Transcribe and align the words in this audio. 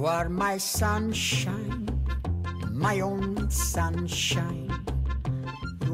You 0.00 0.06
are 0.06 0.30
my 0.30 0.56
sunshine, 0.56 1.86
my 2.72 3.00
only 3.00 3.50
sunshine. 3.50 4.72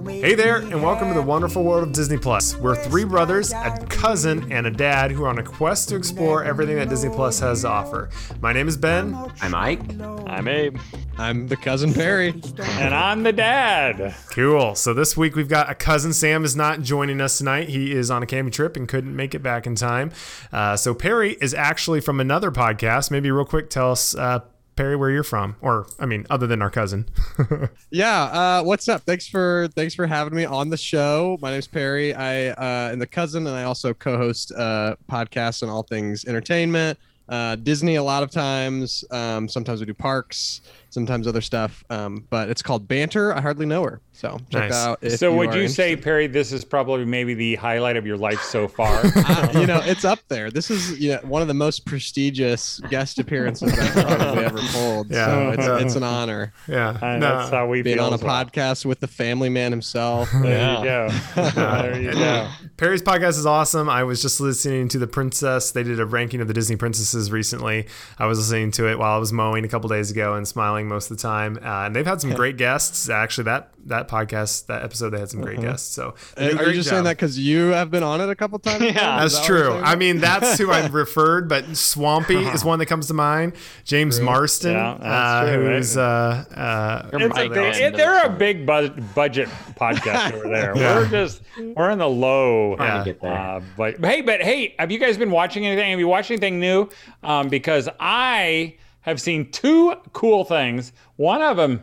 Hey 0.07 0.36
there, 0.36 0.59
and 0.59 0.80
welcome 0.80 1.09
to 1.09 1.14
the 1.14 1.22
wonderful 1.22 1.64
world 1.64 1.82
of 1.82 1.93
Disney 1.93 2.16
Plus. 2.16 2.54
We're 2.54 2.77
three 2.77 3.03
brothers, 3.03 3.53
a 3.53 3.84
cousin, 3.89 4.53
and 4.53 4.64
a 4.64 4.71
dad 4.71 5.11
who 5.11 5.25
are 5.25 5.29
on 5.29 5.40
a 5.40 5.43
quest 5.43 5.89
to 5.89 5.96
explore 5.96 6.45
everything 6.45 6.77
that 6.77 6.89
Disney 6.89 7.11
Plus 7.11 7.40
has 7.40 7.62
to 7.62 7.68
offer. 7.68 8.08
My 8.40 8.53
name 8.53 8.68
is 8.68 8.77
Ben. 8.77 9.12
I'm 9.43 9.57
Ike. 9.57 10.00
I'm 10.00 10.46
Abe. 10.46 10.79
I'm 11.19 11.48
the 11.48 11.57
cousin 11.57 11.95
Perry. 11.95 12.35
And 12.59 12.95
I'm 12.95 13.23
the 13.23 13.32
dad. 13.32 14.14
Cool. 14.30 14.75
So 14.75 14.93
this 14.93 15.17
week 15.17 15.35
we've 15.35 15.49
got 15.49 15.71
a 15.71 15.75
cousin. 15.75 16.13
Sam 16.13 16.45
is 16.45 16.54
not 16.54 16.82
joining 16.82 17.21
us 17.23 17.39
tonight. 17.39 17.71
He 17.71 17.93
is 17.93 18.11
on 18.11 18.23
a 18.23 18.27
camping 18.27 18.53
trip 18.53 18.77
and 18.77 18.86
couldn't 18.86 19.17
make 19.17 19.35
it 19.35 19.43
back 19.43 19.67
in 19.67 19.75
time. 19.76 20.13
Uh, 20.53 20.76
so 20.76 20.95
Perry 20.95 21.37
is 21.40 21.54
actually 21.54 22.00
from 22.00 22.21
another 22.21 22.50
podcast. 22.50 23.11
Maybe 23.11 23.31
real 23.31 23.46
quick, 23.46 23.71
tell 23.71 23.93
us, 23.93 24.14
uh, 24.14 24.40
Perry, 24.76 24.95
where 24.95 25.11
you're 25.11 25.23
from, 25.25 25.57
or 25.63 25.87
I 25.99 26.04
mean, 26.04 26.26
other 26.29 26.46
than 26.46 26.61
our 26.61 26.71
cousin. 26.71 27.07
Yeah, 27.90 28.25
uh, 28.25 28.62
what's 28.62 28.89
up? 28.89 29.03
Thanks 29.03 29.26
for 29.26 29.68
thanks 29.75 29.95
for 29.95 30.07
having 30.07 30.35
me 30.35 30.45
on 30.45 30.68
the 30.68 30.76
show. 30.76 31.39
My 31.40 31.51
name's 31.51 31.68
Perry. 31.68 32.12
I 32.12 32.48
uh, 32.48 32.92
am 32.92 32.98
the 32.98 33.06
cousin, 33.06 33.47
and 33.47 33.56
I 33.56 33.62
also 33.62 33.95
co-host 33.95 34.53
uh, 34.53 34.97
podcasts 35.11 35.62
on 35.62 35.70
all 35.70 35.83
things 35.84 36.27
entertainment, 36.27 36.98
uh, 37.31 37.56
Disney. 37.56 37.95
A 37.95 38.03
lot 38.03 38.23
of 38.23 38.31
times, 38.31 39.03
um, 39.12 39.48
sometimes 39.48 39.81
we 39.81 39.87
do 39.87 39.95
parks, 39.95 40.61
sometimes 40.97 41.27
other 41.28 41.42
stuff. 41.42 41.84
Um, 41.91 42.25
but 42.31 42.48
it's 42.48 42.62
called 42.62 42.89
Banter. 42.89 43.34
I 43.34 43.42
hardly 43.42 43.67
know 43.67 43.83
her, 43.84 44.00
so 44.14 44.39
check 44.50 44.70
Nice. 44.70 44.73
out. 44.73 44.98
If 45.03 45.19
so 45.19 45.31
you 45.31 45.37
would 45.37 45.50
are 45.50 45.61
you 45.61 45.69
say. 45.69 45.95
Perry, 45.95 46.27
this 46.27 46.51
is 46.53 46.65
probably 46.65 47.05
maybe 47.05 47.34
the 47.34 47.55
highlight 47.57 47.98
of 47.98 48.07
your 48.07 48.17
life 48.17 48.41
so 48.41 48.67
far? 48.79 49.03
Uh, 49.05 49.48
you 49.53 49.67
know, 49.67 49.81
it's 49.85 50.07
up 50.07 50.20
there. 50.29 50.51
This 50.51 50.70
is 50.70 50.98
you 50.98 51.12
know, 51.12 51.19
one 51.25 51.43
of 51.43 51.48
the 51.48 51.55
most 51.55 51.85
prestigious 51.85 52.81
guest 52.89 53.19
apperances 53.19 53.79
I've 53.79 53.93
probably 54.17 54.45
ever 54.47 54.59
pulled. 54.73 55.11
Yeah. 55.11 55.27
so 55.27 55.51
it's, 55.51 55.67
Yeah. 55.67 55.79
it's 55.81 55.95
an 55.97 56.03
honor 56.03 56.53
yeah. 56.67 56.97
And 57.03 57.20
no. 57.20 57.37
that's 57.39 57.51
how 57.51 57.67
we 57.69 57.83
being 57.83 57.97
feel 57.98 58.07
on 58.07 58.13
a 58.15 58.17
well. 58.17 58.45
podcast 58.47 58.87
with 58.87 59.01
the 59.01 59.07
family 59.07 59.51
man 59.51 59.70
himself. 59.70 60.31
There 60.33 60.79
you 60.79 60.85
go. 60.85 61.09
there 61.53 62.01
you 62.01 62.13
go. 62.13 62.48
Perry's 62.79 63.03
podcast 63.03 63.39
is 63.39 63.45
awesome. 63.47 63.89
I 63.91 64.03
was 64.05 64.23
just 64.23 64.41
listening 64.41 64.89
to 64.89 64.98
The 64.98 65.07
Princess. 65.07 65.73
They 65.73 65.83
did 65.83 66.01
a 66.01 66.07
ranking 66.07 66.41
of 66.41 66.48
the 66.48 66.55
Disney 66.55 66.77
princesses 66.77 67.31
recently. 67.31 67.87
I 68.19 68.27
was 68.27 68.39
listening 68.39 68.70
to 68.73 68.89
it 68.91 68.98
while 68.98 69.15
I 69.15 69.19
was 69.19 69.33
mowing 69.33 69.65
a 69.65 69.69
couple 69.69 69.89
days 69.89 70.11
ago 70.11 70.35
and 70.35 70.47
smiling 70.48 70.86
most 70.89 71.11
of 71.11 71.17
the 71.17 71.23
time. 71.23 71.59
Uh, 71.62 71.87
and 71.87 71.95
they've 71.97 72.06
had 72.06 72.20
some 72.20 72.33
great 72.33 72.56
guests. 72.56 73.09
Actually, 73.09 73.45
that 73.45 73.70
that 73.87 74.09
podcast, 74.09 74.67
that 74.67 74.83
episode, 74.83 75.11
they 75.11 75.19
had 75.20 75.29
some 75.31 75.41
great 75.41 75.61
guests. 75.61 75.95
So 75.95 76.15
they 76.37 76.51
do 76.51 76.56
a. 76.59 76.62
Are 76.62 76.67
you 76.69 76.75
just 76.75 76.89
job. 76.89 76.95
saying 76.95 77.05
that 77.05 77.17
because 77.17 77.39
you 77.39 77.69
have 77.69 77.91
been 77.91 78.03
on 78.03 78.20
it 78.20 78.29
a 78.29 78.34
couple 78.34 78.59
times? 78.59 78.83
Yeah. 78.97 79.20
That's 79.20 79.39
that 79.39 79.47
true. 79.47 79.73
I 79.75 79.95
mean, 79.97 80.19
that's 80.19 80.59
who 80.59 80.70
I've 80.70 80.95
referred, 80.95 81.48
but 81.48 81.77
Swampy 81.77 82.37
is 82.37 82.64
one 82.64 82.79
that 82.79 82.87
comes 82.87 83.07
to 83.09 83.14
mind. 83.14 83.55
James 83.84 84.20
Marston, 84.20 84.73
Yeah, 84.73 84.91
uh, 84.92 85.53
true. 85.55 85.67
who's 85.67 85.97
uh, 85.97 86.45
uh, 86.55 87.11
It's 87.12 87.34
Mike 87.34 87.47
a 87.47 87.55
big, 87.55 87.59
Austin 87.59 87.87
it, 87.87 87.91
does 87.91 87.98
they're 87.98 88.25
a 88.27 88.31
big 88.31 88.67
bu- 88.67 89.01
budget 89.14 89.48
podcast 89.79 90.33
over 90.33 90.48
there. 90.48 90.73
Yeah. 90.77 90.97
We're 90.98 91.09
just 91.09 91.42
we're 91.77 91.91
in 91.91 91.98
the 91.98 92.09
low. 92.09 92.77
Yeah. 92.77 92.98
to 92.98 93.05
get 93.05 93.20
there. 93.20 93.33
Uh, 93.33 93.61
but 93.77 94.05
hey, 94.05 94.20
but 94.20 94.42
hey, 94.42 94.75
have 94.79 94.91
you 94.91 94.98
guys 94.98 95.17
been 95.17 95.31
watching 95.31 95.67
anything? 95.67 95.91
Have 95.91 95.98
you 96.01 96.09
watched 96.09 96.31
anything 96.31 96.61
new? 96.61 96.89
Um, 97.23 97.48
because 97.48 97.89
I 98.01 98.77
have 99.07 99.21
seen 99.21 99.51
two 99.51 99.95
cool 100.12 100.45
things. 100.45 100.93
One 101.17 101.41
of 101.41 101.57
them 101.57 101.83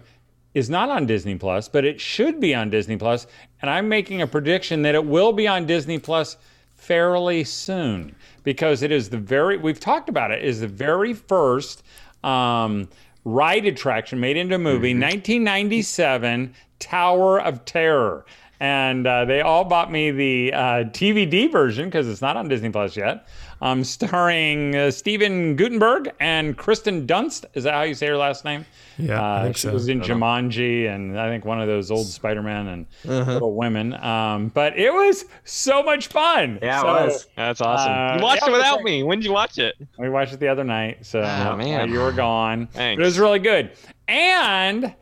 is 0.53 0.69
not 0.69 0.89
on 0.89 1.05
Disney 1.07 1.35
Plus, 1.35 1.67
but 1.67 1.83
it 1.83 1.99
should 1.99 2.39
be 2.39 2.53
on 2.53 2.69
Disney 2.69 2.97
Plus, 2.97 3.25
and 3.61 3.71
I'm 3.71 3.89
making 3.89 4.21
a 4.21 4.27
prediction 4.27 4.83
that 4.83 4.93
it 4.93 5.03
will 5.03 5.33
be 5.33 5.47
on 5.47 5.65
Disney 5.65 5.97
Plus 5.97 6.37
fairly 6.75 7.43
soon 7.43 8.13
because 8.43 8.83
it 8.83 8.91
is 8.91 9.09
the 9.09 9.17
very 9.17 9.57
we've 9.57 9.79
talked 9.79 10.09
about 10.09 10.31
it 10.31 10.43
is 10.43 10.59
the 10.59 10.67
very 10.67 11.13
first 11.13 11.81
um, 12.25 12.89
ride 13.23 13.65
attraction 13.65 14.19
made 14.19 14.35
into 14.35 14.55
a 14.55 14.59
movie 14.59 14.93
1997 14.93 16.53
tower 16.79 17.39
of 17.39 17.63
terror. 17.63 18.25
And 18.59 19.07
uh, 19.07 19.25
they 19.25 19.41
all 19.41 19.63
bought 19.63 19.91
me 19.91 20.11
the 20.11 20.53
uh, 20.53 20.59
dvd 20.85 21.51
version 21.51 21.85
because 21.85 22.07
it's 22.07 22.21
not 22.21 22.37
on 22.37 22.47
disney 22.47 22.69
plus 22.69 22.95
yet 22.95 23.27
um, 23.63 23.81
starring 23.83 24.75
uh, 24.75 24.91
Steven 24.91 25.55
Guttenberg 25.55 26.11
and 26.19 26.57
Kristen 26.57 27.07
Dunst. 27.07 27.45
Is 27.53 27.63
that 27.63 27.73
how 27.73 27.83
you 27.83 27.95
say 27.95 28.07
her 28.07 28.17
last 28.17 28.43
name? 28.43 28.65
Yeah, 28.97 29.19
I 29.21 29.39
uh, 29.39 29.43
think 29.45 29.55
she 29.55 29.61
so. 29.61 29.73
was 29.73 29.87
in 29.87 30.01
Jumanji 30.01 30.93
and 30.93 31.17
I 31.17 31.29
think 31.29 31.45
one 31.45 31.61
of 31.61 31.67
those 31.67 31.89
old 31.89 32.05
Spider-Man 32.05 32.67
and 32.67 32.85
Uh-huh. 33.07 33.33
Little 33.33 33.55
Women. 33.55 33.93
Um, 33.93 34.49
but 34.49 34.77
it 34.77 34.93
was 34.93 35.23
so 35.45 35.81
much 35.81 36.07
fun. 36.07 36.59
Yeah, 36.61 36.81
it 36.81 36.85
was. 36.85 37.23
Uh, 37.25 37.27
That's 37.37 37.61
awesome. 37.61 38.17
you 38.19 38.23
watched 38.23 38.43
yeah, 38.43 38.49
it 38.49 38.51
without 38.51 38.75
it's 38.79 38.83
me. 38.85 39.01
When 39.03 39.19
did 39.19 39.25
you 39.25 39.31
watch 39.33 39.57
it? 39.57 39.75
We 39.97 40.09
watched 40.09 40.33
it 40.33 40.41
the 40.41 40.49
other 40.49 40.65
night, 40.65 41.05
so 41.05 41.21
Oh, 41.21 41.55
man. 41.55 41.89
you 41.89 41.99
were 41.99 42.11
gone. 42.11 42.67
Thanks. 42.67 42.97
But 42.99 43.03
it 43.03 43.05
was 43.05 43.17
really 43.17 43.39
good. 43.39 43.71
And 44.09 44.93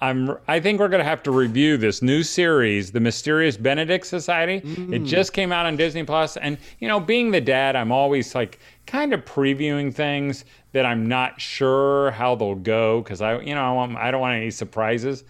I'm 0.00 0.36
I 0.46 0.60
think 0.60 0.78
we're 0.78 0.88
gonna 0.88 1.04
have 1.04 1.22
to 1.22 1.30
review 1.30 1.76
this 1.76 2.02
new 2.02 2.22
series, 2.22 2.92
The 2.92 3.00
Mysterious 3.00 3.56
Benedict 3.56 4.06
Society. 4.06 4.56
It 4.56 5.02
mm. 5.02 5.06
just 5.06 5.32
came 5.32 5.52
out 5.52 5.64
on 5.64 5.76
Disney 5.76 6.04
Plus, 6.04 6.36
and 6.36 6.58
you 6.80 6.88
know, 6.88 7.00
being 7.00 7.30
the 7.30 7.40
dad, 7.40 7.76
I'm 7.76 7.90
always 7.90 8.34
like 8.34 8.58
kind 8.86 9.14
of 9.14 9.24
previewing 9.24 9.94
things 9.94 10.44
that 10.72 10.84
I'm 10.84 11.06
not 11.08 11.40
sure 11.40 12.10
how 12.10 12.34
they'll 12.34 12.54
go 12.54 13.00
because 13.00 13.22
I, 13.22 13.40
you 13.40 13.54
know, 13.54 13.62
I, 13.62 13.72
want, 13.72 13.96
I 13.96 14.10
don't 14.10 14.20
want 14.20 14.36
any 14.36 14.50
surprises. 14.50 15.24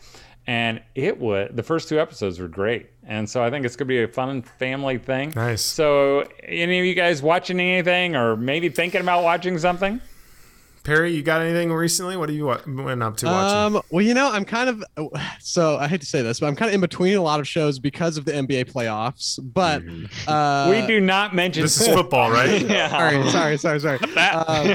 And 0.49 0.81
it 0.95 1.19
would. 1.19 1.57
The 1.57 1.63
first 1.63 1.89
two 1.89 1.99
episodes 1.99 2.39
were 2.39 2.47
great, 2.47 2.91
and 3.05 3.29
so 3.29 3.43
I 3.43 3.51
think 3.51 3.67
it's 3.67 3.75
gonna 3.75 3.89
be 3.89 4.03
a 4.03 4.09
fun 4.09 4.43
family 4.43 4.99
thing. 4.99 5.33
Nice. 5.35 5.63
So, 5.63 6.25
any 6.45 6.79
of 6.79 6.85
you 6.85 6.95
guys 6.95 7.21
watching 7.21 7.59
anything, 7.59 8.15
or 8.15 8.37
maybe 8.37 8.69
thinking 8.69 9.01
about 9.01 9.25
watching 9.25 9.59
something? 9.59 10.01
Perry, 10.87 11.13
you 11.13 11.23
got 11.25 11.41
anything 11.41 11.73
recently? 11.73 12.17
What 12.17 12.29
have 12.29 12.37
you 12.37 12.47
wa- 12.47 12.61
went 12.65 13.03
up 13.03 13.17
to 13.17 13.27
watching? 13.27 13.77
Um, 13.77 13.83
well, 13.91 14.05
you 14.05 14.15
know, 14.15 14.31
I'm 14.31 14.45
kind 14.45 14.71
of 14.71 14.85
so 15.41 15.77
I 15.79 15.89
hate 15.89 16.01
to 16.01 16.07
say 16.07 16.23
this, 16.23 16.39
but 16.39 16.47
I'm 16.47 16.55
kind 16.55 16.69
of 16.69 16.75
in 16.77 16.81
between 16.81 17.17
a 17.17 17.21
lot 17.23 17.41
of 17.41 17.49
shows 17.49 17.81
because 17.81 18.17
of 18.17 18.25
the 18.25 18.31
NBA 18.31 18.71
playoffs. 18.73 19.41
But 19.43 19.83
uh, 20.31 20.69
we 20.71 20.87
do 20.87 21.01
not 21.01 21.35
mention 21.35 21.63
this 21.63 21.81
is 21.81 21.89
football, 21.89 22.31
right? 22.31 22.63
Yeah. 22.77 22.89
Sorry, 22.89 23.59
sorry, 23.59 23.81
sorry, 23.81 23.81
sorry. 23.81 23.99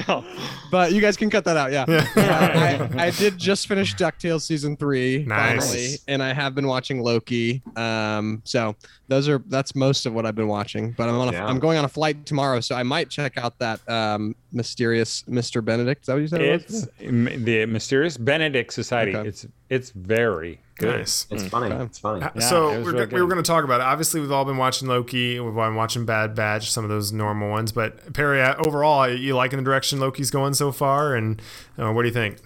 Um, 0.06 0.26
but 0.72 0.92
you 0.92 1.00
guys 1.00 1.16
can 1.16 1.30
cut 1.30 1.46
that 1.46 1.56
out. 1.56 1.72
Yeah. 1.72 1.86
Uh, 1.88 2.90
I, 2.98 3.08
I 3.08 3.12
did 3.12 3.38
just 3.38 3.68
finish 3.68 3.96
DuckTales 3.96 4.42
season 4.42 4.76
three 4.76 5.24
Nice. 5.26 5.66
finally, 5.70 5.96
and 6.10 6.22
I 6.22 6.34
have 6.34 6.56
been 6.56 6.68
watching 6.68 7.02
Loki. 7.02 7.62
Um, 7.78 8.42
so 8.44 8.76
those 9.08 9.30
are 9.30 9.42
that's 9.48 9.76
most 9.76 10.06
of 10.06 10.14
what 10.14 10.26
I've 10.26 10.36
been 10.36 10.48
watching. 10.48 10.92
But 10.92 11.08
I'm 11.10 11.16
on 11.16 11.30
a, 11.30 11.32
Yeah. 11.32 11.46
I'm 11.46 11.60
going 11.60 11.78
on 11.78 11.86
a 11.86 11.90
flight 11.90 12.26
tomorrow, 12.26 12.60
so 12.60 12.76
I 12.76 12.84
might 12.84 13.10
check 13.10 13.38
out 13.38 13.58
that 13.60 13.88
um, 13.90 14.36
mysterious 14.52 15.24
Mr. 15.30 15.64
Benedict. 15.64 16.01
Is 16.02 16.08
that 16.08 16.14
what 16.14 16.20
you 16.22 16.28
said? 16.28 16.42
it 16.42 16.64
was? 16.68 16.84
it's 16.84 16.88
m- 17.00 17.46
the 17.46 17.66
Mysterious 17.68 18.18
Benedict 18.18 18.74
Society. 18.74 19.16
Okay. 19.16 19.30
It's 19.30 19.46
it's 19.70 19.92
very 19.92 20.60
good. 20.80 20.98
Nice. 21.00 21.28
It's 21.30 21.48
funny. 21.48 21.74
It's 21.76 22.00
funny. 22.00 22.22
Yeah, 22.22 22.42
so 22.42 22.72
it 22.72 22.84
we're, 22.84 22.94
real 22.94 23.08
we 23.08 23.22
were 23.22 23.28
going 23.28 23.42
to 23.42 23.48
talk 23.48 23.64
about 23.64 23.82
it. 23.82 23.84
Obviously, 23.84 24.20
we've 24.20 24.32
all 24.32 24.44
been 24.44 24.58
watching 24.58 24.88
Loki. 24.88 25.40
We've 25.40 25.54
been 25.54 25.76
watching 25.76 26.06
Bad 26.06 26.34
Batch, 26.34 26.72
some 26.72 26.84
of 26.84 26.90
those 26.90 27.14
normal 27.14 27.52
ones. 27.52 27.72
But 27.72 28.14
Perry, 28.14 28.42
uh, 28.42 28.56
overall, 28.66 29.08
you 29.08 29.36
liking 29.36 29.58
the 29.58 29.64
direction 29.64 30.00
Loki's 30.00 30.32
going 30.32 30.56
so 30.56 30.72
far? 30.72 31.16
And 31.16 31.40
uh, 31.78 31.92
what 31.92 32.02
do 32.02 32.08
you 32.08 32.14
think? 32.14 32.38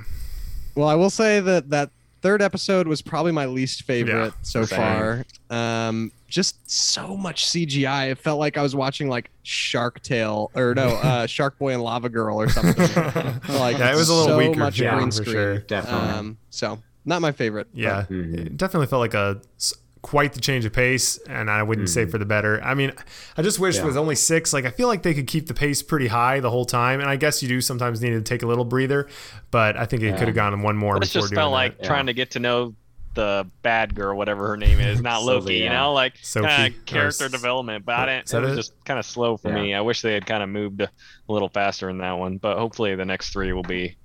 Well, 0.75 0.89
I 0.89 0.95
will 0.95 1.09
say 1.09 1.39
that 1.39 1.69
that 1.69 1.91
third 2.25 2.41
episode 2.41 2.87
was 2.87 3.03
probably 3.03 3.31
my 3.31 3.45
least 3.45 3.83
favorite 3.83 4.13
Yeah, 4.15 4.31
so 4.41 4.65
same. 4.65 4.79
far. 4.79 5.25
Um, 5.51 6.11
just 6.27 6.55
so 6.69 7.15
much 7.15 7.45
CGI. 7.45 8.09
It 8.09 8.17
felt 8.17 8.39
like 8.39 8.57
I 8.57 8.63
was 8.63 8.75
watching 8.75 9.09
like 9.09 9.29
Shark 9.43 10.01
Tale 10.01 10.49
or 10.55 10.73
no, 10.73 10.87
uh, 11.03 11.27
Shark 11.27 11.59
Boy 11.59 11.73
and 11.73 11.83
Lava 11.83 12.09
Girl 12.09 12.41
or 12.41 12.49
something. 12.49 12.75
like 13.59 13.77
Yeah, 13.77 13.91
it 13.91 13.95
was 13.95 14.09
a 14.09 14.13
little 14.13 14.29
so 14.29 14.37
weaker, 14.39 14.59
much 14.59 14.79
yeah, 14.79 14.95
green 14.95 15.07
for 15.11 15.17
screen. 15.17 15.31
sure. 15.33 15.57
Definitely. 15.59 16.09
Um, 16.09 16.37
so 16.49 16.79
not 17.05 17.21
my 17.21 17.31
favorite. 17.31 17.67
Yeah, 17.75 18.05
Mhm. 18.09 18.47
it 18.47 18.57
definitely 18.57 18.87
felt 18.87 19.01
like 19.01 19.13
a 19.13 19.39
s- 19.57 19.75
quite 20.05 20.33
the 20.33 20.39
change 20.39 20.65
of 20.65 20.71
pace, 20.71 21.17
and 21.27 21.49
I 21.49 21.63
wouldn't 21.63 21.89
say 21.89 22.05
for 22.05 22.19
the 22.19 22.25
better. 22.27 22.61
I 22.63 22.75
mean, 22.75 22.91
I 23.35 23.41
just 23.41 23.57
wish 23.57 23.77
Yeah. 23.77 23.85
with 23.85 23.97
only 23.97 24.13
six, 24.13 24.53
like 24.53 24.63
I 24.63 24.69
feel 24.69 24.87
like 24.87 25.01
they 25.01 25.15
could 25.15 25.25
keep 25.25 25.47
the 25.47 25.55
pace 25.55 25.81
pretty 25.81 26.05
high 26.07 26.39
the 26.41 26.51
whole 26.51 26.63
time, 26.65 26.99
and 27.01 27.09
I 27.09 27.15
guess 27.15 27.41
you 27.41 27.49
do 27.49 27.59
sometimes 27.59 28.03
need 28.03 28.11
to 28.11 28.21
take 28.21 28.43
a 28.43 28.45
little 28.45 28.65
breather, 28.65 29.07
but 29.49 29.75
I 29.75 29.85
think 29.85 30.03
it 30.03 30.09
Yeah. 30.09 30.17
could 30.17 30.27
have 30.27 30.35
gone 30.35 30.61
one 30.61 30.77
more 30.77 30.99
this 30.99 31.09
before 31.09 31.21
just 31.23 31.31
doing 31.31 31.39
felt 31.39 31.49
that. 31.51 31.55
like 31.55 31.75
Yeah. 31.81 31.87
trying 31.87 32.05
to 32.05 32.13
get 32.13 32.29
to 32.31 32.39
know 32.39 32.75
the 33.15 33.47
bad 33.63 33.95
girl, 33.95 34.15
whatever 34.15 34.45
her 34.49 34.57
name 34.57 34.79
is, 34.79 35.01
not 35.01 35.21
Sylvie, 35.23 35.33
Loki. 35.45 35.53
You 35.55 35.63
yeah. 35.63 35.73
know, 35.79 35.93
like 35.93 36.13
Sophie, 36.21 36.47
kind 36.47 36.61
or 36.73 36.77
of 36.77 36.85
character 36.85 37.25
S- 37.25 37.31
development. 37.31 37.83
But 37.85 37.95
I 37.95 38.05
didn't. 38.17 38.31
It 38.33 38.39
was 38.41 38.51
it? 38.53 38.55
just 38.57 38.85
kind 38.85 38.99
of 38.99 39.05
slow 39.07 39.37
for 39.37 39.49
Yeah. 39.49 39.55
me. 39.55 39.73
I 39.73 39.81
wish 39.81 40.01
they 40.03 40.13
had 40.13 40.25
kind 40.27 40.43
of 40.43 40.49
moved 40.49 40.81
a 40.81 40.89
little 41.27 41.49
faster 41.49 41.89
in 41.89 41.97
that 41.99 42.11
one. 42.19 42.37
But 42.37 42.57
hopefully 42.59 42.93
the 42.93 43.05
next 43.05 43.31
three 43.33 43.53
will 43.53 43.63
be 43.63 43.95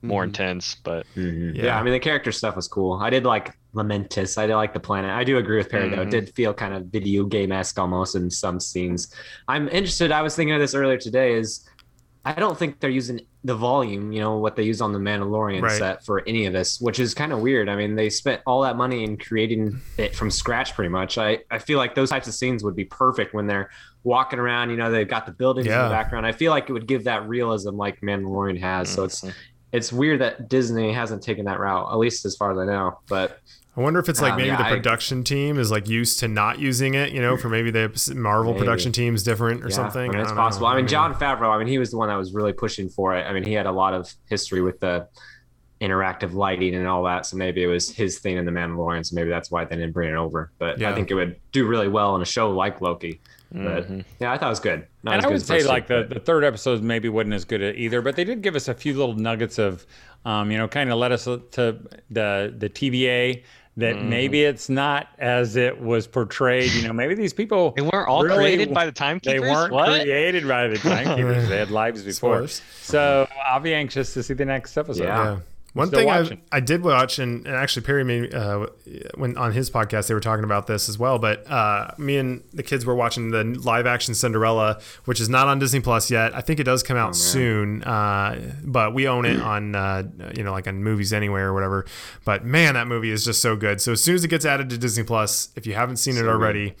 more 0.00 0.22
Mhm. 0.22 0.28
intense. 0.28 0.76
But 0.82 1.06
Mhm. 1.14 1.56
Yeah. 1.56 1.64
Yeah. 1.64 1.78
I 1.78 1.82
mean 1.82 1.92
the 1.92 1.98
character 2.00 2.32
stuff 2.32 2.56
was 2.56 2.68
cool. 2.68 2.94
I 3.02 3.10
did 3.10 3.24
like 3.24 3.52
Lamentis. 3.74 4.36
I 4.38 4.46
like 4.54 4.74
the 4.74 4.80
planet. 4.80 5.10
I 5.10 5.24
do 5.24 5.38
agree 5.38 5.56
with 5.56 5.70
Perry 5.70 5.88
though. 5.88 6.02
It 6.02 6.08
Mhm. 6.08 6.10
did 6.10 6.34
feel 6.34 6.52
kind 6.54 6.74
of 6.74 6.86
video 6.86 7.24
game 7.24 7.52
esque 7.52 7.78
almost 7.78 8.14
in 8.16 8.30
some 8.30 8.60
scenes. 8.60 9.14
I'm 9.48 9.68
interested. 9.68 10.12
I 10.12 10.22
was 10.22 10.36
thinking 10.36 10.54
of 10.54 10.60
this 10.60 10.74
earlier 10.74 10.98
today. 10.98 11.34
Is 11.34 11.66
I 12.24 12.34
don't 12.34 12.56
think 12.56 12.78
they're 12.78 12.88
using 12.90 13.20
the 13.42 13.56
volume, 13.56 14.12
you 14.12 14.20
know, 14.20 14.36
what 14.36 14.54
they 14.54 14.62
use 14.62 14.80
on 14.80 14.92
the 14.92 14.98
Mandalorian 15.00 15.60
Right. 15.62 15.72
set 15.76 16.04
for 16.06 16.22
any 16.28 16.46
of 16.46 16.52
this, 16.52 16.80
which 16.80 17.00
is 17.00 17.14
kind 17.14 17.32
of 17.32 17.40
weird. 17.40 17.68
I 17.68 17.74
mean, 17.74 17.96
they 17.96 18.10
spent 18.10 18.40
all 18.46 18.62
that 18.62 18.76
money 18.76 19.02
in 19.02 19.16
creating 19.16 19.80
it 19.98 20.14
from 20.14 20.30
scratch 20.30 20.74
pretty 20.76 20.88
much. 20.90 21.18
I, 21.18 21.40
I 21.50 21.58
feel 21.58 21.78
like 21.78 21.96
those 21.96 22.10
types 22.10 22.28
of 22.28 22.34
scenes 22.34 22.62
would 22.62 22.76
be 22.76 22.84
perfect 22.84 23.34
when 23.34 23.48
they're 23.48 23.70
walking 24.04 24.38
around, 24.38 24.70
you 24.70 24.76
know, 24.76 24.88
they've 24.92 25.08
got 25.08 25.26
the 25.26 25.32
buildings 25.32 25.66
in 25.66 25.72
the 25.72 25.88
background. 25.88 26.24
I 26.24 26.30
feel 26.30 26.52
like 26.52 26.70
it 26.70 26.72
would 26.72 26.86
give 26.86 27.02
that 27.04 27.28
realism 27.28 27.76
like 27.76 28.00
Mandalorian 28.02 28.60
has. 28.60 28.88
So 28.88 29.02
it's 29.02 29.24
it's 29.72 29.90
weird 29.92 30.20
that 30.20 30.48
Disney 30.50 30.92
hasn't 30.92 31.22
taken 31.22 31.46
that 31.46 31.58
route, 31.58 31.88
at 31.90 31.96
least 31.98 32.24
as 32.26 32.36
far 32.36 32.52
as 32.52 32.58
I 32.58 32.66
know. 32.66 32.98
But 33.08 33.40
I 33.76 33.80
wonder 33.80 33.98
if 34.00 34.08
it's 34.10 34.20
like 34.20 34.32
Um, 34.32 34.36
maybe 34.38 34.48
yeah, 34.48 34.58
the 34.58 34.66
I- 34.66 34.70
production 34.70 35.24
team 35.24 35.58
is 35.58 35.70
like 35.70 35.88
used 35.88 36.18
to 36.20 36.28
not 36.28 36.58
using 36.58 36.92
it, 36.94 37.12
you 37.12 37.22
know, 37.22 37.36
for 37.38 37.48
maybe 37.48 37.70
the 37.70 38.12
Marvel 38.14 38.52
Maybe. 38.52 38.58
production 38.64 38.92
team's 38.92 39.22
different 39.22 39.64
or 39.64 39.68
yeah, 39.68 39.74
something. 39.76 40.10
I 40.10 40.12
mean, 40.12 40.20
it's 40.20 40.28
don't 40.28 40.36
know. 40.36 40.42
possible. 40.42 40.66
I 40.66 40.76
mean, 40.76 40.86
Jon 40.86 41.14
Favreau. 41.14 41.48
I 41.54 41.58
mean, 41.58 41.68
he 41.68 41.78
was 41.78 41.90
the 41.90 41.96
one 41.96 42.08
that 42.08 42.16
was 42.16 42.34
really 42.34 42.52
pushing 42.52 42.90
for 42.90 43.16
it. 43.16 43.22
I 43.26 43.32
mean, 43.32 43.44
he 43.44 43.54
had 43.54 43.64
a 43.66 43.72
lot 43.72 43.94
of 43.94 44.12
history 44.28 44.60
with 44.60 44.78
the 44.80 45.08
interactive 45.80 46.32
lighting 46.34 46.74
and 46.74 46.86
all 46.86 47.02
that. 47.04 47.26
So 47.26 47.36
maybe 47.36 47.62
it 47.62 47.66
was 47.66 47.90
his 47.90 48.18
thing 48.20 48.36
in 48.36 48.44
the 48.44 48.52
Mandalorian. 48.52 49.04
So 49.04 49.16
maybe 49.16 49.30
that's 49.30 49.50
why 49.50 49.64
they 49.64 49.74
didn't 49.74 49.92
bring 49.92 50.10
it 50.10 50.16
over. 50.16 50.52
But 50.58 50.78
Yeah. 50.78 50.90
I 50.90 50.94
think 50.94 51.10
it 51.10 51.14
would 51.14 51.36
do 51.50 51.66
really 51.66 51.88
well 51.88 52.14
in 52.14 52.22
a 52.22 52.26
show 52.26 52.50
like 52.50 52.80
Loki. 52.80 53.20
But 53.50 53.90
Mhm. 53.90 54.04
yeah, 54.20 54.32
I 54.32 54.38
thought 54.38 54.46
it 54.46 54.50
was 54.50 54.60
good. 54.60 54.86
Not 55.02 55.14
and 55.14 55.18
as 55.18 55.24
I 55.24 55.28
would 55.28 55.36
as 55.36 55.44
say 55.44 55.56
first 55.58 55.68
like 55.68 55.88
two, 55.88 56.04
the, 56.08 56.14
the 56.14 56.20
third 56.20 56.44
episode 56.44 56.82
maybe 56.82 57.08
wasn't 57.08 57.34
as 57.34 57.44
good 57.44 57.62
either, 57.76 58.00
but 58.00 58.16
they 58.16 58.24
did 58.24 58.42
give 58.42 58.54
us 58.54 58.68
a 58.68 58.74
few 58.74 58.94
little 58.96 59.14
nuggets 59.14 59.58
of, 59.58 59.84
um, 60.24 60.50
you 60.52 60.56
know, 60.56 60.68
kind 60.68 60.90
of 60.90 60.98
led 60.98 61.10
us 61.12 61.24
to 61.24 61.42
the 62.10 62.54
the 62.56 62.68
TVA 62.70 63.42
that 63.78 63.96
Mm-hmm. 63.96 64.10
maybe 64.10 64.42
it's 64.44 64.68
not 64.68 65.08
as 65.18 65.56
it 65.56 65.80
was 65.80 66.06
portrayed. 66.06 66.70
You 66.72 66.86
know, 66.88 66.92
maybe 66.92 67.14
these 67.14 67.32
people 67.32 67.72
They 67.74 67.82
weren't 67.82 68.06
all 68.08 68.22
really- 68.22 68.36
created 68.36 68.74
by 68.74 68.84
the 68.84 68.92
timekeepers. 68.92 69.32
they 69.40 69.48
timekeepers. 69.48 69.56
weren't 69.56 69.72
what? 69.72 70.02
created 70.02 70.46
by 70.46 70.66
the 70.68 70.76
timekeepers. 70.78 71.48
they 71.48 71.56
had 71.56 71.70
lives 71.70 72.02
before. 72.02 72.46
So 72.48 73.26
I'll 73.46 73.60
be 73.60 73.72
anxious 73.74 74.12
to 74.14 74.22
see 74.22 74.34
the 74.34 74.44
next 74.44 74.76
episode. 74.76 75.04
Yeah. 75.04 75.24
Yeah. 75.24 75.38
One 75.74 75.88
Still 75.88 76.00
thing 76.00 76.10
I, 76.10 76.20
watching. 76.20 76.42
I 76.52 76.60
did 76.60 76.82
watch, 76.84 77.18
and, 77.18 77.46
and 77.46 77.56
actually 77.56 77.86
Perry 77.86 78.04
made 78.04 78.34
uh, 78.34 78.66
when 79.14 79.38
on 79.38 79.52
his 79.52 79.70
podcast 79.70 80.06
they 80.06 80.12
were 80.12 80.20
talking 80.20 80.44
about 80.44 80.66
this 80.66 80.90
as 80.90 80.98
well. 80.98 81.18
But 81.18 81.50
uh, 81.50 81.92
me 81.96 82.18
and 82.18 82.44
the 82.52 82.62
kids 82.62 82.84
were 82.84 82.94
watching 82.94 83.30
the 83.30 83.42
live 83.42 83.86
action 83.86 84.12
Cinderella, 84.14 84.80
which 85.06 85.18
is 85.18 85.30
not 85.30 85.48
on 85.48 85.58
Disney 85.58 85.80
Plus 85.80 86.10
yet. 86.10 86.34
I 86.36 86.42
think 86.42 86.60
it 86.60 86.64
does 86.64 86.82
come 86.82 86.98
out 86.98 87.16
soon, 87.16 87.82
uh, 87.84 88.52
but 88.62 88.92
we 88.92 89.08
own 89.08 89.24
it 89.24 89.40
on 89.40 89.74
uh, 89.74 90.02
you 90.36 90.42
know 90.44 90.52
like 90.52 90.66
on 90.66 90.82
Movies 90.84 91.10
Anywhere 91.12 91.48
or 91.48 91.54
whatever. 91.54 91.86
But 92.24 92.44
man, 92.44 92.74
that 92.74 92.86
movie 92.86 93.10
is 93.10 93.24
just 93.24 93.40
so 93.40 93.56
good. 93.56 93.80
So 93.80 93.92
as 93.92 94.02
soon 94.02 94.14
as 94.14 94.24
it 94.24 94.28
gets 94.28 94.44
added 94.44 94.68
to 94.70 94.76
Disney 94.78 95.04
Plus, 95.04 95.48
if 95.56 95.66
you 95.66 95.72
haven't 95.74 95.96
seen 95.96 96.16
it 96.18 96.26
already. 96.26 96.74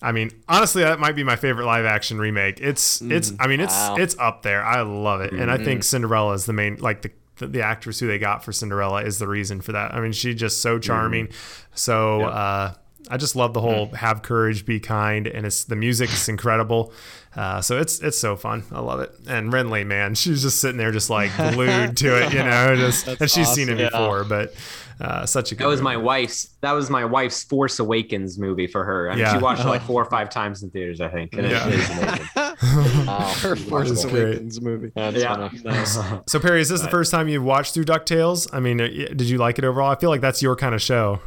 I 0.00 0.12
mean, 0.12 0.30
honestly, 0.48 0.84
that 0.84 1.00
might 1.00 1.16
be 1.16 1.24
my 1.24 1.34
favorite 1.34 1.64
live 1.66 1.84
action 1.84 2.18
remake. 2.18 2.60
It's 2.60 3.00
it's 3.00 3.32
I 3.40 3.46
mean, 3.48 3.58
it's 3.60 3.72
Wow. 3.74 3.96
it's 3.98 4.16
up 4.18 4.42
there. 4.42 4.62
I 4.62 4.82
love 4.82 5.22
it. 5.22 5.32
And 5.32 5.50
I 5.50 5.56
think 5.58 5.82
Cinderella 5.82 6.34
is 6.34 6.44
the 6.46 6.52
main 6.52 6.76
like 6.76 7.02
the, 7.02 7.10
the 7.38 7.46
the 7.46 7.62
actress 7.62 8.00
who 8.00 8.06
they 8.06 8.18
got 8.18 8.44
for 8.44 8.52
Cinderella 8.52 9.02
is 9.02 9.18
the 9.18 9.28
reason 9.28 9.60
for 9.60 9.72
that. 9.72 9.94
I 9.94 10.00
mean, 10.00 10.12
she's 10.12 10.34
just 10.36 10.60
so 10.60 10.78
charming. 10.78 11.28
So 11.74 12.22
uh 12.22 12.74
I 13.10 13.16
just 13.16 13.36
love 13.36 13.54
the 13.54 13.60
whole 13.60 13.86
have 13.94 14.22
courage, 14.22 14.66
be 14.66 14.80
kind, 14.80 15.26
and 15.26 15.46
it's 15.46 15.64
the 15.64 15.76
music 15.76 16.10
is 16.12 16.28
incredible. 16.28 16.92
Uh, 17.36 17.60
so 17.60 17.78
it's 17.78 18.00
it's 18.00 18.18
so 18.18 18.36
fun. 18.36 18.64
I 18.72 18.80
love 18.80 19.00
it. 19.00 19.12
And 19.28 19.52
Renly, 19.52 19.86
man, 19.86 20.14
she's 20.14 20.42
just 20.42 20.60
sitting 20.60 20.76
there, 20.78 20.90
just 20.90 21.08
like 21.08 21.34
glued 21.36 21.96
to 21.98 22.22
it, 22.22 22.32
you 22.32 22.42
know. 22.42 22.74
Just 22.76 23.06
and 23.06 23.30
she's 23.30 23.48
seen 23.48 23.68
it. 23.68 23.78
Yeah. 23.78 23.90
before, 23.90 24.24
but 24.24 24.54
uh, 25.00 25.24
such 25.24 25.52
a 25.52 25.54
good. 25.54 25.64
That 25.64 25.68
was 25.68 25.80
movie. 25.80 25.96
my 25.96 26.02
wife's. 26.02 26.48
That 26.62 26.72
was 26.72 26.90
my 26.90 27.04
wife's 27.04 27.44
Force 27.44 27.78
Awakens 27.78 28.38
movie 28.38 28.66
for 28.66 28.84
her. 28.84 29.08
I 29.10 29.14
mean, 29.14 29.20
Yeah. 29.20 29.32
she 29.34 29.38
watched 29.38 29.60
it 29.62 29.68
like 29.68 29.82
four 29.86 30.02
or 30.02 30.10
five 30.10 30.28
times 30.30 30.62
in 30.64 30.70
theaters, 30.70 31.00
I 31.00 31.08
think. 31.08 31.34
And 31.34 31.46
it 31.46 31.52
Yeah. 31.52 31.68
is 31.68 31.90
amazing. 31.90 33.06
Wow. 33.06 33.20
Her 33.40 33.56
Force 33.56 33.90
It's 33.90 34.04
great. 34.04 34.22
Awakens 34.24 34.60
movie. 34.60 34.90
That's 34.96 35.16
yeah. 35.16 35.48
funny. 35.48 36.22
So 36.26 36.40
Perry, 36.40 36.60
is 36.60 36.68
this 36.70 36.80
the 36.80 36.90
first 36.90 37.12
time 37.12 37.28
you've 37.28 37.44
watched 37.44 37.74
through 37.74 37.84
Ducktales? 37.84 38.48
I 38.52 38.58
mean, 38.60 38.80
uh, 38.80 38.86
did 38.88 39.22
you 39.28 39.38
like 39.38 39.58
it 39.58 39.64
overall? 39.64 39.90
I 39.90 39.96
feel 39.96 40.10
like 40.10 40.20
that's 40.22 40.42
your 40.42 40.56
kind 40.56 40.74
of 40.74 40.82
show. 40.82 41.20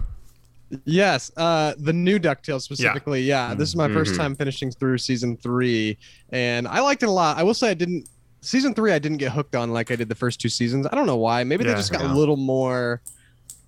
Yes, 0.86 1.32
uh, 1.38 1.74
the 1.78 1.94
new 1.94 2.20
Ducktales 2.20 2.62
specifically. 2.62 3.22
Yeah, 3.22 3.54
this 3.54 3.70
is 3.70 3.76
my 3.76 3.88
first 3.90 4.14
Mhm. 4.14 4.18
time 4.18 4.36
finishing 4.36 4.72
through 4.72 4.98
season 5.00 5.36
three, 5.38 5.98
and 6.30 6.68
I 6.68 6.80
liked 6.82 7.04
it 7.04 7.08
a 7.10 7.12
lot. 7.12 7.38
I 7.38 7.44
will 7.44 7.54
say 7.54 7.70
I 7.70 7.74
didn't. 7.74 8.08
Season 8.42 8.74
three, 8.74 8.92
I 8.92 9.00
didn't 9.00 9.18
get 9.18 9.32
hooked 9.32 9.56
on 9.56 9.72
like 9.72 9.92
I 9.92 9.96
did 9.96 10.10
the 10.10 10.16
first 10.16 10.40
two 10.40 10.50
seasons. 10.50 10.88
I 10.92 10.96
don't 10.96 11.06
know 11.06 11.18
why. 11.18 11.44
Maybe 11.44 11.64
Yeah. 11.64 11.72
they 11.72 11.78
just 11.78 11.92
got 11.92 12.02
Yeah. 12.02 12.14
a 12.14 12.16
little 12.16 12.38
more 12.38 13.02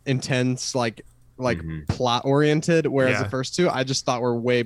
intense, 0.06 0.76
like 0.76 1.06
like 1.40 1.58
Mhm. 1.60 1.88
plot 1.88 2.22
oriented. 2.26 2.86
Whereas 2.86 3.14
Yeah. 3.14 3.24
the 3.24 3.30
first 3.30 3.56
two, 3.56 3.68
I 3.70 3.84
just 3.84 4.06
thought 4.06 4.22
were 4.22 4.36
way 4.40 4.64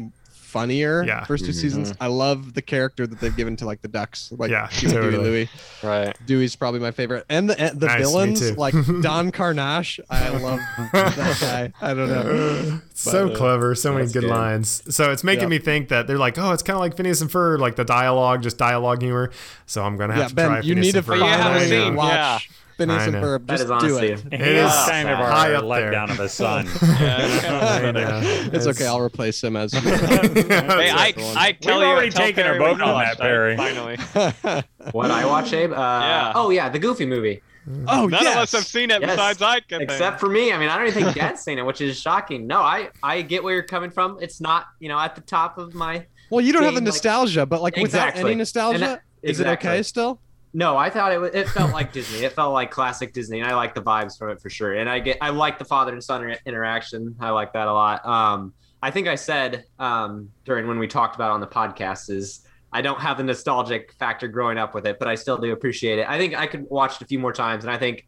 funnier. 0.57 1.04
Yeah. 1.06 1.24
First 1.25 1.45
two 1.45 1.51
Mhm. 1.51 1.56
seasons, 1.56 1.94
I 2.01 2.07
love 2.07 2.54
the 2.54 2.62
character 2.62 3.06
that 3.07 3.19
they've 3.19 3.36
given 3.36 3.56
to 3.57 3.65
like 3.65 3.81
the 3.81 3.88
ducks, 3.88 4.31
like 4.38 4.50
Yeah, 4.51 4.68
Huey, 4.69 4.92
Dewey, 4.92 5.01
totally. 5.04 5.24
Louie. 5.24 5.50
Right. 5.83 6.15
Dewey's 6.25 6.56
probably 6.56 6.80
my 6.80 6.92
favorite, 6.92 7.25
and 7.30 7.50
the 7.50 7.59
and 7.59 7.80
the 7.80 7.88
Nice, 7.88 8.00
villains 8.01 8.57
like 8.57 8.74
Don 9.01 9.31
Karnage. 9.31 10.00
I 10.09 10.30
love 10.30 10.59
that 10.94 11.38
guy. 11.39 11.74
I 11.81 11.94
don't 11.94 12.09
know. 12.09 12.81
so 12.94 13.27
But, 13.27 13.33
uh, 13.33 13.38
clever, 13.38 13.75
so 13.75 13.94
many 13.94 14.06
good, 14.07 14.21
good. 14.21 14.30
lines. 14.30 14.83
So 14.89 15.12
it's 15.12 15.24
making 15.24 15.44
Yeah. 15.44 15.50
me 15.50 15.59
think 15.59 15.89
that 15.89 16.07
they're 16.07 16.18
like, 16.18 16.38
oh, 16.38 16.51
it's 16.51 16.63
kind 16.63 16.75
of 16.75 16.81
like 16.81 16.95
Phineas 16.98 17.21
and 17.21 17.30
Ferb, 17.30 17.59
like 17.59 17.75
the 17.75 17.86
dialogue, 17.86 18.42
just 18.44 18.57
dialogue 18.57 19.01
humor. 19.01 19.31
So 19.65 19.83
I'm 19.83 19.98
gonna 19.98 20.13
have 20.13 20.24
Yeah, 20.24 20.27
to 20.30 20.36
Ben, 20.36 20.48
try. 20.48 20.57
you 20.62 20.74
Phineas 20.75 20.86
need 20.86 20.92
to 20.94 20.98
and 21.00 21.07
Ferb. 21.07 21.15
you 21.15 21.44
finally 21.44 21.95
watch 21.95 22.12
yeah. 22.13 22.39
Phineas 22.77 23.01
I 23.01 23.06
and 23.06 23.13
know. 23.13 23.21
Ferb. 23.21 23.45
Just 23.47 23.63
is 23.63 23.68
do 23.68 23.74
honestly. 23.74 24.07
it. 24.12 24.19
He 24.19 24.35
It 24.35 24.41
is 24.41 24.71
is 24.71 24.85
kind 24.89 25.09
of 25.09 25.19
our 25.19 25.29
high 25.31 25.53
up 25.53 25.63
there. 25.68 25.91
letdown 25.91 26.12
of 26.12 26.19
a 26.19 26.29
son. 26.29 26.68
It's 28.53 28.68
okay. 28.68 28.85
I'll 28.85 29.01
replace 29.01 29.44
him 29.44 29.56
as. 29.56 29.74
Hey, 29.77 30.89
I, 30.91 31.13
I 31.35 31.51
tell 31.53 31.79
you, 31.81 31.85
already 31.88 32.12
taken 32.12 32.41
a 32.45 32.50
Perry 32.50 32.59
vote 32.59 32.81
on 32.81 33.00
that, 33.03 33.18
Perry. 33.19 33.57
Finally, 33.57 33.97
What 34.91 35.12
I 35.12 35.25
watch, 35.25 35.51
Abe? 35.53 35.71
Uh, 35.71 35.75
Yeah. 35.75 36.31
Oh 36.35 36.50
yeah, 36.50 36.69
the 36.69 36.79
Goofy 36.79 37.06
movie. 37.06 37.41
oh 37.88 38.07
none 38.07 38.24
yes. 38.24 38.35
of 38.35 38.41
us 38.44 38.51
have 38.53 38.65
seen 38.65 38.91
it 38.91 39.01
Yes. 39.01 39.12
besides 39.12 39.41
Ike. 39.41 39.63
I 39.73 39.77
think. 39.80 39.91
Except 39.91 40.19
for 40.19 40.30
me. 40.30 40.53
I 40.53 40.57
mean, 40.57 40.69
I 40.69 40.77
don't 40.77 40.88
even 40.88 41.03
think 41.03 41.15
Dad's 41.18 41.41
seen 41.41 41.57
it, 41.59 41.65
which 41.65 41.81
is 41.81 42.00
shocking. 42.00 42.47
No, 42.47 42.62
I 42.62 42.89
I 43.03 43.21
get 43.23 43.44
where 43.44 43.53
you're 43.53 43.63
coming 43.63 43.89
from. 43.89 44.18
It's 44.21 44.39
not 44.39 44.68
you 44.80 44.88
know 44.89 44.97
at 45.00 45.15
the 45.15 45.21
top 45.21 45.57
of 45.57 45.73
my. 45.73 46.06
well, 46.30 46.41
you 46.41 46.53
don't 46.53 46.63
have 46.63 46.73
the 46.73 46.77
Seeing, 46.77 46.85
like- 46.85 46.94
nostalgia, 46.94 47.45
but 47.45 47.62
like 47.62 47.75
without 47.75 48.09
Exactly. 48.09 48.21
any 48.21 48.31
And 48.31 48.38
nostalgia, 48.39 48.80
that- 48.80 49.01
is 49.21 49.39
it 49.39 49.47
okay 49.47 49.81
still? 49.83 50.19
No, 50.53 50.77
I 50.77 50.89
thought 50.89 51.11
it 51.11 51.19
was, 51.19 51.31
it 51.33 51.47
felt 51.49 51.71
like 51.71 51.91
Disney. 51.94 52.19
It 52.25 52.33
felt 52.33 52.53
like 52.53 52.71
classic 52.71 53.13
Disney, 53.13 53.41
and 53.41 53.49
I 53.49 53.55
like 53.55 53.75
the 53.75 53.81
vibes 53.81 54.17
from 54.17 54.29
it 54.29 54.41
for 54.41 54.49
sure. 54.49 54.73
And 54.73 54.89
I 54.89 54.99
get 54.99 55.17
I 55.21 55.29
like 55.29 55.59
the 55.59 55.65
father 55.65 55.91
and 55.94 56.03
son 56.03 56.23
inter- 56.23 56.39
interaction. 56.45 57.15
I 57.19 57.29
like 57.31 57.53
that 57.53 57.67
a 57.67 57.73
lot. 57.73 58.05
Um, 58.05 58.53
I 58.81 58.91
think 58.91 59.07
I 59.07 59.15
said 59.15 59.65
um, 59.79 60.29
during 60.45 60.67
when 60.67 60.79
we 60.79 60.88
talked 60.88 61.15
about 61.15 61.31
on 61.31 61.41
the 61.41 61.47
podcast 61.47 62.09
is 62.09 62.41
I 62.71 62.81
don't 62.81 62.99
have 62.99 63.17
the 63.17 63.23
nostalgic 63.23 63.94
factor 63.94 64.27
growing 64.27 64.57
up 64.57 64.73
with 64.73 64.85
it, 64.88 64.99
but 64.99 65.07
I 65.07 65.15
still 65.15 65.38
do 65.38 65.51
appreciate 65.51 65.99
it. 65.99 66.07
I 66.09 66.17
think 66.17 66.33
I 66.35 66.47
could 66.47 66.65
watch 66.69 66.95
it 66.95 67.01
a 67.01 67.05
few 67.05 67.19
more 67.19 67.33
times, 67.33 67.63
and 67.63 67.71
I 67.71 67.77
think 67.77 68.07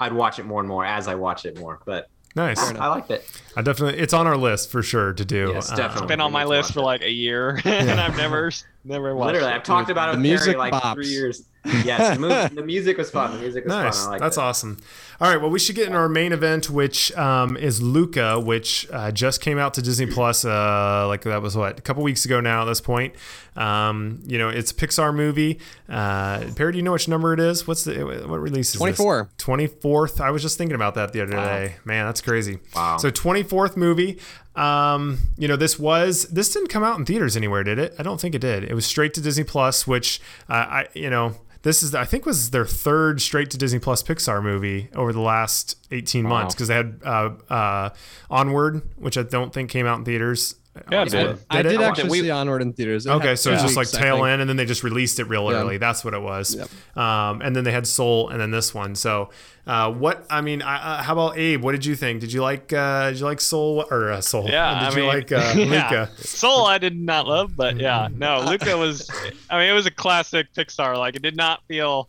I'd 0.00 0.12
watch 0.12 0.38
it 0.38 0.44
more 0.46 0.60
and 0.60 0.68
more 0.68 0.84
as 0.84 1.08
I 1.08 1.14
watch 1.14 1.44
it 1.46 1.58
more. 1.58 1.80
But 1.84 2.08
Nice. 2.36 2.58
I 2.60 2.86
liked 2.88 3.10
it. 3.10 3.24
I 3.56 3.62
definitely, 3.62 4.00
it's 4.00 4.12
on 4.12 4.26
our 4.26 4.36
list 4.36 4.70
for 4.70 4.82
sure 4.82 5.12
to 5.12 5.24
do. 5.24 5.50
Yes, 5.54 5.72
Uh, 5.72 5.76
definitely. 5.76 6.04
It's 6.04 6.08
been 6.08 6.20
on 6.20 6.30
my 6.30 6.44
list 6.44 6.72
for 6.72 6.82
like 6.82 7.02
a 7.02 7.10
year, 7.10 7.60
and 7.64 7.90
I've 8.00 8.16
never, 8.16 8.52
never 8.88 9.14
watched. 9.14 9.34
Literally, 9.34 9.52
it. 9.52 9.56
I've 9.56 9.62
talked 9.62 9.90
about 9.90 10.08
it 10.08 10.12
The 10.12 10.18
with 10.18 10.22
music 10.26 10.46
Perry 10.56 10.56
like 10.58 10.72
bops. 10.72 10.94
three 10.94 11.06
years. 11.08 11.44
Yes, 11.84 12.16
the, 12.16 12.20
mu- 12.20 12.48
the 12.60 12.62
music 12.66 12.96
was 12.96 13.10
fun. 13.10 13.32
The 13.32 13.40
music 13.42 13.64
was 13.64 13.70
Nice. 13.72 13.98
fun. 13.98 14.06
I 14.06 14.10
like 14.12 14.20
That's 14.20 14.36
it. 14.36 14.40
awesome. 14.40 14.78
All 15.20 15.28
right. 15.30 15.40
Well, 15.40 15.50
we 15.50 15.58
should 15.58 15.74
get 15.76 15.86
into 15.86 15.98
our 15.98 16.08
main 16.08 16.32
event, 16.32 16.70
which 16.70 17.12
um, 17.16 17.56
is 17.56 17.82
Luca, 17.82 18.38
which 18.40 18.88
uh, 18.92 19.10
just 19.10 19.40
came 19.42 19.58
out 19.58 19.74
to 19.74 19.82
Disney 19.82 20.06
Plus. 20.06 20.44
Uh, 20.44 21.04
like 21.08 21.22
that 21.22 21.42
was 21.42 21.56
what 21.56 21.78
a 21.78 21.82
couple 21.82 22.02
weeks 22.04 22.24
ago 22.24 22.40
now. 22.40 22.62
At 22.62 22.66
this 22.66 22.80
point, 22.80 23.14
um, 23.56 24.22
you 24.24 24.38
know, 24.38 24.48
it's 24.48 24.70
a 24.70 24.74
Pixar 24.74 25.14
movie. 25.14 25.58
Uh, 25.88 26.44
Perry, 26.56 26.72
do 26.72 26.78
you 26.78 26.82
know 26.84 26.92
which 26.92 27.08
number 27.08 27.34
it 27.34 27.40
is? 27.40 27.66
What's 27.66 27.84
the 27.84 28.02
what 28.04 28.38
release 28.38 28.70
is 28.70 28.76
24. 28.78 29.28
24th. 29.36 30.20
I 30.20 30.30
was 30.30 30.42
just 30.42 30.56
thinking 30.56 30.76
about 30.76 30.94
that 30.94 31.12
the 31.12 31.22
other 31.22 31.32
day. 31.32 31.74
Man, 31.84 32.06
that's 32.06 32.20
crazy. 32.20 32.60
Wow. 32.74 32.96
So 32.98 33.10
24th 33.10 33.76
movie. 33.76 34.18
Um, 34.58 35.18
you 35.36 35.46
know, 35.46 35.56
this 35.56 35.78
was 35.78 36.24
this 36.24 36.52
didn't 36.52 36.68
come 36.68 36.82
out 36.82 36.98
in 36.98 37.04
theaters 37.04 37.36
anywhere, 37.36 37.62
did 37.62 37.78
it? 37.78 37.94
I 37.98 38.02
don't 38.02 38.20
think 38.20 38.34
it 38.34 38.40
did. 38.40 38.64
It 38.64 38.74
was 38.74 38.84
straight 38.84 39.14
to 39.14 39.20
Disney 39.20 39.44
Plus, 39.44 39.86
which 39.86 40.20
uh, 40.48 40.52
I 40.54 40.88
you 40.94 41.10
know 41.10 41.36
this 41.62 41.82
is 41.82 41.94
I 41.94 42.04
think 42.04 42.26
was 42.26 42.50
their 42.50 42.64
third 42.64 43.20
straight 43.20 43.50
to 43.50 43.58
Disney 43.58 43.78
Plus 43.78 44.02
Pixar 44.02 44.42
movie 44.42 44.88
over 44.94 45.12
the 45.12 45.20
last 45.20 45.76
18 45.90 46.24
months 46.24 46.54
because 46.54 46.68
they 46.68 46.74
had 46.74 47.00
uh, 47.04 47.30
uh, 47.50 47.90
Onward, 48.30 48.82
which 48.96 49.16
I 49.16 49.22
don't 49.22 49.52
think 49.52 49.70
came 49.70 49.86
out 49.86 49.98
in 49.98 50.04
theaters. 50.04 50.56
Yeah, 50.90 51.02
it 51.02 51.08
did. 51.10 51.38
I 51.50 51.60
it? 51.60 51.62
did 51.64 51.80
I 51.80 51.84
actually 51.88 52.08
watched 52.08 52.20
it. 52.20 52.22
see 52.24 52.30
Onward 52.30 52.62
in 52.62 52.72
theaters. 52.72 53.06
It 53.06 53.10
Okay, 53.10 53.28
had 53.28 53.38
so 53.38 53.52
it's 53.52 53.62
just 53.62 53.76
like 53.76 53.90
tail 53.90 54.16
think. 54.16 54.26
end, 54.28 54.40
and 54.42 54.48
then 54.48 54.56
they 54.56 54.64
just 54.64 54.82
released 54.84 55.18
it 55.20 55.24
real 55.24 55.50
Yeah. 55.50 55.58
early. 55.58 55.76
That's 55.78 56.04
what 56.04 56.14
it 56.14 56.22
was. 56.22 56.54
Yep. 56.56 56.96
Um, 56.96 57.40
and 57.42 57.54
then 57.56 57.64
they 57.64 57.72
had 57.72 57.86
Soul, 57.86 58.28
and 58.30 58.40
then 58.40 58.50
this 58.50 58.74
one. 58.74 58.94
So, 58.94 59.30
uh, 59.66 59.90
what 59.92 60.24
I 60.30 60.40
mean, 60.40 60.62
I, 60.62 60.76
uh, 60.98 61.02
how 61.02 61.12
about 61.12 61.36
Abe? 61.38 61.62
What 61.62 61.72
did 61.72 61.84
you 61.84 61.94
think? 61.94 62.20
Did 62.20 62.32
you 62.32 62.42
like? 62.42 62.72
Uh, 62.72 63.10
did 63.10 63.18
you 63.20 63.24
like 63.26 63.40
Soul 63.40 63.84
or 63.90 64.10
uh, 64.12 64.20
Soul? 64.20 64.46
Yeah, 64.48 64.74
Did 64.80 64.82
I 64.86 64.90
you 64.90 64.96
mean, 64.96 65.06
like 65.06 65.32
uh, 65.32 65.52
yeah. 65.56 65.64
Luca? 65.64 66.10
Soul, 66.16 66.66
I 66.66 66.78
did 66.78 66.96
not 66.96 67.26
love, 67.26 67.56
but 67.56 67.76
yeah, 67.76 68.08
no, 68.16 68.40
Luca 68.40 68.76
was. 68.76 69.10
I 69.50 69.58
mean, 69.58 69.68
it 69.68 69.74
was 69.74 69.86
a 69.86 69.90
classic 69.90 70.52
Pixar. 70.54 70.96
Like, 70.96 71.16
it 71.16 71.22
did 71.22 71.36
not 71.36 71.62
feel, 71.68 72.08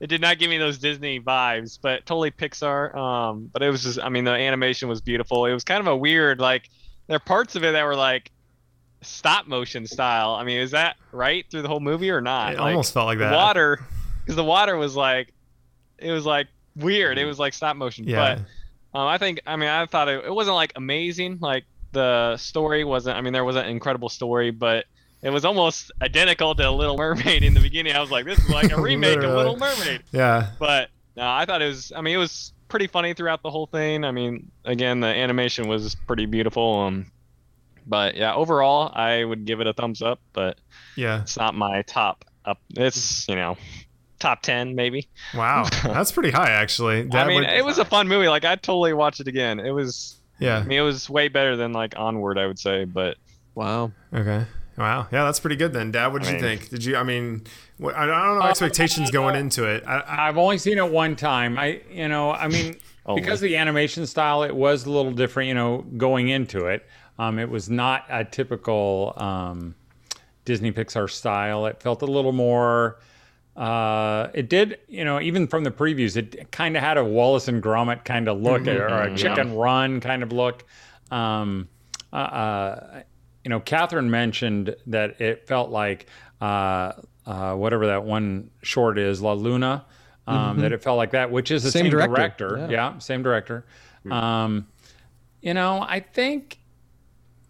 it 0.00 0.06
did 0.06 0.20
not 0.20 0.38
give 0.38 0.48
me 0.50 0.58
those 0.58 0.78
Disney 0.78 1.20
vibes, 1.20 1.78
but 1.80 2.06
totally 2.06 2.30
Pixar. 2.30 2.94
Um, 2.94 3.50
but 3.52 3.62
it 3.62 3.70
was 3.70 3.82
just, 3.82 3.98
I 4.00 4.08
mean, 4.08 4.24
the 4.24 4.30
animation 4.32 4.88
was 4.88 5.00
beautiful. 5.00 5.46
It 5.46 5.52
was 5.52 5.64
kind 5.64 5.80
of 5.80 5.86
a 5.88 5.96
weird, 5.96 6.38
like, 6.40 6.68
there 7.10 7.16
are 7.16 7.20
parts 7.20 7.56
of 7.56 7.64
it 7.64 7.72
that 7.72 7.82
were 7.84 7.96
like 7.96 8.30
stop 9.02 9.46
motion 9.48 9.86
style. 9.86 10.34
I 10.34 10.44
mean, 10.44 10.58
is 10.60 10.70
that 10.70 10.96
right 11.12 11.44
through 11.50 11.62
the 11.62 11.68
whole 11.68 11.80
movie 11.80 12.10
or 12.10 12.20
not? 12.20 12.54
It 12.54 12.60
Like, 12.60 12.70
almost 12.70 12.94
felt 12.94 13.06
like 13.06 13.18
that. 13.18 13.32
water, 13.34 13.84
because 14.22 14.36
the 14.36 14.44
water 14.44 14.76
was 14.76 14.94
like, 14.94 15.32
it 15.98 16.12
was 16.12 16.24
like 16.24 16.46
weird. 16.76 17.18
It 17.18 17.24
was 17.24 17.38
like 17.38 17.52
stop 17.52 17.76
motion, 17.76 18.04
Yeah. 18.06 18.36
but. 18.36 18.44
Um, 18.98 19.06
I 19.06 19.18
think 19.18 19.40
I 19.46 19.54
mean 19.56 19.68
I 19.68 19.86
thought 19.86 20.08
it, 20.08 20.24
it 20.24 20.32
wasn't 20.34 20.56
like 20.56 20.72
amazing. 20.76 21.38
Like 21.40 21.64
the 21.92 22.36
story 22.36 22.82
wasn't. 22.84 23.16
I 23.16 23.20
mean 23.20 23.32
there 23.32 23.44
was 23.44 23.54
an 23.56 23.66
incredible 23.66 24.08
story, 24.08 24.50
but 24.50 24.84
it 25.22 25.30
was 25.30 25.44
almost 25.44 25.92
identical 26.02 26.54
to 26.56 26.70
Little 26.72 26.96
Mermaid 26.96 27.44
in 27.44 27.54
the 27.54 27.60
beginning. 27.60 27.94
I 27.94 28.00
was 28.00 28.10
like, 28.10 28.24
this 28.24 28.38
is 28.40 28.48
like 28.50 28.72
a 28.72 28.80
remake 28.80 29.18
of 29.18 29.30
Little 29.32 29.56
Mermaid. 29.56 30.02
yeah. 30.12 30.50
But 30.58 30.88
no, 31.16 31.22
I 31.28 31.44
thought 31.44 31.62
it 31.62 31.66
was. 31.66 31.92
I 31.94 32.00
mean, 32.00 32.14
it 32.14 32.18
was 32.18 32.52
pretty 32.70 32.86
funny 32.86 33.12
throughout 33.12 33.42
the 33.42 33.50
whole 33.50 33.66
thing. 33.66 34.04
I 34.04 34.10
mean, 34.12 34.50
again, 34.64 35.00
the 35.00 35.08
animation 35.08 35.68
was 35.68 35.94
pretty 36.06 36.24
beautiful. 36.26 36.80
Um, 36.80 37.12
but 37.86 38.16
yeah, 38.16 38.34
overall, 38.34 38.90
I 38.94 39.24
would 39.24 39.44
give 39.44 39.60
it 39.60 39.66
a 39.66 39.72
thumbs 39.74 40.00
up. 40.00 40.20
But 40.32 40.58
Yeah. 40.96 41.20
it's 41.22 41.36
not 41.36 41.54
my 41.54 41.82
top 41.82 42.24
up. 42.44 42.58
It's 42.76 43.28
you 43.28 43.34
know, 43.36 43.56
top 44.18 44.42
ten 44.42 44.74
maybe. 44.74 45.08
Wow. 45.34 45.66
That's 45.82 46.12
pretty 46.12 46.30
high, 46.30 46.50
actually. 46.50 47.08
I 47.12 47.26
mean, 47.26 47.40
would- 47.40 47.50
it 47.50 47.64
was 47.64 47.78
a 47.78 47.84
fun 47.84 48.08
movie. 48.08 48.28
Like 48.28 48.44
I'd 48.44 48.62
totally 48.62 48.92
watch 48.94 49.20
it 49.20 49.28
again. 49.28 49.60
It 49.60 49.72
was. 49.72 50.16
yeah. 50.38 50.58
I 50.58 50.62
mean, 50.64 50.78
it 50.78 50.82
was 50.82 51.10
way 51.10 51.28
better 51.28 51.56
than 51.56 51.72
like 51.72 51.94
Onward, 51.98 52.38
I 52.38 52.46
would 52.46 52.58
say. 52.58 52.84
But 52.84 53.16
Wow. 53.54 53.92
Okay. 54.14 54.46
Wow. 54.78 55.08
Yeah, 55.12 55.24
that's 55.24 55.40
pretty 55.40 55.56
good 55.56 55.72
then. 55.74 55.90
Dad, 55.90 56.12
what 56.12 56.22
did 56.22 56.28
I 56.28 56.36
you 56.36 56.42
mean- 56.42 56.58
think? 56.58 56.70
Did 56.70 56.84
you, 56.84 56.96
I 56.96 57.02
mean, 57.02 57.40
what, 57.40 57.48
I 57.82 58.02
I 58.02 58.06
don't 58.06 58.38
know 58.38 58.46
expectations 58.46 59.10
going 59.10 59.36
into 59.36 59.64
it. 59.64 59.84
I, 59.86 60.00
I, 60.00 60.28
I've 60.28 60.38
only 60.38 60.58
seen 60.58 60.78
it 60.78 60.90
one 60.90 61.16
time. 61.16 61.58
I, 61.58 61.80
you 61.90 62.08
know, 62.08 62.32
I 62.32 62.48
mean, 62.48 62.76
Only. 63.06 63.20
because 63.22 63.42
of 63.42 63.48
the 63.48 63.56
animation 63.56 64.06
style, 64.06 64.42
it 64.42 64.54
was 64.54 64.86
a 64.86 64.90
little 64.90 65.12
different. 65.12 65.48
You 65.48 65.54
know, 65.54 65.84
going 65.96 66.28
into 66.28 66.66
it, 66.66 66.86
um, 67.18 67.38
it 67.38 67.48
was 67.48 67.70
not 67.70 68.04
a 68.08 68.24
typical 68.24 69.14
um, 69.16 69.74
Disney 70.44 70.72
Pixar 70.72 71.10
style. 71.10 71.66
It 71.66 71.82
felt 71.82 72.02
a 72.02 72.06
little 72.06 72.32
more. 72.32 72.98
Uh, 73.56 74.28
it 74.32 74.48
did, 74.48 74.78
you 74.88 75.04
know, 75.04 75.20
even 75.20 75.46
from 75.46 75.64
the 75.64 75.70
previews, 75.70 76.16
it 76.16 76.50
kind 76.50 76.76
of 76.76 76.82
had 76.82 76.96
a 76.96 77.04
Wallace 77.04 77.48
and 77.48 77.62
Gromit 77.62 78.04
kind 78.04 78.28
of 78.28 78.40
look, 78.40 78.66
or 78.66 78.86
a 78.86 79.16
Chicken 79.16 79.54
Run 79.54 80.00
kind 80.00 80.22
of 80.22 80.32
look. 80.32 80.64
Um, 81.10 81.68
uh, 82.12 82.16
uh, 82.16 83.02
you 83.44 83.48
know, 83.48 83.60
Catherine 83.60 84.10
mentioned 84.10 84.76
that 84.86 85.20
it 85.20 85.46
felt 85.46 85.70
like 85.70 86.06
uh, 86.40 86.92
uh, 87.30 87.54
whatever 87.54 87.86
that 87.86 88.04
one 88.04 88.50
short 88.62 88.98
is, 88.98 89.20
La 89.22 89.32
Luna. 89.32 89.84
Um, 90.26 90.60
That 90.60 90.72
it 90.72 90.82
felt 90.82 90.96
like 90.96 91.10
that, 91.12 91.30
which 91.30 91.50
is 91.50 91.62
the 91.62 91.70
Same 91.70 91.84
same, 91.84 91.90
director, 91.90 92.48
director. 92.48 92.58
yeah. 92.72 92.92
Yeah. 92.92 92.98
same 92.98 93.22
director. 93.22 93.64
Um, 94.10 94.66
you 95.40 95.54
know, 95.54 95.84
I 95.88 96.00
think 96.00 96.58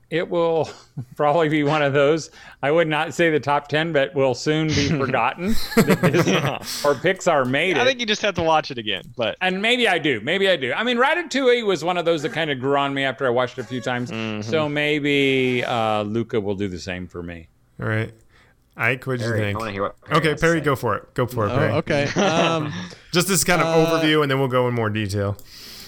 it 0.09 0.29
will 0.29 0.69
probably 1.17 1.49
be 1.49 1.63
one 1.63 1.83
of 1.83 1.93
those. 1.93 2.31
I 2.63 2.71
would 2.71 2.89
not 2.89 3.13
say 3.15 3.31
the 3.31 3.39
top 3.39 3.69
ten, 3.69 3.93
but 3.93 4.15
will 4.15 4.35
soon 4.35 4.69
be 4.69 4.89
forgotten. 5.03 5.55
that 5.77 5.99
Disney 6.13 6.37
or 6.89 6.95
Pixar 7.05 7.49
made 7.49 7.77
it. 7.77 7.81
I 7.81 7.85
think 7.85 8.01
you 8.01 8.07
just 8.07 8.23
have 8.23 8.35
to 8.37 8.43
watch 8.43 8.71
it 8.71 8.79
again. 8.79 9.03
But 9.17 9.37
And 9.41 9.61
maybe 9.63 9.87
I 9.87 9.99
do. 9.99 10.21
Maybe 10.21 10.49
I 10.49 10.57
do. 10.57 10.73
I 10.73 10.83
mean, 10.83 10.97
Ratatouille 10.97 11.65
was 11.67 11.85
one 11.85 11.97
of 11.99 12.05
those 12.05 12.23
that 12.23 12.33
kind 12.33 12.51
of 12.51 12.59
grew 12.61 12.77
on 12.77 12.93
me 12.95 13.05
after 13.05 13.27
I 13.27 13.31
watched 13.31 13.59
it 13.59 13.63
a 13.63 13.65
few 13.65 13.81
times. 13.81 14.11
Mm-hmm. 14.11 14.43
So 14.51 14.69
maybe 14.69 15.63
uh, 15.65 16.03
Luca 16.03 16.41
will 16.41 16.55
do 16.57 16.69
the 16.69 16.79
same 16.81 17.07
for 17.07 17.23
me. 17.23 17.49
all 17.81 17.89
right. 17.89 18.13
Ike, 18.81 19.07
what 19.07 19.19
did 19.19 19.27
you 19.27 19.33
Perry, 19.33 19.51
I 19.51 19.53
want 19.53 19.67
to 19.67 19.73
hear 19.73 19.83
what. 19.83 20.01
Perry 20.01 20.17
Okay, 20.19 20.35
Perry, 20.41 20.61
go 20.61 20.75
for 20.75 20.97
it. 20.97 21.13
Go 21.15 21.27
for 21.27 21.47
it, 21.47 21.51
Oh, 21.53 21.57
Perry. 21.57 21.73
okay. 21.73 22.05
Um, 22.21 22.73
Just 23.13 23.29
this 23.29 23.45
kind 23.45 23.61
of 23.61 23.67
Uh, 23.69 23.87
overview, 24.01 24.23
and 24.23 24.31
then 24.31 24.39
we'll 24.39 24.49
go 24.49 24.67
in 24.69 24.75
more 24.75 24.89
detail. 24.91 25.37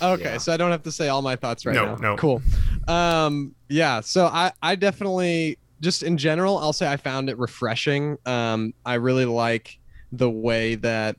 okay, 0.03 0.23
Yeah. 0.25 0.39
so 0.39 0.53
I 0.53 0.57
don't 0.57 0.71
have 0.71 0.83
to 0.85 0.93
say 0.93 1.09
all 1.09 1.23
my 1.23 1.37
thoughts 1.37 1.65
right 1.65 1.75
No, 1.75 1.95
now. 1.95 1.97
no. 1.97 2.17
Cool. 2.17 2.43
Um, 2.89 3.55
yeah. 3.69 4.01
So 4.01 4.27
I, 4.27 4.53
I 4.63 4.75
definitely 4.75 5.59
just 5.81 6.03
in 6.03 6.17
general, 6.17 6.59
I'll 6.59 6.73
say 6.73 6.87
I 6.91 6.97
found 6.97 7.29
it 7.31 7.39
refreshing. 7.39 8.17
Um, 8.27 8.73
I 8.87 8.95
really 8.95 9.25
like 9.25 9.79
the 10.13 10.31
way 10.31 10.75
that 10.77 11.17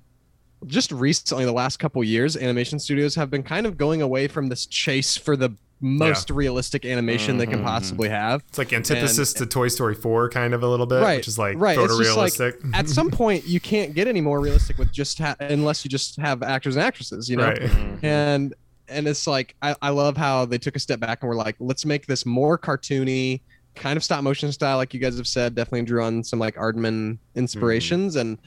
just 0.68 0.92
recently, 0.94 1.44
the 1.44 1.52
last 1.52 1.78
couple 1.80 2.02
years, 2.04 2.38
animation 2.38 2.80
studios 2.80 3.16
have 3.16 3.30
been 3.30 3.44
kind 3.44 3.66
of 3.66 3.76
going 3.78 4.02
away 4.02 4.28
from 4.30 4.48
this 4.48 4.66
chase 4.66 5.18
for 5.18 5.36
the 5.36 5.50
most 5.84 6.30
realistic 6.30 6.86
animation 6.86 7.38
they 7.38 7.46
can 7.46 7.60
Mhm. 7.60 7.66
possibly 7.66 8.08
have. 8.10 8.42
It's 8.48 8.58
like 8.58 8.72
antithesis 8.72 9.34
to 9.34 9.46
Toy 9.46 9.68
Story 9.68 9.94
4, 9.96 10.30
kind 10.30 10.54
of 10.54 10.64
a 10.64 10.68
little 10.68 10.86
bit, 10.86 11.02
Right, 11.02 11.18
which 11.18 11.28
is 11.28 11.38
like 11.38 11.58
right. 11.60 11.78
It's 11.78 11.98
just 11.98 12.16
like, 12.18 12.32
photorealistic. 12.34 12.72
At 12.74 12.88
some 12.90 13.12
point, 13.22 13.46
you 13.46 13.60
can't 13.60 13.94
get 13.94 14.08
any 14.08 14.22
more 14.22 14.40
realistic 14.40 14.78
with 14.78 14.92
just 14.94 15.20
ha- 15.20 15.36
unless 15.42 15.84
you 15.84 15.90
just 15.90 16.16
have 16.18 16.42
actors 16.42 16.78
and 16.78 16.86
actresses, 16.86 17.30
you 17.30 17.36
know. 17.38 17.48
right. 17.48 17.60
Mm-hmm. 17.62 18.06
and 18.06 18.54
and 18.88 19.08
it's 19.08 19.28
like 19.28 19.56
I, 19.62 19.76
I 19.82 19.90
love 19.90 20.18
how 20.18 20.46
they 20.46 20.58
took 20.58 20.76
a 20.76 20.80
step 20.80 21.00
back 21.00 21.22
and 21.22 21.30
were 21.30 21.36
like 21.36 21.56
let's 21.60 21.86
make 21.86 22.06
this 22.06 22.26
more 22.26 22.58
cartoony 22.58 23.42
kind 23.76 23.98
of 23.98 24.04
stop 24.04 24.24
motion 24.24 24.52
style 24.52 24.78
like 24.78 24.94
you 24.94 25.00
guys 25.00 25.18
have 25.18 25.26
said 25.28 25.56
definitely 25.56 25.82
drew 25.84 26.04
on 26.04 26.24
some 26.24 26.38
like 26.38 26.56
aardman 26.56 27.18
inspirations 27.36 28.14
mm-hmm. 28.16 28.22
and 28.30 28.38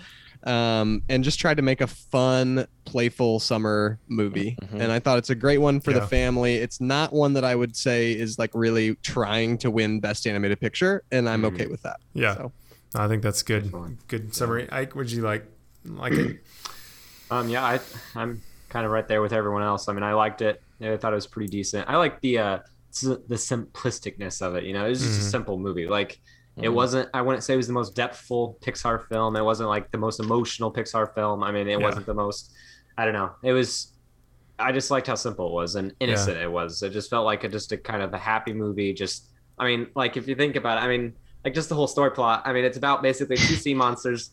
um 0.45 1.03
and 1.09 1.25
just 1.25 1.39
tried 1.39 1.57
to 1.57 1.63
make 1.63 1.81
a 1.81 1.87
fun 1.87 2.67
playful 2.85 3.41
summer 3.41 3.99
movie 4.09 4.57
Mhm. 4.63 4.81
and 4.81 4.93
i 4.93 4.99
thought 4.99 5.19
it's 5.19 5.31
a 5.31 5.35
great 5.35 5.59
one 5.59 5.81
for 5.81 5.91
Yeah. 5.93 6.01
the 6.01 6.07
family 6.07 6.57
it's 6.57 6.81
not 6.81 7.13
one 7.13 7.33
that 7.35 7.45
i 7.45 7.55
would 7.55 7.75
say 7.77 8.13
is 8.13 8.39
like 8.39 8.51
really 8.55 8.95
trying 8.97 9.59
to 9.59 9.71
win 9.71 10.01
best 10.01 10.27
animated 10.27 10.61
picture 10.61 11.03
and 11.11 11.29
i'm 11.29 11.43
Mhm. 11.43 11.55
okay 11.55 11.67
with 11.67 11.83
that 11.83 11.99
Yeah. 12.15 12.35
so 12.37 12.53
I 12.95 13.09
think 13.09 13.23
that's 13.23 13.43
good. 13.43 13.65
Excellent. 13.65 14.09
Good 14.09 14.35
summary. 14.35 14.69
Ike, 14.73 14.95
would 14.95 15.11
you 15.13 15.21
like 15.21 15.45
like 15.85 16.15
it? 16.15 16.43
Um, 17.31 17.49
yeah, 17.49 17.63
I, 17.65 17.81
I'm 18.15 18.41
kind 18.71 18.87
of 18.87 18.93
right 18.93 19.07
there 19.07 19.21
with 19.21 19.33
everyone 19.35 19.63
else. 19.63 19.89
I 19.89 19.93
mean, 19.93 20.05
I 20.05 20.15
liked 20.15 20.41
it. 20.43 20.63
I 20.81 20.97
thought 20.97 21.13
it 21.13 21.17
was 21.17 21.27
pretty 21.27 21.49
decent. 21.51 21.91
I 21.91 21.97
like 21.97 22.21
the 22.21 22.39
uh, 22.39 22.59
the 23.03 23.35
simplisticness 23.35 24.41
of 24.41 24.55
it. 24.55 24.65
You 24.65 24.73
know, 24.73 24.87
it's 24.87 25.01
was 25.01 25.09
just 25.09 25.21
Mhm. 25.21 25.27
a 25.27 25.31
simple 25.31 25.59
movie. 25.59 25.87
Like, 25.89 26.21
it 26.57 26.69
Mhm. 26.69 26.75
wasn't. 26.75 27.09
I 27.15 27.23
wouldn't 27.23 27.45
say 27.45 27.55
it 27.55 27.59
was 27.59 27.67
the 27.67 27.73
most 27.73 27.95
depthful 27.95 28.59
Pixar 28.61 29.07
film. 29.09 29.37
It 29.37 29.43
wasn't 29.45 29.69
like 29.69 29.91
the 29.91 29.99
most 29.99 30.21
emotional 30.21 30.73
Pixar 30.73 31.15
film. 31.15 31.43
I 31.43 31.51
mean, 31.53 31.69
it 31.69 31.79
Yeah. 31.79 31.87
wasn't 31.87 32.07
the 32.07 32.15
most. 32.15 32.53
I 32.99 33.05
don't 33.05 33.15
know. 33.15 33.31
It 33.43 33.53
was. 33.53 33.93
I 34.59 34.73
just 34.73 34.91
liked 34.91 35.07
how 35.07 35.17
simple 35.17 35.49
it 35.49 35.53
was 35.53 35.75
and 35.75 35.93
innocent 36.01 36.39
it 36.39 36.51
was. 36.51 36.83
It 36.83 36.91
just 36.91 37.11
felt 37.11 37.27
like 37.27 37.45
a, 37.45 37.49
just 37.49 37.73
a 37.73 37.77
kind 37.77 38.03
of 38.03 38.15
a 38.15 38.19
happy 38.19 38.55
movie. 38.55 38.95
Just, 38.95 39.27
I 39.59 39.67
mean, 39.67 39.89
like 39.95 40.17
if 40.17 40.27
you 40.29 40.35
think 40.35 40.57
about 40.57 40.79
it, 40.79 40.81
I 40.81 40.89
mean, 40.89 41.13
like 41.45 41.53
just 41.53 41.69
the 41.69 41.75
whole 41.75 41.87
story 41.87 42.11
plot. 42.13 42.41
I 42.47 42.55
mean, 42.55 42.65
it's 42.65 42.79
about 42.79 43.03
basically 43.03 43.37
two 43.37 43.55
sea 43.57 43.75
monsters. 43.75 44.31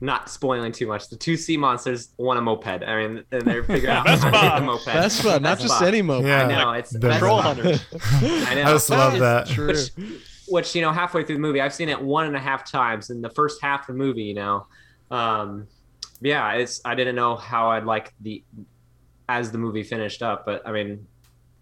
Not 0.00 0.28
spoiling 0.28 0.70
too 0.70 0.86
much. 0.86 1.08
The 1.08 1.16
two 1.16 1.36
sea 1.36 1.56
monsters 1.56 2.10
want 2.18 2.38
a 2.38 2.42
moped. 2.42 2.66
I 2.66 3.06
mean, 3.06 3.24
and 3.32 3.42
they're 3.42 3.64
figuring 3.64 3.96
out 3.96 4.06
how 4.06 4.14
to 4.16 4.20
Vespa. 4.20 4.30
get 4.42 4.54
the 4.60 4.64
moped. 4.66 4.84
that's 4.86 5.20
fun 5.20 5.42
not 5.42 5.58
just 5.58 5.80
any 5.82 6.02
moped 6.02 6.26
Yeah. 6.26 6.44
I 6.44 6.46
know 6.48 6.70
it's 6.72 6.90
The 6.90 6.98
Vespa. 7.00 7.18
Troll 7.20 7.40
hunters. 7.42 7.84
I 7.92 8.54
know. 8.54 8.62
I 8.62 8.72
just 8.72 8.90
love 8.90 9.18
that. 9.20 9.46
True. 9.48 9.68
Which, 9.68 9.90
which 10.48 10.74
you 10.74 10.82
know, 10.82 10.92
halfway 10.92 11.24
through 11.24 11.36
the 11.36 11.40
movie, 11.40 11.60
I've 11.60 11.74
seen 11.74 11.88
it 11.88 12.00
one 12.00 12.26
and 12.26 12.36
a 12.36 12.40
half 12.40 12.70
times 12.70 13.10
in 13.10 13.20
the 13.20 13.30
first 13.30 13.60
half 13.62 13.82
of 13.82 13.86
the 13.88 13.98
movie. 13.98 14.22
You 14.22 14.34
know, 14.34 14.66
um, 15.10 15.66
yeah, 16.20 16.52
it's 16.52 16.80
I 16.84 16.94
didn't 16.94 17.16
know 17.16 17.36
how 17.36 17.70
I'd 17.70 17.84
like 17.84 18.14
the 18.20 18.42
as 19.28 19.50
the 19.50 19.58
movie 19.58 19.82
finished 19.82 20.22
up, 20.22 20.44
but 20.44 20.66
I 20.66 20.72
mean, 20.72 21.06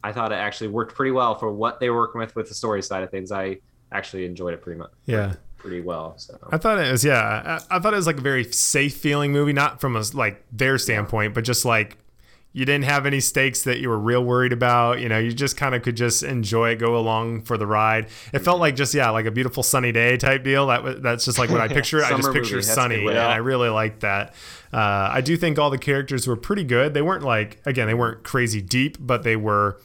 I 0.03 0.13
thought 0.13 0.33
it 0.33 0.37
actually 0.37 0.69
worked 0.69 0.95
pretty 0.95 1.13
well 1.13 1.35
for 1.35 1.53
what 1.53 1.81
they 1.81 1.91
were 1.91 1.97
working 1.97 2.21
with 2.21 2.35
with 2.35 2.49
the 2.49 2.55
story 2.55 2.83
side 2.83 3.03
of 3.03 3.11
things. 3.11 3.31
I 3.31 3.59
actually 3.93 4.25
enjoyed 4.25 4.55
it 4.55 4.63
pretty 4.63 4.79
much. 4.79 4.91
Yeah. 5.07 5.35
pretty 5.59 5.81
well. 5.81 6.15
So 6.17 6.37
I 6.51 6.59
thought 6.59 6.79
it 6.79 6.91
was 6.91 7.05
yeah. 7.05 7.59
I, 7.71 7.77
I 7.77 7.79
thought 7.79 7.93
it 7.93 7.97
was 7.97 8.07
like 8.07 8.19
a 8.19 8.23
very 8.23 8.45
safe 8.45 8.97
feeling 8.97 9.33
movie, 9.33 9.53
not 9.53 9.81
from 9.81 9.97
a 9.97 10.03
like 10.13 10.45
their 10.51 10.79
standpoint, 10.79 11.35
but 11.35 11.45
just 11.45 11.65
like 11.65 11.99
you 12.53 12.67
didn't 12.67 12.85
have 12.85 13.07
any 13.07 13.21
stakes 13.21 13.63
that 13.63 13.81
you 13.81 13.89
were 13.89 13.99
real 13.99 14.23
worried 14.23 14.53
about. 14.53 15.01
You 15.01 15.09
know, 15.09 15.19
you 15.19 15.33
just 15.33 15.57
kind 15.57 15.75
of 15.75 15.83
could 15.83 15.97
just 15.97 16.23
enjoy 16.23 16.71
it, 16.71 16.77
go 16.77 16.97
along 16.97 17.43
for 17.43 17.57
the 17.57 17.67
ride. 17.67 18.09
It 18.33 18.41
felt 18.41 18.61
like 18.61 18.77
just 18.77 18.95
yeah, 18.95 19.11
like 19.11 19.27
a 19.27 19.31
beautiful 19.31 19.63
sunny 19.63 19.93
day 19.93 20.17
type 20.17 20.45
deal. 20.45 20.67
That 20.67 21.03
that's 21.03 21.25
just 21.25 21.39
like 21.39 21.51
what 21.51 21.61
I 21.61 21.69
picture. 21.73 22.05
I 22.05 22.11
just 22.17 22.33
picture 22.33 22.61
sunny, 22.63 23.07
and. 23.07 23.19
I 23.19 23.37
really 23.37 23.69
liked 23.69 24.01
that. 24.01 24.35
Uh, 24.73 25.11
I 25.13 25.21
do 25.21 25.37
think 25.37 25.59
all 25.59 25.71
the 25.71 25.79
characters 25.79 26.27
were 26.27 26.37
pretty 26.37 26.65
good. 26.65 26.95
They 26.95 27.03
weren't 27.03 27.25
like 27.25 27.61
again, 27.65 27.87
they 27.87 27.95
weren't 27.95 28.23
crazy 28.23 28.61
deep, 28.61 28.97
but 29.01 29.23
they 29.23 29.37
were 29.37 29.81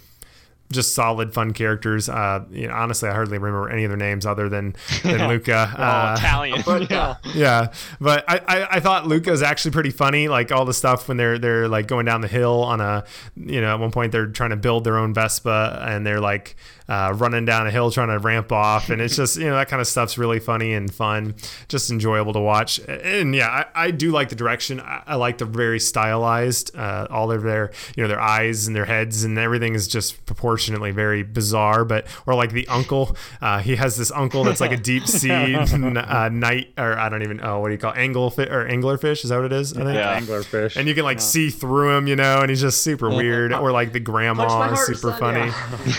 just 0.72 0.94
solid, 0.94 1.34
fun 1.34 1.54
characters. 1.54 2.10
Uh, 2.10 2.44
you 2.52 2.68
know, 2.68 2.74
honestly, 2.74 3.10
I 3.10 3.14
hardly 3.14 3.38
remember 3.38 3.70
any 3.70 3.84
of 3.84 3.90
their 3.90 3.98
names 3.98 4.26
other 4.26 4.50
than 4.50 4.76
than 5.04 5.28
Luca. 5.30 5.74
Uh, 5.78 6.16
Italian. 6.18 6.62
But, 6.66 6.90
yeah. 6.92 7.16
yeah, 7.34 7.74
but 8.00 8.26
I, 8.28 8.38
I, 8.48 8.68
I 8.78 8.80
thought 8.80 9.08
Luca 9.08 9.32
is 9.32 9.42
actually 9.42 9.72
pretty 9.72 9.92
funny. 9.92 10.28
Like 10.28 10.52
all 10.52 10.66
the 10.66 10.74
stuff 10.74 11.08
when 11.08 11.18
they're 11.18 11.38
they're 11.38 11.68
like 11.68 11.88
going 11.88 12.06
down 12.06 12.22
the 12.22 12.28
hill 12.28 12.64
on 12.64 12.82
a, 12.82 13.06
you 13.36 13.62
know, 13.62 13.74
at 13.74 13.80
one 13.80 13.92
point 13.92 14.12
they're 14.12 14.28
trying 14.28 14.52
to 14.52 14.58
build 14.58 14.84
their 14.84 14.98
own 14.98 15.14
Vespa 15.14 15.84
and 15.88 16.06
they're 16.06 16.22
like 16.22 16.56
uh, 16.90 17.14
running 17.16 17.46
down 17.46 17.68
a 17.68 17.72
hill 17.72 17.92
trying 17.92 18.08
to 18.08 18.20
ramp 18.20 18.52
off, 18.52 18.90
and 18.90 19.02
it's 19.02 19.16
just 19.16 19.38
you 19.38 19.46
know 19.46 19.56
that 19.56 19.68
kind 19.68 19.82
of 19.82 19.88
stuff's 19.88 20.18
really 20.18 20.40
funny 20.40 20.74
and 20.74 20.94
fun, 20.94 21.36
just 21.68 21.92
enjoyable 21.92 22.34
to 22.34 22.40
watch. 22.40 22.80
And 22.80 23.36
yeah, 23.36 23.48
I, 23.48 23.88
I 23.88 23.92
do 23.92 24.12
like 24.12 24.30
the 24.30 24.36
direction. 24.36 24.80
I, 24.80 25.04
I 25.06 25.16
like 25.16 25.38
the 25.38 25.46
very 25.46 25.80
stylized. 25.80 26.76
Uh, 26.76 27.08
all 27.10 27.32
of 27.32 27.44
their 27.44 27.72
you 27.96 28.04
know 28.04 28.08
their 28.08 28.22
eyes 28.22 28.68
and 28.68 28.76
their 28.76 28.86
heads 28.86 29.24
and 29.24 29.38
everything 29.38 29.76
is 29.76 29.88
just 29.88 30.26
proportionately 30.58 30.92
very 30.92 31.24
bizarre. 31.24 31.86
But 31.86 32.08
or 32.26 32.34
like 32.34 32.52
the 32.52 32.68
uncle, 32.68 33.16
uh, 33.42 33.60
he 33.60 33.76
has 33.76 33.96
this 33.98 34.12
uncle 34.12 34.44
that's 34.44 34.60
like 34.60 34.72
a 34.72 34.78
deep 34.78 35.08
sea 35.08 35.30
n- 35.32 35.98
uh, 35.98 36.30
night 36.30 36.74
or 36.78 36.98
I 36.98 37.10
don't 37.10 37.22
even 37.24 37.44
oh 37.44 37.60
what 37.60 37.68
do 37.68 37.74
you 37.74 37.78
call 37.80 37.94
angle 37.94 38.32
fi- 38.32 38.48
or 38.48 38.68
anglerfish? 38.68 39.24
Is 39.24 39.30
that 39.30 39.38
what 39.38 39.46
it 39.46 39.54
is? 39.54 39.74
I 39.74 39.84
think. 39.84 39.96
Yeah. 39.96 40.20
Anglerfish. 40.20 40.76
And 40.76 40.88
you 40.88 40.96
can 40.96 41.04
like 41.04 41.22
see 41.22 41.50
through 41.50 41.96
him, 41.96 42.08
you 42.08 42.16
know, 42.16 42.42
and 42.42 42.50
he's 42.50 42.62
just 42.62 42.82
super 42.82 43.10
weird. 43.10 43.54
Or 43.54 43.72
like 43.72 43.94
the 43.94 44.00
grandma 44.00 44.46
is 44.46 44.52
heart, 44.52 44.88
super 44.88 45.12
son, 45.12 45.20
funny. 45.20 45.52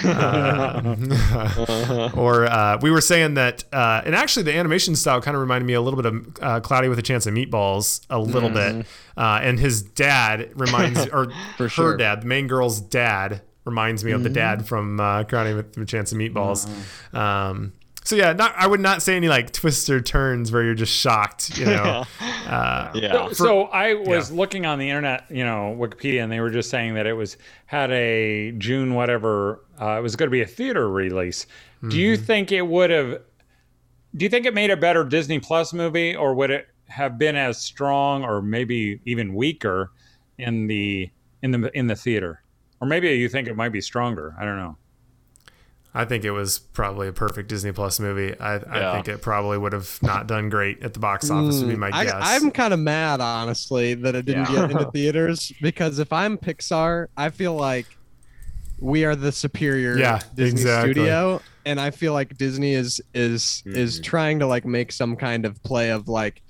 yeah. 0.05 0.95
Uh, 1.69 2.11
or 2.17 2.47
uh, 2.47 2.79
we 2.83 2.91
were 2.91 3.00
saying 3.00 3.35
that, 3.35 3.65
uh, 3.73 4.03
and 4.05 4.15
actually 4.15 4.43
the 4.43 4.55
animation 4.55 4.97
style 4.97 5.21
kind 5.21 5.37
of 5.37 5.41
reminded 5.41 5.67
me 5.67 5.75
a 5.75 5.81
little 5.81 6.00
bit 6.00 6.07
of 6.07 6.38
uh, 6.43 6.61
Cloudy 6.61 6.88
with 6.88 6.99
a 6.99 7.03
Chance 7.03 7.27
of 7.27 7.35
Meatballs, 7.35 8.05
a 8.11 8.19
little 8.19 8.50
bit. 8.50 8.87
Uh, 9.17 9.41
and 9.43 9.59
his 9.59 9.83
dad 9.83 10.50
reminds, 10.55 11.07
or 11.09 11.31
her 11.59 11.69
sure. 11.69 11.97
dad, 11.97 12.23
the 12.23 12.27
main 12.27 12.47
girl's 12.47 12.81
dad, 12.81 13.43
reminds 13.69 14.03
me 14.05 14.13
of 14.13 14.23
the 14.23 14.31
dad 14.31 14.67
from 14.67 14.99
uh, 14.99 15.25
Cloudy 15.25 15.55
with 15.55 15.77
a 15.77 15.85
Chance 15.85 16.13
of 16.13 16.19
Meatballs. 16.19 16.67
Um, 17.15 17.73
So 18.05 18.17
yeah, 18.17 18.33
not 18.33 18.55
I 18.57 18.67
would 18.67 18.81
not 18.81 19.03
say 19.03 19.17
any 19.17 19.29
like 19.29 19.53
twists 19.53 19.91
or 19.91 20.01
turns 20.01 20.51
where 20.51 20.63
you're 20.65 20.75
just 20.75 20.95
shocked. 20.95 21.59
You 21.59 21.67
know. 21.67 22.05
Uh, 22.49 22.91
Yeah. 22.95 23.29
so 23.33 23.65
I 23.65 23.93
was 23.93 24.33
looking 24.33 24.65
on 24.65 24.79
the 24.79 24.89
internet, 24.89 25.27
you 25.31 25.45
know, 25.45 25.77
Wikipedia, 25.79 26.23
and 26.23 26.33
they 26.33 26.41
were 26.41 26.49
just 26.49 26.71
saying 26.71 26.95
that 26.95 27.07
it 27.07 27.13
was 27.13 27.37
had 27.67 27.91
a 27.91 28.53
June 28.53 28.95
whatever. 28.95 29.61
Uh, 29.79 29.99
it 29.99 30.03
was 30.03 30.17
going 30.17 30.29
to 30.29 30.31
be 30.31 30.41
a 30.41 30.47
theater 30.47 30.89
release. 30.89 31.47
Do 31.87 31.99
you 31.99 32.17
think 32.17 32.51
it 32.51 32.63
would 32.63 32.89
have? 32.89 33.21
Do 34.17 34.25
you 34.25 34.31
think 34.31 34.47
it 34.47 34.55
made 34.55 34.71
a 34.71 34.77
better 34.79 35.05
Disney 35.05 35.39
Plus 35.41 35.75
movie, 35.75 36.17
or 36.17 36.33
would 36.35 36.51
it 36.51 36.69
have 36.87 37.19
been 37.19 37.37
as 37.37 37.59
strong, 37.59 38.25
or 38.25 38.41
maybe 38.41 39.01
even 39.05 39.35
weaker 39.35 39.93
in 40.39 40.69
the 40.69 41.11
in 41.43 41.51
the 41.51 41.71
in 41.79 41.87
the 41.87 41.97
theater? 41.97 42.41
Or 42.80 42.87
maybe 42.88 43.08
you 43.11 43.28
think 43.28 43.49
it 43.49 43.56
might 43.56 43.70
be 43.73 43.80
stronger. 43.80 44.35
I 44.38 44.44
don't 44.44 44.56
know. 44.56 44.76
I 45.94 46.04
think 46.04 46.25
it 46.25 46.30
was 46.30 46.58
probably 46.58 47.08
a 47.08 47.12
perfect 47.12 47.49
Disney 47.49 47.73
Plus 47.73 47.99
movie. 47.99 48.38
I, 48.38 48.56
I 48.56 48.92
think 48.92 49.08
it 49.08 49.20
probably 49.23 49.58
would 49.58 49.73
have 49.73 49.99
not 50.02 50.26
done 50.28 50.49
great 50.49 50.82
at 50.82 50.92
the 50.92 51.00
box 51.00 51.28
office. 51.30 51.58
Would 51.61 51.68
be 51.70 51.76
my 51.76 51.90
Mm, 51.90 51.94
I, 51.94 52.04
guess. 52.04 52.14
I'm 52.18 52.50
kind 52.50 52.73
of 52.75 52.78
mad, 52.78 53.20
honestly, 53.20 53.94
that 53.94 54.14
it 54.14 54.26
didn't 54.26 54.50
Yeah. 54.52 54.68
get 54.68 54.70
into 54.73 54.90
theaters 54.92 55.50
because 55.61 55.99
if 55.99 56.12
I'm 56.12 56.37
Pixar, 56.38 57.06
I 57.16 57.30
feel 57.30 57.54
like 57.56 57.87
we 58.78 59.04
are 59.06 59.16
the 59.16 59.32
superior 59.32 59.99
Yeah, 59.99 60.20
Disney 60.37 60.61
exactly. 60.61 60.92
studio, 60.92 61.40
and 61.64 61.80
I 61.80 61.90
feel 61.90 62.12
like 62.12 62.37
Disney 62.37 62.75
is 62.75 63.00
is 63.12 63.62
is 63.66 63.99
Mhm. 63.99 64.04
trying 64.04 64.38
to 64.38 64.47
like 64.47 64.64
make 64.66 64.92
some 64.92 65.16
kind 65.16 65.44
of 65.44 65.61
play 65.64 65.90
of 65.90 66.06
like 66.06 66.42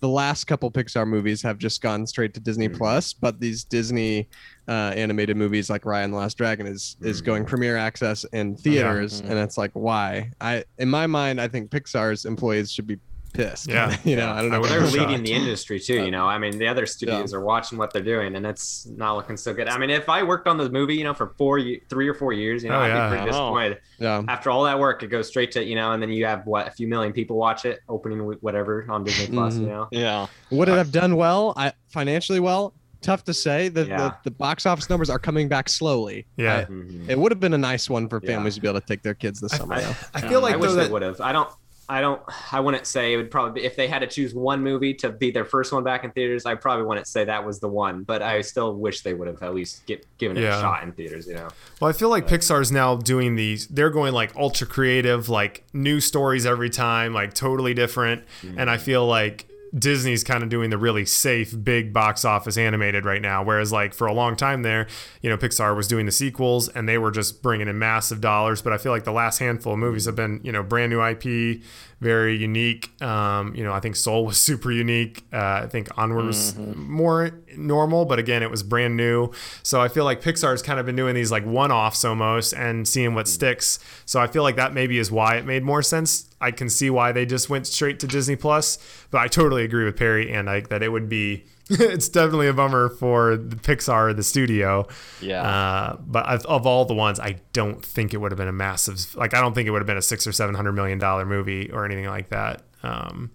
the 0.00 0.08
last 0.08 0.44
couple 0.44 0.70
Pixar 0.70 1.06
movies 1.06 1.42
have 1.42 1.58
just 1.58 1.82
gone 1.82 2.06
straight 2.06 2.32
to 2.34 2.40
Disney 2.40 2.68
Mhm. 2.70 2.76
Plus, 2.78 3.12
but 3.12 3.38
these 3.40 3.64
Disney 3.64 4.28
uh, 4.68 4.92
animated 4.94 5.36
movies 5.36 5.68
like 5.68 5.82
Raya 5.82 6.04
and 6.04 6.12
the 6.12 6.16
Last 6.18 6.38
Dragon 6.38 6.66
is 6.66 6.96
is 7.02 7.20
Mhm. 7.20 7.24
going 7.26 7.44
premiere 7.44 7.76
access 7.76 8.24
in 8.32 8.56
theaters, 8.56 9.20
Mhm. 9.22 9.30
and 9.30 9.38
it's 9.38 9.58
like 9.58 9.70
why? 9.74 10.30
I 10.40 10.64
in 10.78 10.88
my 10.88 11.06
mind, 11.06 11.40
I 11.40 11.48
think 11.48 11.70
Pixar's 11.70 12.24
employees 12.24 12.70
should 12.72 12.86
be 12.86 12.98
pissed. 13.34 13.68
Yeah. 13.68 13.96
you 14.04 14.14
know, 14.14 14.30
I 14.30 14.40
don't 14.42 14.50
know. 14.50 14.56
I 14.56 14.58
what 14.60 14.70
would 14.70 14.80
they're 14.92 15.06
leading 15.06 15.24
the 15.24 15.32
industry 15.32 15.80
too. 15.80 16.04
You 16.04 16.12
know, 16.12 16.24
I 16.24 16.38
mean, 16.38 16.56
the 16.56 16.68
other 16.68 16.86
studios 16.86 17.34
are 17.34 17.40
watching 17.40 17.76
what 17.78 17.92
they're 17.92 18.00
doing, 18.00 18.36
and 18.36 18.46
it's 18.46 18.86
not 18.96 19.16
looking 19.16 19.36
so 19.36 19.52
good. 19.52 19.66
I 19.66 19.76
mean, 19.76 19.90
if 19.90 20.08
I 20.08 20.22
worked 20.22 20.46
on 20.46 20.56
the 20.56 20.70
movie, 20.70 20.94
you 20.94 21.02
know, 21.02 21.14
for 21.14 21.34
four, 21.36 21.60
three 21.90 22.06
or 22.08 22.14
four 22.14 22.32
years, 22.32 22.62
you 22.62 22.68
know, 22.70 22.76
Oh, 22.76 22.82
I'd 22.82 22.88
yeah. 22.88 23.08
be 23.10 23.16
pretty 23.16 23.30
disappointed. 23.30 23.78
Yeah. 23.98 24.22
After 24.28 24.50
all 24.50 24.62
that 24.64 24.78
work, 24.78 25.02
it 25.02 25.08
goes 25.08 25.26
straight 25.26 25.50
to 25.52 25.64
you 25.64 25.74
know, 25.74 25.90
and 25.90 26.00
then 26.00 26.10
you 26.10 26.26
have 26.26 26.46
what 26.46 26.68
a 26.68 26.70
few 26.70 26.86
million 26.86 27.12
people 27.12 27.36
watch 27.36 27.64
it, 27.64 27.80
opening 27.88 28.20
whatever 28.40 28.86
on 28.88 29.02
Disney 29.02 29.26
Plus. 29.34 29.54
Mhm. 29.56 29.60
You 29.62 29.66
know, 29.66 29.88
Yeah. 29.90 30.26
Would 30.50 30.68
it 30.68 30.76
have 30.76 30.92
done 30.92 31.16
well? 31.16 31.54
I 31.56 31.72
financially 31.88 32.38
well. 32.38 32.72
Tough 33.04 33.24
to 33.24 33.34
say. 33.34 33.68
The, 33.68 33.86
Yeah. 33.86 33.96
the 33.98 34.14
the 34.24 34.30
box 34.30 34.66
office 34.66 34.88
numbers 34.90 35.10
are 35.10 35.18
coming 35.18 35.46
back 35.48 35.68
slowly. 35.68 36.26
Yeah. 36.36 36.58
I- 36.58 36.64
Mhm. 36.64 37.08
it 37.08 37.18
would 37.18 37.30
have 37.32 37.40
been 37.40 37.54
a 37.54 37.58
nice 37.58 37.88
one 37.90 38.08
for 38.08 38.20
Yeah. 38.22 38.30
families 38.30 38.54
to 38.56 38.60
be 38.60 38.68
able 38.68 38.80
to 38.80 38.86
take 38.86 39.02
their 39.02 39.14
kids 39.14 39.40
this 39.40 39.52
summer. 39.52 39.74
I- 39.74 39.80
though. 39.82 39.94
I 40.14 40.20
feel 40.22 40.40
like 40.40 40.54
I 40.54 40.56
wish 40.56 40.70
though 40.72 40.84
they 40.84 40.90
would 40.90 41.02
have. 41.02 41.20
I 41.20 41.32
don't. 41.32 41.48
I 41.86 42.00
don't. 42.00 42.22
I 42.50 42.60
wouldn't 42.60 42.86
say 42.86 43.12
it 43.12 43.18
would 43.18 43.30
probably 43.30 43.60
be 43.60 43.66
if 43.66 43.76
they 43.76 43.88
had 43.88 43.98
to 43.98 44.06
choose 44.06 44.32
one 44.34 44.62
movie 44.62 44.94
to 44.94 45.10
be 45.10 45.30
their 45.30 45.44
first 45.44 45.70
one 45.70 45.84
back 45.84 46.02
in 46.02 46.12
theaters. 46.12 46.46
I 46.46 46.54
probably 46.54 46.86
wouldn't 46.86 47.06
say 47.06 47.24
that 47.26 47.44
was 47.44 47.60
the 47.60 47.68
one, 47.68 48.04
but 48.04 48.22
I 48.22 48.40
still 48.40 48.74
wish 48.74 49.02
they 49.02 49.12
would 49.12 49.28
have 49.28 49.42
at 49.42 49.54
least 49.54 49.84
get, 49.84 50.06
given 50.16 50.38
it 50.38 50.44
Yeah. 50.44 50.56
a 50.56 50.60
shot 50.62 50.82
in 50.82 50.92
theaters. 50.92 51.26
You 51.26 51.34
know, 51.34 51.48
Well, 51.80 51.90
I 51.90 51.92
feel 51.92 52.08
like 52.08 52.26
Pixar's 52.26 52.72
now 52.72 52.96
doing 52.96 53.36
these. 53.36 53.66
They're 53.66 53.90
going 53.90 54.14
like 54.14 54.34
ultra 54.34 54.66
creative, 54.66 55.28
like 55.28 55.64
new 55.74 56.00
stories 56.00 56.46
every 56.46 56.70
time, 56.70 57.12
like 57.12 57.34
totally 57.34 57.74
different. 57.74 58.22
And 58.56 58.70
I 58.70 58.78
feel 58.78 59.06
like 59.06 59.44
Disney's 59.76 60.22
kind 60.22 60.42
of 60.42 60.48
doing 60.48 60.70
the 60.70 60.78
really 60.78 61.04
safe, 61.04 61.54
big 61.64 61.92
box 61.92 62.24
office 62.24 62.56
animated 62.56 63.04
right 63.04 63.20
now. 63.20 63.42
Whereas, 63.42 63.72
like 63.72 63.92
for 63.92 64.06
a 64.06 64.12
long 64.12 64.36
time 64.36 64.62
there, 64.62 64.86
you 65.20 65.28
know, 65.28 65.36
Pixar 65.36 65.74
was 65.74 65.88
doing 65.88 66.06
the 66.06 66.12
sequels 66.12 66.68
and 66.68 66.88
they 66.88 66.98
were 66.98 67.10
just 67.10 67.42
bringing 67.42 67.68
in 67.68 67.78
massive 67.78 68.20
dollars. 68.20 68.62
But 68.62 68.72
I 68.72 68.78
feel 68.78 68.92
like 68.92 69.04
the 69.04 69.12
last 69.12 69.38
handful 69.38 69.72
of 69.72 69.78
movies 69.78 70.04
have 70.04 70.16
been, 70.16 70.40
you 70.44 70.52
know, 70.52 70.62
brand 70.62 70.90
new 70.90 71.04
IP, 71.04 71.62
very 72.04 72.36
unique. 72.36 72.92
Um, 73.02 73.54
you 73.54 73.64
know, 73.64 73.72
I 73.72 73.80
think 73.80 73.96
Soul 73.96 74.26
was 74.26 74.40
super 74.48 74.70
unique. 74.70 75.24
Uh, 75.32 75.62
I 75.64 75.66
think 75.68 75.88
Onward 75.98 76.26
was 76.26 76.56
more 76.56 77.40
normal, 77.56 78.04
but 78.04 78.18
again, 78.18 78.42
it 78.42 78.50
was 78.50 78.62
brand 78.62 78.96
new. 78.96 79.32
So 79.62 79.80
I 79.80 79.88
feel 79.88 80.04
like 80.04 80.20
Pixar's 80.20 80.62
kind 80.62 80.78
of 80.78 80.86
been 80.86 80.96
doing 80.96 81.14
these 81.14 81.32
like 81.32 81.44
one 81.44 81.72
offs 81.72 82.04
almost 82.04 82.52
and 82.52 82.86
seeing 82.86 83.14
what 83.14 83.26
sticks. 83.26 83.78
So 84.04 84.20
I 84.20 84.26
feel 84.26 84.42
like 84.42 84.56
that 84.56 84.74
maybe 84.74 84.98
is 84.98 85.10
why 85.10 85.36
it 85.36 85.46
made 85.46 85.64
more 85.64 85.82
sense. 85.82 86.28
I 86.40 86.50
can 86.50 86.68
see 86.68 86.90
why 86.90 87.10
they 87.10 87.24
just 87.24 87.48
went 87.48 87.66
straight 87.66 87.98
to 88.00 88.06
Disney 88.06 88.36
Plus, 88.36 88.78
but 89.10 89.18
I 89.18 89.28
totally 89.28 89.64
agree 89.64 89.86
with 89.86 89.96
Perry 89.96 90.30
and 90.30 90.48
Ike 90.48 90.68
that 90.68 90.82
it 90.82 90.90
would 90.90 91.08
be. 91.08 91.44
it's 91.70 92.08
definitely 92.08 92.46
a 92.48 92.52
bummer 92.52 92.90
for 92.90 93.36
the 93.36 93.56
Pixar, 93.56 94.14
the 94.14 94.22
studio. 94.22 94.86
Yeah. 95.20 95.42
Uh, 95.42 95.96
but 96.00 96.26
of, 96.26 96.44
of 96.46 96.66
all 96.66 96.84
the 96.84 96.94
ones, 96.94 97.18
I 97.18 97.36
don't 97.52 97.82
think 97.84 98.12
it 98.12 98.18
would 98.18 98.32
have 98.32 98.38
been 98.38 98.48
a 98.48 98.52
massive. 98.52 99.14
Like 99.14 99.34
I 99.34 99.40
don't 99.40 99.54
think 99.54 99.66
it 99.66 99.70
would 99.70 99.80
have 99.80 99.86
been 99.86 99.96
a 99.96 100.02
six 100.02 100.26
or 100.26 100.32
seven 100.32 100.54
hundred 100.54 100.72
million 100.72 100.98
dollar 100.98 101.24
movie 101.24 101.70
or 101.70 101.84
anything 101.84 102.06
like 102.06 102.28
that. 102.28 102.62
Um, 102.82 103.30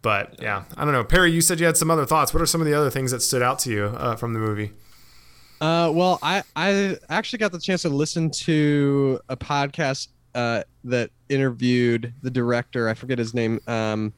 but 0.00 0.40
yeah, 0.40 0.64
I 0.76 0.84
don't 0.84 0.94
know. 0.94 1.04
Perry, 1.04 1.30
you 1.30 1.42
said 1.42 1.60
you 1.60 1.66
had 1.66 1.76
some 1.76 1.90
other 1.90 2.06
thoughts. 2.06 2.32
What 2.32 2.42
are 2.42 2.46
some 2.46 2.60
of 2.60 2.66
the 2.66 2.74
other 2.74 2.90
things 2.90 3.10
that 3.10 3.20
stood 3.20 3.42
out 3.42 3.58
to 3.60 3.70
you 3.70 3.84
uh, 3.84 4.16
from 4.16 4.32
the 4.32 4.40
movie? 4.40 4.72
Uh, 5.60 5.90
well, 5.92 6.18
I 6.22 6.42
I 6.56 6.96
actually 7.10 7.40
got 7.40 7.52
the 7.52 7.58
chance 7.58 7.82
to 7.82 7.90
listen 7.90 8.30
to 8.30 9.20
a 9.28 9.36
podcast 9.36 10.08
uh, 10.34 10.62
that 10.84 11.10
interviewed 11.28 12.14
the 12.22 12.30
director. 12.30 12.88
I 12.88 12.94
forget 12.94 13.18
his 13.18 13.34
name. 13.34 13.60
Um, 13.66 14.14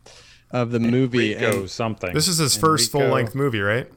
of 0.50 0.70
the 0.70 0.80
movie. 0.80 1.34
Enrico 1.34 1.60
and- 1.60 1.70
something. 1.70 2.12
This 2.14 2.28
is 2.28 2.38
his 2.38 2.56
first 2.56 2.90
full 2.92 3.08
length 3.08 3.34
movie, 3.34 3.60
right? 3.60 3.88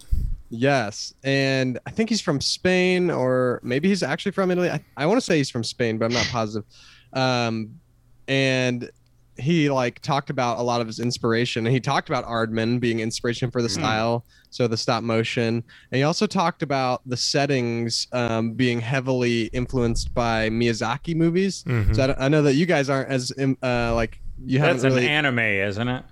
Yes, 0.49 1.13
and 1.23 1.79
I 1.87 1.89
think 1.91 2.09
he's 2.09 2.21
from 2.21 2.39
Spain, 2.39 3.09
or 3.09 3.59
maybe 3.63 3.87
he's 3.89 4.03
actually 4.03 4.33
from 4.33 4.51
Italy. 4.51 4.69
I, 4.69 4.83
I 4.95 5.05
want 5.07 5.17
to 5.17 5.25
say 5.25 5.37
he's 5.37 5.49
from 5.49 5.63
Spain, 5.63 5.97
but 5.97 6.05
I'm 6.05 6.13
not 6.13 6.27
positive. 6.27 6.63
Um, 7.11 7.79
and 8.27 8.89
he 9.35 9.71
like 9.71 9.99
talked 10.01 10.29
about 10.29 10.59
a 10.59 10.61
lot 10.61 10.79
of 10.79 10.85
his 10.85 10.99
inspiration, 10.99 11.65
and 11.65 11.73
he 11.73 11.79
talked 11.79 12.07
about 12.07 12.23
Aardman 12.25 12.79
being 12.79 12.99
inspiration 12.99 13.49
for 13.49 13.63
the 13.63 13.67
Mm. 13.67 13.71
style, 13.73 14.25
so 14.51 14.67
the 14.67 14.77
stop 14.77 15.01
motion. 15.01 15.63
And 15.91 15.97
he 15.97 16.03
also 16.03 16.27
talked 16.27 16.61
about 16.61 17.01
the 17.07 17.17
settings 17.17 18.05
um, 18.11 18.51
being 18.53 18.79
heavily 18.79 19.45
influenced 19.45 20.13
by 20.13 20.49
Miyazaki 20.51 21.15
movies. 21.15 21.63
Mhm. 21.63 21.95
So 21.95 22.15
I, 22.19 22.25
I 22.25 22.29
know 22.29 22.43
that 22.43 22.53
you 22.53 22.67
guys 22.67 22.91
aren't 22.91 23.09
as 23.09 23.31
um, 23.39 23.57
uh, 23.63 23.95
like 23.95 24.19
you 24.45 24.59
haven't 24.59 24.83
That's 24.83 24.93
really 24.93 25.05
an 25.07 25.11
anime, 25.25 25.39
isn't 25.39 25.87
it? 25.87 26.03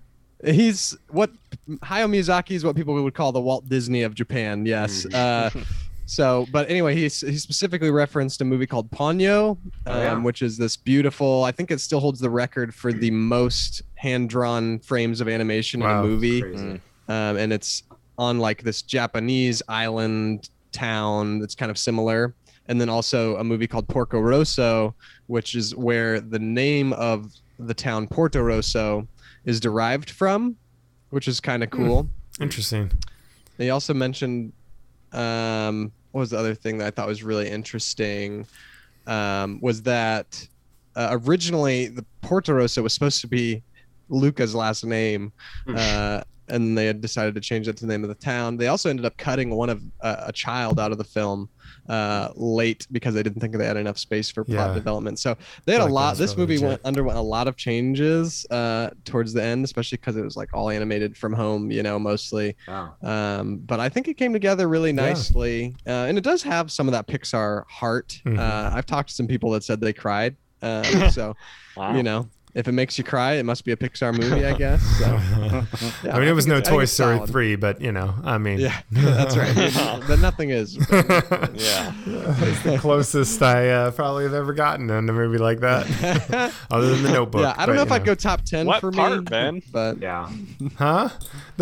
He's 0.46 0.98
what 1.10 1.32
Hayao 1.70 2.10
Miyazaki 2.10 2.52
is 2.52 2.64
what 2.64 2.76
people 2.76 2.94
would 3.02 3.14
call 3.14 3.32
the 3.32 3.42
Walt 3.42 3.68
Disney 3.70 4.04
of 4.04 4.16
Japan. 4.16 4.66
Yes. 4.66 5.06
Uh, 5.14 5.50
so, 6.06 6.46
but 6.52 6.70
anyway, 6.70 6.94
he 6.96 7.04
he 7.04 7.10
specifically 7.38 7.92
referenced 7.92 8.42
a 8.42 8.46
movie 8.46 8.68
called 8.68 8.90
Ponyo, 8.92 9.52
um, 9.52 9.60
Oh, 9.88 10.02
yeah. 10.02 10.18
which 10.18 10.42
is 10.42 10.58
this 10.58 10.76
beautiful. 10.78 11.44
I 11.44 11.52
think 11.52 11.72
it 11.72 11.80
still 11.80 12.00
holds 12.00 12.20
the 12.20 12.30
record 12.30 12.74
for 12.74 12.92
the 12.94 13.12
most 13.12 13.82
hand 13.96 14.30
drawn 14.30 14.80
frames 14.80 15.22
of 15.22 15.28
animation 15.30 15.82
in 15.82 15.90
a 15.90 16.02
movie, 16.04 16.42
Crazy. 16.42 16.82
um, 17.08 17.38
and 17.38 17.54
it's 17.54 17.84
on 18.18 18.40
like 18.40 18.64
this 18.64 18.82
Japanese 18.82 19.62
island 19.68 20.50
town 20.72 21.40
that's 21.40 21.56
kind 21.56 21.70
of 21.72 21.78
similar. 21.78 22.34
And 22.68 22.80
then 22.80 22.88
also 22.90 23.36
a 23.38 23.44
movie 23.44 23.68
called 23.68 23.88
Porco 23.88 24.20
Rosso, 24.20 24.94
which 25.28 25.56
is 25.56 25.76
where 25.76 26.22
the 26.22 26.40
name 26.40 26.94
of 26.94 27.34
the 27.60 27.74
town 27.74 28.08
Porto 28.08 28.42
Rosso 28.42 29.08
is 29.46 29.60
derived 29.60 30.10
from, 30.10 30.56
which 31.10 31.28
is 31.28 31.40
kind 31.40 31.64
of 31.64 31.70
cool. 31.70 32.08
Interesting. 32.40 32.92
They 33.58 33.70
also 33.70 33.94
mentioned 33.94 34.54
um, 35.12 35.92
what 36.12 36.20
was 36.22 36.30
the 36.30 36.38
other 36.38 36.56
thing 36.56 36.78
that 36.80 36.88
I 36.88 36.92
thought 36.92 37.08
was 37.08 37.24
really 37.24 37.50
interesting 37.50 38.46
um, 39.08 39.60
was 39.62 39.82
that 39.84 40.48
uh, 40.96 41.18
originally 41.26 41.88
the 41.88 42.06
Porto 42.22 42.54
Rosso 42.54 42.82
was 42.84 42.94
supposed 42.94 43.22
to 43.22 43.28
be 43.28 43.64
Luca's 44.10 44.54
last 44.56 44.84
name, 44.86 45.32
Hmm. 45.66 45.76
uh, 45.78 46.22
and 46.50 46.78
they 46.78 46.86
had 46.86 47.00
decided 47.00 47.34
to 47.36 47.42
change 47.42 47.68
that 47.68 47.78
to 47.78 47.86
the 47.86 47.92
name 47.92 48.04
of 48.04 48.10
the 48.10 48.16
town. 48.16 48.58
They 48.58 48.68
also 48.68 48.90
ended 48.90 49.06
up 49.06 49.16
cutting 49.18 49.52
one 49.52 49.70
of 49.70 49.82
uh, 50.02 50.18
a 50.28 50.34
child 50.34 50.80
out 50.82 50.92
of 50.92 50.98
the 50.98 51.04
film 51.06 51.48
uh, 51.90 52.30
late 52.36 52.88
because 52.92 53.14
they 53.14 53.24
didn't 53.24 53.40
think 53.42 53.58
they 53.58 53.66
had 53.66 53.78
enough 53.78 53.98
space 53.98 54.30
for 54.32 54.44
plot 54.44 54.70
Yeah. 54.70 54.74
development. 54.74 55.20
So 55.20 55.36
they 55.66 55.74
had 55.74 55.80
feel 55.80 55.88
a 55.88 55.94
lot. 55.94 56.18
This 56.18 56.38
movie 56.38 56.54
legit. 56.56 56.68
went 56.70 56.82
underwent 56.86 57.18
a 57.18 57.22
lot 57.22 57.48
of 57.48 57.56
changes 57.58 58.46
uh, 58.52 58.92
towards 59.06 59.34
the 59.34 59.44
end, 59.44 59.66
especially 59.66 59.98
because 59.98 60.16
it 60.16 60.24
was 60.24 60.36
like 60.38 60.50
all 60.54 60.70
animated 60.70 61.18
from 61.18 61.34
home, 61.34 61.72
you 61.72 61.84
know, 61.84 61.98
mostly. 62.00 62.56
Wow. 62.68 62.96
Um, 63.02 63.58
but 63.58 63.80
I 63.80 63.90
think 63.90 64.08
it 64.08 64.16
came 64.16 64.34
together 64.34 64.68
really 64.70 64.90
Yeah. 64.92 65.08
nicely, 65.08 65.76
uh, 65.88 66.06
and 66.08 66.18
it 66.18 66.24
does 66.24 66.44
have 66.44 66.72
some 66.72 66.88
of 66.88 66.92
that 66.94 67.08
Pixar 67.08 67.64
heart. 67.68 68.22
Mhm. 68.26 68.38
Uh, 68.40 68.76
I've 68.76 68.86
talked 68.86 69.10
to 69.10 69.16
some 69.16 69.28
people 69.28 69.52
that 69.52 69.64
said 69.64 69.82
they 69.82 69.94
cried. 69.94 70.36
Um, 70.62 70.84
so 71.12 71.36
Wow. 71.76 71.96
you 71.96 72.04
know, 72.04 72.30
if 72.54 72.68
it 72.68 72.72
makes 72.74 72.98
you 72.98 73.04
cry, 73.04 73.34
it 73.34 73.44
must 73.46 73.64
be 73.66 73.72
a 73.72 73.76
Pixar 73.78 74.14
movie, 74.18 74.46
I 74.46 74.54
guess. 74.58 74.82
So, 75.00 75.06
yeah, 75.06 75.66
I 76.16 76.20
mean, 76.20 76.28
it 76.28 76.34
was 76.34 76.48
no 76.48 76.58
it's- 76.58 76.70
Toy 76.70 76.86
Story 76.86 77.18
solid. 77.18 77.30
3, 77.30 77.56
but 77.56 77.82
you 77.82 77.92
know, 77.92 78.14
I 78.24 78.38
mean, 78.38 78.60
Yeah, 78.60 78.80
that's 78.92 79.36
right. 79.38 80.02
but 80.08 80.20
nothing 80.20 80.50
is. 80.52 80.76
yeah. 80.76 81.94
it's 82.06 82.64
the 82.64 82.78
closest 82.80 83.42
I 83.42 83.70
uh, 83.70 83.92
probably 83.92 84.24
have 84.24 84.34
ever 84.34 84.54
gotten 84.54 84.90
in 84.90 85.10
a 85.10 85.14
movie 85.14 85.38
like 85.38 85.60
that, 85.62 86.52
other 86.70 86.90
than 86.92 87.04
the 87.04 87.12
Notebook. 87.12 87.42
yeah, 87.42 87.54
I 87.58 87.66
don't 87.66 87.76
but, 87.76 87.76
know 87.76 87.82
if 87.84 87.90
you 87.90 87.96
I'd 87.96 88.06
go 88.06 88.16
top 88.16 88.44
ten 88.44 88.66
What 88.66 88.82
for 88.82 88.92
me. 88.92 88.98
part, 88.98 89.26
Ben? 89.26 89.62
But 89.72 89.98
Yeah. 90.00 90.30
Huh? 90.78 91.10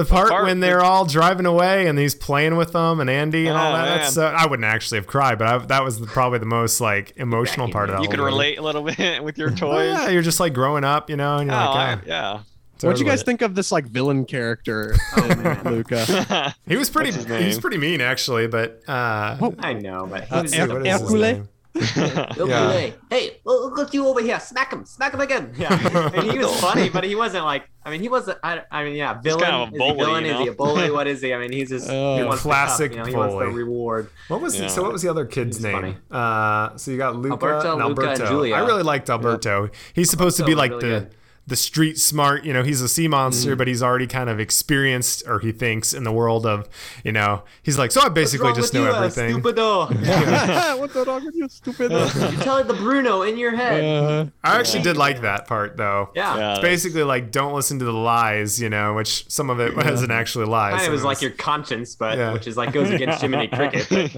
The 0.03 0.05
part, 0.09 0.29
part 0.29 0.43
when 0.45 0.59
they're 0.59 0.81
all 0.81 1.05
driving 1.05 1.45
away 1.45 1.87
and 1.87 1.99
he's 1.99 2.15
playing 2.15 2.55
with 2.55 2.71
them 2.73 2.99
and 2.99 3.09
Andy 3.09 3.47
and 3.47 3.57
all 3.57 3.73
Oh, 3.73 3.75
that. 3.77 3.85
That's, 3.97 4.15
man. 4.17 4.33
uh, 4.33 4.37
I 4.37 4.47
wouldn't 4.47 4.65
actually 4.65 4.97
have 4.99 5.07
cried, 5.07 5.37
but 5.37 5.47
I, 5.47 5.57
that 5.67 5.83
was 5.83 5.99
the, 5.99 6.07
probably 6.07 6.39
the 6.39 6.45
most 6.45 6.79
like 6.81 7.13
emotional 7.17 7.69
part 7.69 7.89
of 7.89 7.95
that. 7.95 8.01
You 8.01 8.07
whole 8.07 8.11
could 8.11 8.19
movie. 8.19 8.31
relate 8.31 8.57
a 8.59 8.61
little 8.61 8.81
bit 8.97 9.23
with 9.23 9.37
your 9.37 9.49
toys. 9.51 9.93
yeah, 9.93 10.09
you're 10.09 10.21
just 10.21 10.39
like 10.39 10.53
growing 10.53 10.69
growing 10.69 10.83
up, 10.83 11.09
you 11.09 11.15
know, 11.17 11.37
and 11.37 11.49
Oh, 11.49 11.53
you're 11.55 11.63
like, 11.65 11.77
I- 11.77 11.93
ah, 11.93 12.01
yeah. 12.05 12.39
What'd 12.81 12.99
you 12.99 13.05
guys 13.05 13.23
think 13.23 13.41
of 13.41 13.55
this 13.55 13.71
like 13.71 13.85
villain 13.87 14.23
character 14.25 14.95
in 15.17 15.63
Luca? 15.65 16.53
He 16.67 16.77
was 16.77 16.89
pretty. 16.89 17.11
What's 17.11 17.25
He 17.25 17.47
was 17.47 17.59
pretty 17.59 17.77
mean, 17.77 17.99
actually. 18.01 18.47
But 18.47 18.81
uh, 18.87 19.37
Oh. 19.41 19.53
I 19.59 19.73
know, 19.73 20.07
but 20.09 20.25
he 20.25 20.33
Uh, 20.35 20.41
was 20.43 20.53
Her- 20.53 20.67
what 20.67 20.87
is 20.87 20.93
his 20.93 21.01
Hercule? 21.01 21.47
name? 21.95 22.17
Okay. 22.37 22.93
Hey, 23.09 23.37
look, 23.45 23.77
look 23.77 23.93
you 23.93 24.07
over 24.07 24.21
here. 24.21 24.39
Smack 24.39 24.73
him. 24.73 24.85
Smack 24.85 25.13
him 25.13 25.21
again. 25.21 25.53
Yeah. 25.57 26.11
And 26.13 26.31
he 26.31 26.37
was 26.37 26.59
funny, 26.61 26.89
but 26.89 27.03
he 27.03 27.15
wasn't 27.15 27.45
like. 27.45 27.69
I 27.85 27.91
mean, 27.91 28.01
he 28.01 28.09
wasn't. 28.09 28.39
I, 28.43 28.63
I 28.71 28.83
mean, 28.83 28.95
yeah, 28.95 29.19
villain. 29.21 29.41
kind 29.49 29.55
of 29.55 29.61
a 29.69 29.71
is 29.71 29.71
he 29.71 29.77
bully, 29.77 29.97
villain? 29.97 30.25
you 30.25 30.31
Is 30.33 30.39
he 30.39 30.47
a 30.47 30.53
bully? 30.53 30.91
What 30.99 31.07
is 31.07 31.21
he? 31.21 31.33
I 31.33 31.37
mean, 31.39 31.51
he's 31.51 31.69
just. 31.69 31.89
Oh. 31.89 32.17
he 32.17 32.23
wants 32.23 32.41
Classic 32.41 32.91
the 32.91 32.97
cup, 32.97 33.07
you 33.07 33.13
know, 33.13 33.17
He 33.27 33.29
wants 33.33 33.45
the 33.45 33.51
reward. 33.55 34.09
What 34.27 34.41
was 34.41 34.59
Yeah. 34.59 34.67
so? 34.67 34.81
What 34.83 34.91
was 34.91 35.01
the 35.01 35.09
other 35.09 35.25
kid's 35.25 35.61
name? 35.61 35.73
funny. 35.73 35.97
Uh, 36.11 36.75
so 36.77 36.91
you 36.91 36.97
got 36.97 37.15
Luca 37.15 37.33
Alberto, 37.33 37.77
and 37.79 37.89
Luca, 37.89 38.01
and 38.01 38.09
Alberto. 38.11 38.27
Giulia. 38.31 38.55
I 38.55 38.59
really 38.65 38.83
liked 38.83 39.09
Alberto. 39.09 39.69
He's 39.93 40.09
supposed 40.09 40.37
to 40.37 40.45
be 40.45 40.55
like 40.55 40.71
was 40.71 40.81
the 40.83 40.87
good. 40.89 41.15
The 41.49 41.55
street 41.55 41.97
smart. 41.99 42.45
You 42.45 42.53
know, 42.53 42.63
he's 42.63 42.81
a 42.81 42.87
sea 42.87 43.07
monster, 43.07 43.55
but 43.55 43.67
he's 43.67 43.83
already 43.83 44.07
kind 44.07 44.29
of 44.29 44.39
experienced, 44.39 45.23
or 45.27 45.39
he 45.39 45.51
thinks 45.51 45.93
in 45.93 46.03
the 46.03 46.11
world 46.11 46.45
of. 46.45 46.69
You 47.03 47.11
know, 47.11 47.43
he's 47.63 47.77
like, 47.77 47.91
so 47.91 48.01
I 48.01 48.09
basically 48.09 48.53
just 48.53 48.73
know 48.73 48.85
everything. 48.85 49.41
Stupido. 49.41 49.89
What's 50.79 50.95
wrong 50.95 51.25
with 51.25 51.35
you, 51.35 51.47
stupid? 51.49 51.91
you 51.91 52.37
tell 52.43 52.57
it 52.57 52.67
the 52.67 52.73
Bruno 52.73 53.23
in 53.23 53.37
your 53.37 53.55
head. 53.55 53.83
Uh, 53.83 54.25
I 54.43 54.59
actually 54.59 54.83
did 54.83 54.97
like 54.97 55.21
that 55.21 55.47
part 55.47 55.75
though. 55.77 56.09
yeah. 56.15 56.37
Yeah. 56.37 56.51
It's 56.53 56.61
basically 56.61 57.03
like 57.03 57.31
don't 57.31 57.53
listen 57.53 57.79
to 57.79 57.85
the 57.85 57.91
lies, 57.93 58.61
you 58.61 58.69
know, 58.69 58.93
which 58.93 59.29
some 59.29 59.49
of 59.49 59.59
it 59.59 59.75
wasn't 59.75 60.11
actually 60.11 60.45
lies. 60.45 60.71
Kind 60.71 60.81
of 60.81 60.85
some 60.85 60.91
was 60.93 61.01
of 61.01 61.05
it 61.05 61.07
like 61.07 61.21
your 61.21 61.31
conscience, 61.31 61.95
but 61.95 62.17
Yeah. 62.17 62.33
which 62.33 62.47
is 62.47 62.55
like 62.57 62.71
goes 62.71 62.89
against 62.91 63.21
Jiminy 63.21 63.47
Cricket. 63.47 63.87
but- 63.89 64.13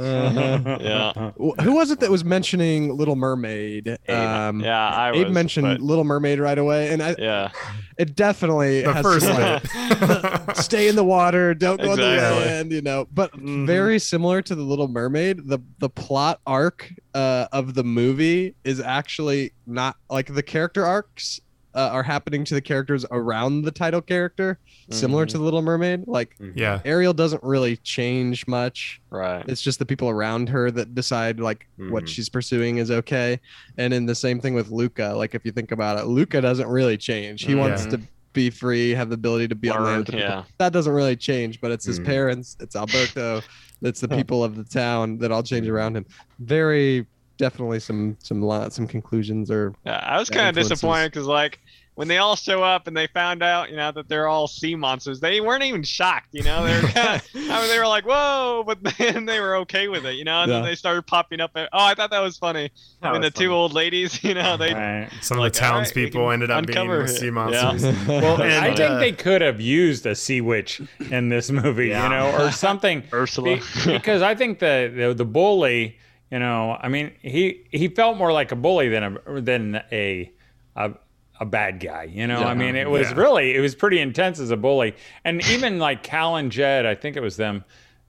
yeah. 0.81 1.31
who 1.37 1.73
was 1.75 1.91
it 1.91 1.99
that 2.01 2.11
was 2.11 2.23
mentioning 2.23 2.95
Little 2.95 3.15
Mermaid? 3.15 3.87
Um, 4.09 4.59
Yeah, 4.61 4.87
I 4.89 5.11
Abe 5.11 5.25
was, 5.27 5.33
mentioned 5.33 5.65
but- 5.67 5.81
Little 5.81 6.03
Mermaid 6.03 6.39
right 6.39 6.57
away, 6.57 6.89
and 6.89 7.01
I, 7.01 7.15
Yeah. 7.21 7.51
it 7.97 8.15
definitely 8.15 8.81
the 8.81 8.93
has 8.93 9.03
first 9.03 9.25
some, 9.27 9.35
like, 9.37 10.55
stay 10.57 10.87
in 10.87 10.95
the 10.95 11.03
water, 11.03 11.53
don't 11.53 11.79
go 11.79 11.91
on 11.91 11.97
the 11.97 12.03
land, 12.03 12.71
you 12.71 12.81
know. 12.81 13.07
But 13.13 13.31
Mhm. 13.33 13.67
very 13.67 13.99
similar 13.99 14.41
to 14.41 14.55
the 14.55 14.63
Little 14.63 14.87
Mermaid, 14.87 15.47
the 15.47 15.59
the 15.79 15.89
plot 15.89 16.39
arc 16.47 16.91
uh, 17.13 17.45
of 17.51 17.73
the 17.75 17.83
movie 17.83 18.55
is 18.63 18.79
actually 18.79 19.53
not 19.67 19.97
like 20.09 20.33
the 20.33 20.43
character 20.43 20.85
arcs 20.85 21.39
uh, 21.73 21.89
are 21.91 22.03
happening 22.03 22.43
to 22.45 22.53
the 22.53 22.61
characters 22.61 23.05
around 23.11 23.61
the 23.63 23.71
title 23.71 24.01
character, 24.01 24.59
similar 24.89 25.25
to 25.25 25.37
the 25.37 25.43
Little 25.43 25.61
Mermaid. 25.61 26.05
Like 26.07 26.35
yeah. 26.55 26.81
Ariel 26.85 27.13
doesn't 27.13 27.41
really 27.43 27.77
change 27.77 28.45
much. 28.47 29.01
Right. 29.09 29.43
It's 29.47 29.61
just 29.61 29.79
the 29.79 29.85
people 29.85 30.09
around 30.09 30.49
her 30.49 30.69
that 30.71 30.93
decide 30.95 31.39
like 31.39 31.67
what 31.77 32.03
Mhm. 32.03 32.07
she's 32.07 32.29
pursuing 32.29 32.77
is 32.77 32.91
okay. 32.91 33.39
And 33.77 33.93
in 33.93 34.05
the 34.05 34.15
same 34.15 34.39
thing 34.41 34.53
with 34.53 34.69
Luca, 34.69 35.13
like 35.15 35.33
if 35.35 35.45
you 35.45 35.51
think 35.51 35.71
about 35.71 35.97
it, 35.99 36.05
Luca 36.05 36.41
doesn't 36.41 36.67
really 36.67 36.97
change. 36.97 37.43
He 37.45 37.55
wants 37.55 37.85
Mhm. 37.85 37.91
to 37.91 37.99
be 38.33 38.49
free, 38.49 38.91
have 38.91 39.09
the 39.09 39.15
ability 39.15 39.47
to 39.49 39.55
be 39.55 39.69
on 39.69 39.83
land. 39.83 40.05
the 40.05 40.11
people. 40.13 40.19
yeah. 40.27 40.43
That 40.57 40.71
doesn't 40.71 40.93
really 40.93 41.15
change, 41.17 41.59
but 41.59 41.71
it's 41.71 41.85
his 41.85 41.99
parents, 41.99 42.55
it's 42.61 42.77
Alberto, 42.77 43.41
it's 43.81 43.99
the 43.99 44.07
people 44.17 44.41
of 44.43 44.55
the 44.55 44.63
town 44.63 45.17
that 45.17 45.31
all 45.33 45.43
change 45.43 45.67
around 45.67 45.97
him. 45.97 46.05
Very 46.39 47.05
definitely 47.41 47.79
some 47.79 48.15
some 48.19 48.39
lo- 48.41 48.69
some 48.69 48.85
conclusions 48.87 49.49
or 49.49 49.73
Yeah, 49.83 49.97
I 50.05 50.19
was 50.19 50.29
kind 50.29 50.47
of 50.47 50.53
disappointed 50.55 51.11
because 51.11 51.25
like 51.25 51.59
when 51.95 52.07
they 52.07 52.19
all 52.19 52.37
show 52.37 52.63
up 52.63 52.87
and 52.87 52.95
they 52.95 53.05
found 53.07 53.43
out, 53.43 53.69
you 53.69 53.75
know, 53.75 53.91
that 53.91 54.07
they're 54.07 54.27
all 54.27 54.47
sea 54.47 54.75
monsters, 54.75 55.19
they 55.19 55.41
weren't 55.41 55.61
even 55.63 55.83
shocked. 55.83 56.29
You 56.31 56.41
know, 56.41 56.63
they 56.65 56.73
were 56.81 56.87
kind 56.87 57.21
of, 57.21 57.27
I 57.35 57.59
mean, 57.59 57.67
they 57.67 57.77
were 57.77 57.85
like, 57.87 58.05
"Whoa," 58.05 58.63
but 58.65 58.77
then 58.97 59.25
they 59.25 59.39
were 59.41 59.57
okay 59.57 59.89
with 59.89 60.05
it. 60.05 60.15
You 60.15 60.23
know, 60.23 60.43
and 60.43 60.51
then 60.51 60.63
they 60.63 60.75
started 60.75 61.05
popping 61.05 61.41
up. 61.41 61.51
And, 61.55 61.67
oh, 61.73 61.83
I 61.83 61.93
thought 61.93 62.09
that 62.11 62.21
was 62.21 62.37
funny. 62.37 62.71
That 63.01 63.09
I 63.09 63.11
mean, 63.11 63.21
the 63.21 63.27
was 63.27 63.33
two 63.33 63.53
old 63.53 63.73
ladies, 63.73 64.23
you 64.27 64.33
know, 64.35 64.55
they. 64.55 64.73
Right. 64.73 65.09
Some 65.21 65.37
Like, 65.37 65.51
of 65.51 65.59
the 65.59 65.65
all 65.65 65.71
right, 65.73 65.77
we 65.79 65.79
townspeople 65.79 66.23
can 66.25 66.33
ended 66.33 66.49
up 66.51 66.65
being 66.65 66.77
uncover 66.77 67.01
the 67.03 67.07
sea 67.09 67.29
monsters. 67.29 67.83
Yeah. 67.83 68.07
Well, 68.21 68.41
and 68.41 68.53
I 68.53 68.73
think 68.73 68.79
uh, 68.91 68.99
they 68.99 69.11
could 69.11 69.41
have 69.41 69.59
used 69.59 70.05
a 70.05 70.15
sea 70.15 70.39
witch 70.39 70.81
in 71.11 71.27
this 71.27 71.51
movie, 71.51 71.89
Yeah. 71.89 72.03
you 72.03 72.09
know, 72.09 72.31
or 72.45 72.51
something. 72.51 73.03
Ursula. 73.11 73.57
Be- 73.57 73.91
because 73.91 74.21
I 74.21 74.33
think 74.33 74.59
the, 74.59 74.91
the 74.95 75.13
the 75.13 75.25
bully, 75.25 75.97
you 76.31 76.39
know, 76.39 76.77
I 76.81 76.87
mean, 76.87 77.11
he 77.21 77.63
he 77.71 77.87
felt 77.89 78.17
more 78.17 78.31
like 78.31 78.51
a 78.51 78.55
bully 78.55 78.89
than 78.89 79.17
a 79.27 79.41
than 79.41 79.75
a 79.91 80.31
a, 80.75 80.91
a 81.39 81.45
bad 81.45 81.79
guy, 81.79 82.03
you 82.03 82.25
know. 82.27 82.41
I 82.43 82.53
mean, 82.53 82.75
it 82.75 82.89
was 82.89 83.11
Yeah. 83.11 83.17
really 83.17 83.55
it 83.55 83.59
was 83.59 83.75
pretty 83.75 83.99
intense 83.99 84.39
as 84.39 84.49
a 84.51 84.57
bully, 84.57 84.95
and 85.25 85.41
even 85.49 85.77
like 85.79 86.03
Cal 86.03 86.37
and 86.37 86.51
Jed, 86.51 86.85
I 86.85 86.95
think 86.95 87.17
it 87.17 87.21
was 87.21 87.35
them. 87.37 87.63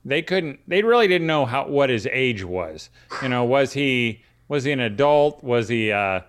They 0.05 0.21
couldn't. 0.21 0.59
They 0.67 0.81
really 0.83 1.07
didn't 1.07 1.27
know 1.27 1.45
how 1.45 1.67
what 1.67 1.89
his 1.89 2.07
age 2.11 2.43
was. 2.43 2.89
You 3.21 3.29
know, 3.29 3.43
was 3.43 3.73
he 3.73 4.21
was 4.47 4.63
he 4.63 4.71
an 4.71 4.79
adult? 4.79 5.43
Was 5.43 5.67
he 5.69 5.91
uh, 5.91 6.21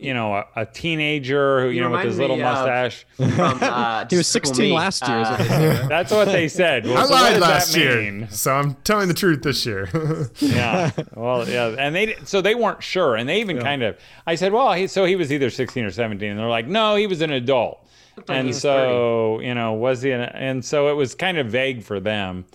you 0.00 0.14
know, 0.14 0.34
a, 0.34 0.46
a 0.56 0.66
teenager 0.66 1.60
who 1.60 1.66
you, 1.68 1.74
You 1.74 1.80
know 1.82 1.90
with 1.90 2.04
his 2.04 2.18
little 2.18 2.36
mustache? 2.36 3.06
From, 3.16 3.58
uh, 3.62 4.06
He 4.10 4.16
was 4.16 4.26
16 4.26 4.64
Me, 4.64 4.72
last 4.72 5.06
year, 5.06 5.18
uh, 5.18 5.30
what 5.30 5.38
they 5.38 5.46
said. 5.48 5.88
That's 5.88 6.12
what 6.12 6.24
they 6.26 6.48
said. 6.48 6.86
Well, 6.86 6.98
I 6.98 7.04
so 7.04 7.12
lied 7.12 7.40
last 7.40 7.76
year, 7.76 8.28
so 8.30 8.54
I'm 8.54 8.74
telling 8.76 9.08
the 9.08 9.14
truth 9.14 9.42
this 9.42 9.66
year. 9.66 9.88
yeah. 10.38 10.90
Well, 11.14 11.48
yeah, 11.48 11.74
and 11.78 11.94
they 11.94 12.16
so 12.24 12.40
they 12.40 12.54
weren't 12.54 12.82
sure, 12.82 13.16
and 13.16 13.28
they 13.28 13.40
even 13.40 13.60
kind 13.60 13.82
of. 13.82 13.98
I 14.26 14.34
said, 14.34 14.52
well, 14.52 14.72
he 14.72 14.86
so 14.86 15.04
he 15.04 15.16
was 15.16 15.32
either 15.32 15.50
sixteen 15.50 15.84
or 15.84 15.90
seventeen, 15.90 16.30
and 16.30 16.38
they're 16.38 16.48
like, 16.48 16.66
no, 16.66 16.96
he 16.96 17.06
was 17.06 17.20
an 17.20 17.30
adult, 17.30 17.86
and 18.28 18.48
was 18.48 18.60
so 18.60 19.40
you 19.40 19.54
know, 19.54 19.74
was 19.74 20.02
he? 20.02 20.10
An, 20.12 20.22
and 20.22 20.64
so 20.64 20.88
it 20.88 20.94
was 20.94 21.14
kind 21.14 21.38
of 21.38 21.48
vague 21.48 21.82
for 21.82 22.00
them. 22.00 22.46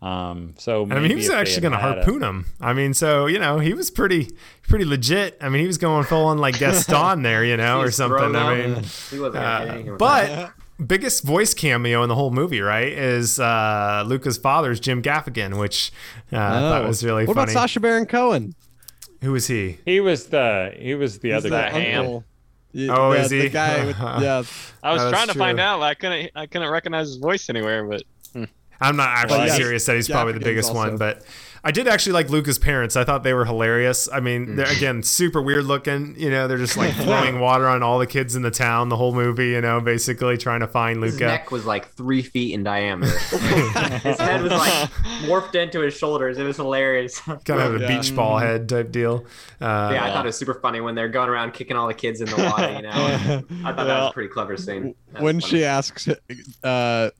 Um, 0.00 0.54
so 0.58 0.84
And 0.84 0.92
I 0.94 1.00
mean, 1.00 1.10
he 1.10 1.16
was 1.16 1.28
actually 1.30 1.62
going 1.62 1.72
to 1.72 1.78
harpoon 1.78 2.22
him. 2.22 2.46
I 2.60 2.72
mean, 2.72 2.94
so 2.94 3.26
you 3.26 3.38
know, 3.40 3.58
he 3.58 3.74
was 3.74 3.90
pretty, 3.90 4.30
pretty 4.68 4.84
legit. 4.84 5.36
I 5.40 5.48
mean, 5.48 5.60
he 5.60 5.66
was 5.66 5.78
going 5.78 6.04
full 6.04 6.26
on 6.26 6.38
like 6.38 6.58
Gaston 6.60 7.22
there, 7.22 7.44
you 7.44 7.56
know, 7.56 7.80
or 7.80 7.90
something. 7.90 8.36
I 8.36 8.54
mean, 8.54 8.74
He 9.10 9.18
wasn't 9.18 9.36
uh, 9.36 9.58
gonna 9.64 9.72
hit 9.72 9.86
him. 9.86 9.96
but 9.96 10.52
biggest 10.86 11.24
voice 11.24 11.52
cameo 11.54 12.04
in 12.04 12.08
the 12.08 12.14
whole 12.14 12.30
movie, 12.30 12.60
right, 12.60 12.92
is 12.92 13.40
uh, 13.40 14.04
Luca's 14.06 14.38
father's 14.38 14.78
Jim 14.78 15.02
Gaffigan, 15.02 15.58
which 15.58 15.90
uh, 16.32 16.36
I 16.36 16.60
thought 16.60 16.86
was 16.86 17.02
really 17.04 17.24
What 17.26 17.34
funny. 17.34 17.46
What 17.46 17.50
about 17.52 17.68
Sacha 17.68 17.80
Baron 17.80 18.06
Cohen? 18.06 18.54
Who 19.22 19.32
was 19.32 19.48
he? 19.48 19.78
He 19.84 19.98
was 19.98 20.26
the 20.26 20.72
he 20.78 20.94
was 20.94 21.18
the 21.18 21.30
He's 21.30 21.38
other 21.38 21.48
the 21.48 21.56
guy. 21.56 21.70
Ham. 21.70 22.24
Yeah, 22.70 22.94
Oh, 22.96 23.12
yeah, 23.12 23.22
is 23.22 23.30
the 23.30 23.42
he? 23.42 23.48
guy 23.48 23.84
with, 23.86 23.98
yeah. 24.00 24.42
I 24.82 24.92
was 24.92 25.02
That's 25.02 25.10
trying 25.10 25.26
to 25.28 25.34
find 25.34 25.58
out, 25.58 25.78
but 25.80 25.86
I 25.86 25.94
couldn't. 25.94 26.30
I 26.36 26.46
couldn't 26.46 26.70
recognize 26.70 27.08
his 27.08 27.16
voice 27.16 27.48
anywhere. 27.50 27.84
But 27.84 28.04
I'm 28.80 28.96
not 28.96 29.08
actually 29.08 29.38
Well, 29.48 29.56
serious 29.56 29.86
that 29.86 29.96
he's 29.96 30.08
probably 30.08 30.34
the 30.34 30.40
biggest 30.40 30.68
also- 30.70 30.78
one, 30.80 30.96
but 30.96 31.22
I 31.64 31.72
did 31.72 31.88
actually 31.88 32.12
like 32.12 32.30
Luca's 32.30 32.56
parents. 32.58 32.94
I 32.96 33.02
thought 33.02 33.24
they 33.24 33.34
were 33.34 33.44
hilarious. 33.44 34.08
I 34.10 34.20
mean, 34.20 34.54
they're 34.54 34.70
again 34.70 35.02
super 35.02 35.42
weird 35.42 35.64
looking. 35.64 36.14
You 36.16 36.30
know, 36.30 36.46
they're 36.46 36.56
just 36.56 36.76
like 36.76 36.94
throwing 36.94 37.40
water 37.40 37.66
on 37.66 37.82
all 37.82 37.98
the 37.98 38.06
kids 38.06 38.36
in 38.36 38.42
the 38.42 38.52
town 38.52 38.88
the 38.90 38.96
whole 38.96 39.12
movie. 39.12 39.48
You 39.48 39.60
know, 39.60 39.80
basically 39.80 40.36
trying 40.38 40.60
to 40.60 40.68
find 40.68 41.02
His 41.02 41.14
Luca. 41.14 41.26
neck 41.26 41.50
was 41.50 41.66
like 41.66 41.88
three 41.94 42.22
feet 42.22 42.54
in 42.54 42.62
diameter. 42.62 43.10
his 43.18 44.18
head 44.18 44.40
was 44.42 44.52
like 44.52 44.72
morphed 45.26 45.56
into 45.56 45.80
his 45.80 45.94
shoulders. 45.94 46.38
It 46.38 46.44
was 46.44 46.56
hilarious. 46.56 47.18
Kind 47.20 47.40
of 47.48 47.74
a 47.74 47.80
Yeah. 47.80 47.88
beach 47.88 48.14
ball 48.14 48.38
head 48.38 48.68
type 48.68 48.92
deal. 48.92 49.26
Uh, 49.60 49.66
I 50.00 50.10
thought 50.12 50.24
it 50.24 50.28
was 50.28 50.38
super 50.38 50.54
funny 50.54 50.80
when 50.80 50.94
they're 50.94 51.08
going 51.08 51.28
around 51.28 51.54
kicking 51.54 51.76
all 51.76 51.88
the 51.88 51.92
kids 51.94 52.20
in 52.20 52.28
the 52.28 52.36
water. 52.36 52.72
You 52.72 52.82
know, 52.82 52.90
I 53.68 53.72
thought 53.72 53.76
that 53.88 54.00
was 54.02 54.10
a 54.10 54.14
pretty 54.14 54.28
clever 54.28 54.56
scene. 54.56 54.94
That 55.12 55.22
when 55.22 55.36
was 55.36 55.44
she 55.44 55.64
asks 55.64 56.08
uh, 56.62 57.10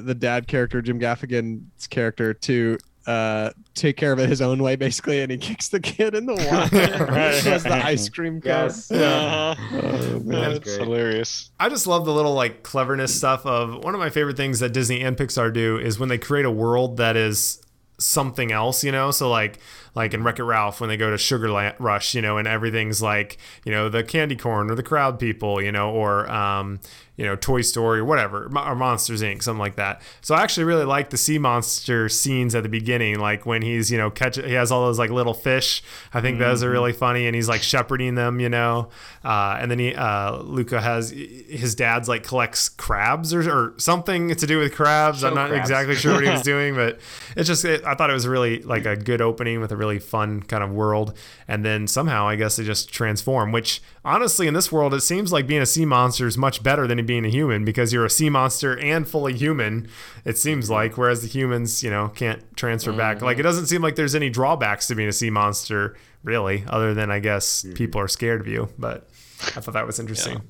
the 0.00 0.14
dad 0.14 0.46
character, 0.48 0.80
Jim 0.82 0.98
Gaffigan's 0.98 1.86
character, 1.86 2.32
to 2.34 2.78
uh, 3.06 3.50
take 3.74 3.96
care 3.96 4.12
of 4.12 4.18
it 4.20 4.28
his 4.28 4.40
own 4.40 4.62
way, 4.62 4.76
basically, 4.76 5.20
and 5.22 5.30
he 5.32 5.36
kicks 5.38 5.68
the 5.68 5.80
kid 5.80 6.14
in 6.14 6.24
the 6.26 6.34
water. 6.50 7.04
Right. 7.06 7.34
He 7.34 7.48
has 7.50 7.64
the 7.64 7.72
ice 7.74 8.08
cream 8.08 8.40
cone. 8.40 8.50
Yes. 8.68 8.90
uh, 8.90 9.54
Oh, 9.58 10.20
man. 10.20 10.24
That's 10.24 10.58
that's 10.60 10.76
hilarious. 10.76 11.50
I 11.58 11.68
just 11.68 11.86
love 11.86 12.04
the 12.04 12.12
little 12.12 12.34
like 12.34 12.62
cleverness 12.62 13.14
stuff 13.14 13.44
of 13.44 13.82
one 13.82 13.94
of 13.94 14.00
my 14.00 14.08
favorite 14.10 14.36
things 14.36 14.60
that 14.60 14.72
Disney 14.72 15.00
and 15.02 15.16
Pixar 15.16 15.52
do 15.52 15.78
is 15.78 15.98
when 15.98 16.08
they 16.08 16.18
create 16.18 16.44
a 16.44 16.50
world 16.50 16.96
that 16.98 17.16
is 17.16 17.60
something 18.04 18.52
else, 18.52 18.84
you 18.84 18.92
know? 18.92 19.10
So 19.10 19.30
like 19.30 19.58
like 19.94 20.14
in 20.14 20.24
Wreck-It 20.24 20.42
Ralph 20.44 20.80
when 20.80 20.88
they 20.88 20.96
go 20.96 21.10
to 21.10 21.18
Sugar 21.18 21.74
Rush, 21.78 22.14
you 22.14 22.22
know, 22.22 22.38
and 22.38 22.48
everything's 22.48 23.02
like, 23.02 23.36
you 23.64 23.72
know, 23.72 23.88
the 23.88 24.02
candy 24.02 24.36
corn 24.36 24.70
or 24.70 24.74
the 24.74 24.82
crowd 24.82 25.18
people, 25.18 25.60
you 25.60 25.70
know, 25.70 25.90
or 25.90 26.30
um, 26.30 26.80
you 27.16 27.26
know, 27.26 27.36
Toy 27.36 27.60
Story 27.60 28.00
or 28.00 28.04
whatever, 28.06 28.46
or 28.46 28.74
Monsters 28.74 29.22
Inc., 29.22 29.42
something 29.42 29.60
like 29.60 29.76
that. 29.76 30.00
So 30.22 30.34
I 30.34 30.42
actually 30.42 30.64
really 30.64 30.86
like 30.86 31.10
the 31.10 31.18
sea 31.18 31.38
monster 31.38 32.08
scenes 32.08 32.54
at 32.54 32.62
the 32.62 32.70
beginning, 32.70 33.18
like 33.18 33.44
when 33.44 33.60
he's, 33.60 33.90
you 33.90 33.98
know, 33.98 34.10
catch 34.10 34.36
he 34.36 34.54
has 34.54 34.72
all 34.72 34.86
those 34.86 34.98
like 34.98 35.10
little 35.10 35.34
fish. 35.34 35.82
I 36.14 36.22
think 36.22 36.38
those 36.38 36.62
are 36.62 36.70
really 36.70 36.92
funny 36.92 37.26
and 37.26 37.36
he's 37.36 37.48
like 37.48 37.62
shepherding 37.62 38.14
them, 38.14 38.40
you 38.40 38.48
know. 38.48 38.88
Uh, 39.22 39.58
and 39.60 39.70
then 39.70 39.78
he 39.78 39.94
uh, 39.94 40.38
Luca 40.38 40.80
has 40.80 41.10
his 41.10 41.74
dad's 41.74 42.08
like 42.08 42.24
collects 42.24 42.70
crabs 42.70 43.34
or, 43.34 43.48
or 43.50 43.74
something 43.76 44.34
to 44.34 44.46
do 44.46 44.58
with 44.58 44.74
crabs. 44.74 45.20
Show 45.20 45.28
I'm 45.28 45.34
not 45.34 45.50
crabs. 45.50 45.68
exactly 45.68 45.94
sure 45.96 46.14
what 46.14 46.24
he 46.24 46.30
was 46.30 46.42
doing, 46.52 46.74
but 46.74 46.98
it's 47.36 47.46
just 47.46 47.64
it, 47.66 47.84
I 47.92 47.94
thought 47.94 48.08
it 48.08 48.14
was 48.14 48.26
really 48.26 48.62
like 48.62 48.86
a 48.86 48.96
good 48.96 49.20
opening 49.20 49.60
with 49.60 49.70
a 49.70 49.76
really 49.76 49.98
fun 49.98 50.42
kind 50.42 50.64
of 50.64 50.70
world. 50.72 51.14
And 51.46 51.62
then 51.62 51.86
somehow 51.86 52.26
I 52.26 52.36
guess 52.36 52.56
they 52.56 52.64
just 52.64 52.90
transform, 52.90 53.52
which 53.52 53.82
honestly 54.02 54.46
in 54.46 54.54
this 54.54 54.72
world 54.72 54.94
it 54.94 55.02
seems 55.02 55.30
like 55.30 55.46
being 55.46 55.60
a 55.60 55.66
sea 55.66 55.84
monster 55.84 56.26
is 56.26 56.38
much 56.38 56.62
better 56.62 56.86
than 56.86 57.04
being 57.04 57.26
a 57.26 57.28
human 57.28 57.66
because 57.66 57.92
you're 57.92 58.06
a 58.06 58.10
sea 58.10 58.30
monster 58.30 58.78
and 58.78 59.06
fully 59.06 59.34
human. 59.34 59.88
It 60.24 60.38
seems 60.38 60.70
like 60.70 60.96
whereas 60.96 61.20
the 61.20 61.28
humans, 61.28 61.82
you 61.82 61.90
know, 61.90 62.08
can't 62.08 62.56
transfer 62.56 62.94
back. 62.94 63.20
Like 63.20 63.34
it 63.34 63.40
mm-hmm. 63.40 63.48
doesn't 63.48 63.66
seem 63.66 63.82
like 63.82 63.96
there's 63.96 64.14
any 64.14 64.30
drawbacks 64.30 64.86
to 64.86 64.94
being 64.94 65.10
a 65.10 65.12
sea 65.12 65.28
monster 65.28 65.94
really, 66.22 66.64
other 66.68 66.94
than 66.94 67.10
I 67.10 67.18
guess 67.18 67.60
hmm. 67.60 67.74
people 67.74 68.00
are 68.00 68.08
scared 68.08 68.40
of 68.40 68.46
you. 68.46 68.70
But 68.78 69.06
I 69.48 69.60
thought 69.60 69.74
that 69.74 69.86
was 69.86 70.00
interesting. 70.00 70.48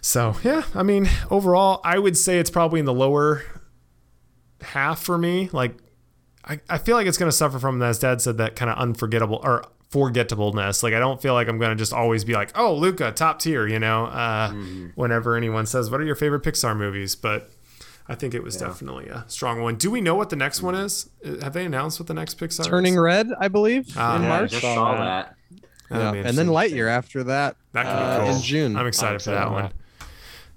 So 0.00 0.34
yeah, 0.42 0.64
I 0.74 0.82
mean, 0.82 1.08
overall, 1.30 1.80
I 1.84 2.00
would 2.00 2.16
say 2.16 2.40
it's 2.40 2.50
probably 2.50 2.80
in 2.80 2.86
the 2.86 2.94
lower 2.94 3.44
half 4.60 5.00
for 5.00 5.18
me. 5.18 5.50
Like, 5.52 5.76
I, 6.48 6.60
I 6.68 6.78
feel 6.78 6.96
like 6.96 7.06
it's 7.06 7.18
going 7.18 7.30
to 7.30 7.36
suffer 7.36 7.58
from, 7.58 7.82
as 7.82 7.98
Dad 7.98 8.20
said, 8.22 8.38
that 8.38 8.56
kind 8.56 8.70
of 8.70 8.78
unforgettable 8.78 9.40
or 9.42 9.64
forgettableness. 9.90 10.82
Like, 10.82 10.94
I 10.94 10.98
don't 10.98 11.20
feel 11.20 11.34
like 11.34 11.48
I'm 11.48 11.58
going 11.58 11.70
to 11.70 11.76
just 11.76 11.92
always 11.92 12.24
be 12.24 12.32
like, 12.34 12.56
oh, 12.56 12.74
Luca, 12.74 13.12
top 13.12 13.38
tier, 13.40 13.66
you 13.66 13.78
know, 13.78 14.06
uh, 14.06 14.52
whenever 14.94 15.36
anyone 15.36 15.66
says, 15.66 15.90
what 15.90 16.00
are 16.00 16.04
your 16.04 16.14
favorite 16.14 16.42
Pixar 16.42 16.76
movies? 16.76 17.14
But 17.16 17.50
I 18.08 18.14
think 18.14 18.32
it 18.34 18.42
was 18.42 18.56
definitely 18.56 19.08
a 19.08 19.24
strong 19.28 19.60
one. 19.62 19.76
Do 19.76 19.90
we 19.90 20.00
know 20.00 20.14
what 20.14 20.30
the 20.30 20.36
next 20.36 20.62
one 20.62 20.74
is? 20.74 21.10
Uh, 21.24 21.42
Have 21.42 21.52
they 21.52 21.64
announced 21.66 22.00
what 22.00 22.06
the 22.06 22.14
next 22.14 22.38
Pixar 22.38 22.60
is? 22.60 22.66
Turning 22.66 22.94
is? 22.94 22.98
Red, 23.00 23.28
I 23.38 23.48
believe, 23.48 23.94
Ah, 23.96 24.16
in 24.16 24.22
yeah, 24.22 24.28
I 24.34 24.38
March. 24.38 24.50
just 24.50 24.62
Saw 24.62 24.74
saw 24.74 24.94
that. 24.96 25.34
that. 25.90 26.14
Yeah, 26.14 26.14
and 26.28 26.36
then. 26.36 26.48
Lightyear 26.48 26.88
after 26.88 27.24
that. 27.24 27.56
That 27.72 27.84
could 27.84 27.92
be 27.92 27.98
uh, 28.02 28.20
cool. 28.26 28.36
in 28.36 28.42
June. 28.42 28.76
I'm 28.76 28.86
excited 28.86 29.22
for 29.22 29.30
I'm 29.30 29.36
that 29.36 29.42
excited 29.42 29.62
one. 29.62 29.72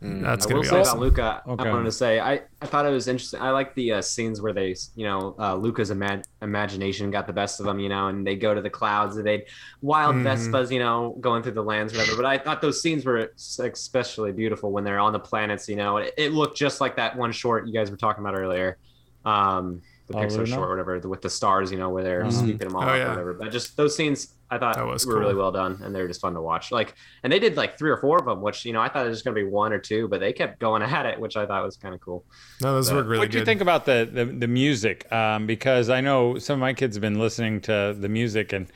Mm. 0.01 0.23
That's 0.23 0.47
I 0.47 0.49
gonna 0.49 0.55
will 0.57 0.63
be 0.63 0.67
say 0.69 0.79
awesome. 0.79 0.97
about 0.97 1.03
Luca, 1.03 1.41
Okay. 1.47 1.69
I 1.69 1.71
wanted 1.71 1.85
to 1.85 1.91
say 1.91 2.19
I, 2.19 2.41
I 2.59 2.65
thought 2.65 2.87
it 2.87 2.89
was 2.89 3.07
interesting. 3.07 3.39
I 3.39 3.51
like 3.51 3.75
the 3.75 3.93
uh, 3.93 4.01
scenes 4.01 4.41
where 4.41 4.51
they, 4.51 4.75
you 4.95 5.05
know, 5.05 5.35
uh, 5.37 5.53
Luca's 5.55 5.91
ima- 5.91 6.23
imagination 6.41 7.11
got 7.11 7.27
the 7.27 7.33
best 7.33 7.59
of 7.59 7.67
them, 7.67 7.77
you 7.79 7.87
know, 7.87 8.07
and 8.07 8.25
they 8.25 8.35
go 8.35 8.55
to 8.55 8.61
the 8.61 8.69
clouds 8.69 9.17
and 9.17 9.25
they 9.27 9.45
wild 9.83 10.15
Mhm. 10.15 10.23
Vespas, 10.23 10.71
you 10.71 10.79
know, 10.79 11.15
going 11.21 11.43
through 11.43 11.51
the 11.51 11.63
lands, 11.63 11.93
whatever. 11.95 12.15
But 12.15 12.25
I 12.25 12.39
thought 12.39 12.61
those 12.63 12.81
scenes 12.81 13.05
were 13.05 13.31
especially 13.37 14.31
beautiful 14.31 14.71
when 14.71 14.83
they're 14.83 14.99
on 14.99 15.13
the 15.13 15.19
planets, 15.19 15.69
you 15.69 15.75
know. 15.75 15.97
It, 15.97 16.13
it 16.17 16.31
looked 16.33 16.57
just 16.57 16.81
like 16.81 16.95
that 16.95 17.15
one 17.15 17.31
short 17.31 17.67
you 17.67 17.73
guys 17.73 17.91
were 17.91 17.97
talking 17.97 18.23
about 18.23 18.33
earlier, 18.35 18.77
um, 19.23 19.81
the 20.11 20.17
Oh, 20.19 20.21
Pixar 20.21 20.37
Luna? 20.37 20.47
short, 20.47 20.69
whatever, 20.69 20.99
with 21.07 21.21
the 21.21 21.29
stars, 21.29 21.71
you 21.71 21.77
know, 21.77 21.89
where 21.89 22.03
they're 22.03 22.23
Mhm. 22.23 22.31
sweeping 22.33 22.67
them 22.67 22.75
all 22.75 22.83
Oh, 22.83 22.87
up, 22.87 22.97
yeah. 22.97 23.05
or 23.05 23.09
whatever. 23.09 23.33
But 23.33 23.51
just 23.51 23.75
those 23.77 23.95
scenes, 23.95 24.33
I 24.49 24.57
thought 24.57 24.75
That 24.75 24.85
was 24.85 25.05
were 25.05 25.17
really 25.19 25.33
well 25.35 25.51
done, 25.51 25.79
and 25.83 25.95
they 25.95 26.01
were 26.01 26.07
just 26.07 26.19
fun 26.21 26.33
to 26.33 26.41
watch. 26.41 26.71
Like, 26.71 26.93
and 27.23 27.31
they 27.31 27.39
did 27.39 27.55
like 27.57 27.77
three 27.77 27.89
or 27.89 27.97
four 27.97 28.17
of 28.17 28.25
them, 28.25 28.41
which 28.41 28.65
you 28.65 28.73
know 28.73 28.81
I 28.81 28.89
thought 28.89 29.05
it 29.05 29.09
was 29.09 29.21
going 29.21 29.35
to 29.35 29.41
be 29.41 29.47
one 29.47 29.71
or 29.73 29.79
two, 29.79 30.07
but 30.09 30.19
they 30.19 30.33
kept 30.33 30.59
going 30.59 30.81
at 30.97 31.05
it, 31.05 31.19
which 31.19 31.37
I 31.37 31.45
thought 31.45 31.63
was 31.63 31.77
kind 31.77 31.93
of 31.95 32.01
cool. 32.01 32.25
No, 32.61 32.73
those 32.73 32.89
But 32.89 32.95
were 32.97 33.03
really 33.03 33.13
good. 33.13 33.19
what 33.19 33.31
do 33.31 33.37
you 33.39 33.45
think 33.45 33.61
about 33.61 33.85
the, 33.85 34.09
the, 34.11 34.25
the 34.25 34.47
music? 34.47 35.09
Um, 35.11 35.47
because 35.47 35.89
I 35.89 36.01
know 36.01 36.37
some 36.37 36.55
of 36.55 36.59
my 36.59 36.73
kids 36.73 36.95
have 36.95 37.01
been 37.01 37.19
listening 37.19 37.61
to 37.61 37.95
the 37.97 38.09
music 38.09 38.51
and 38.53 38.67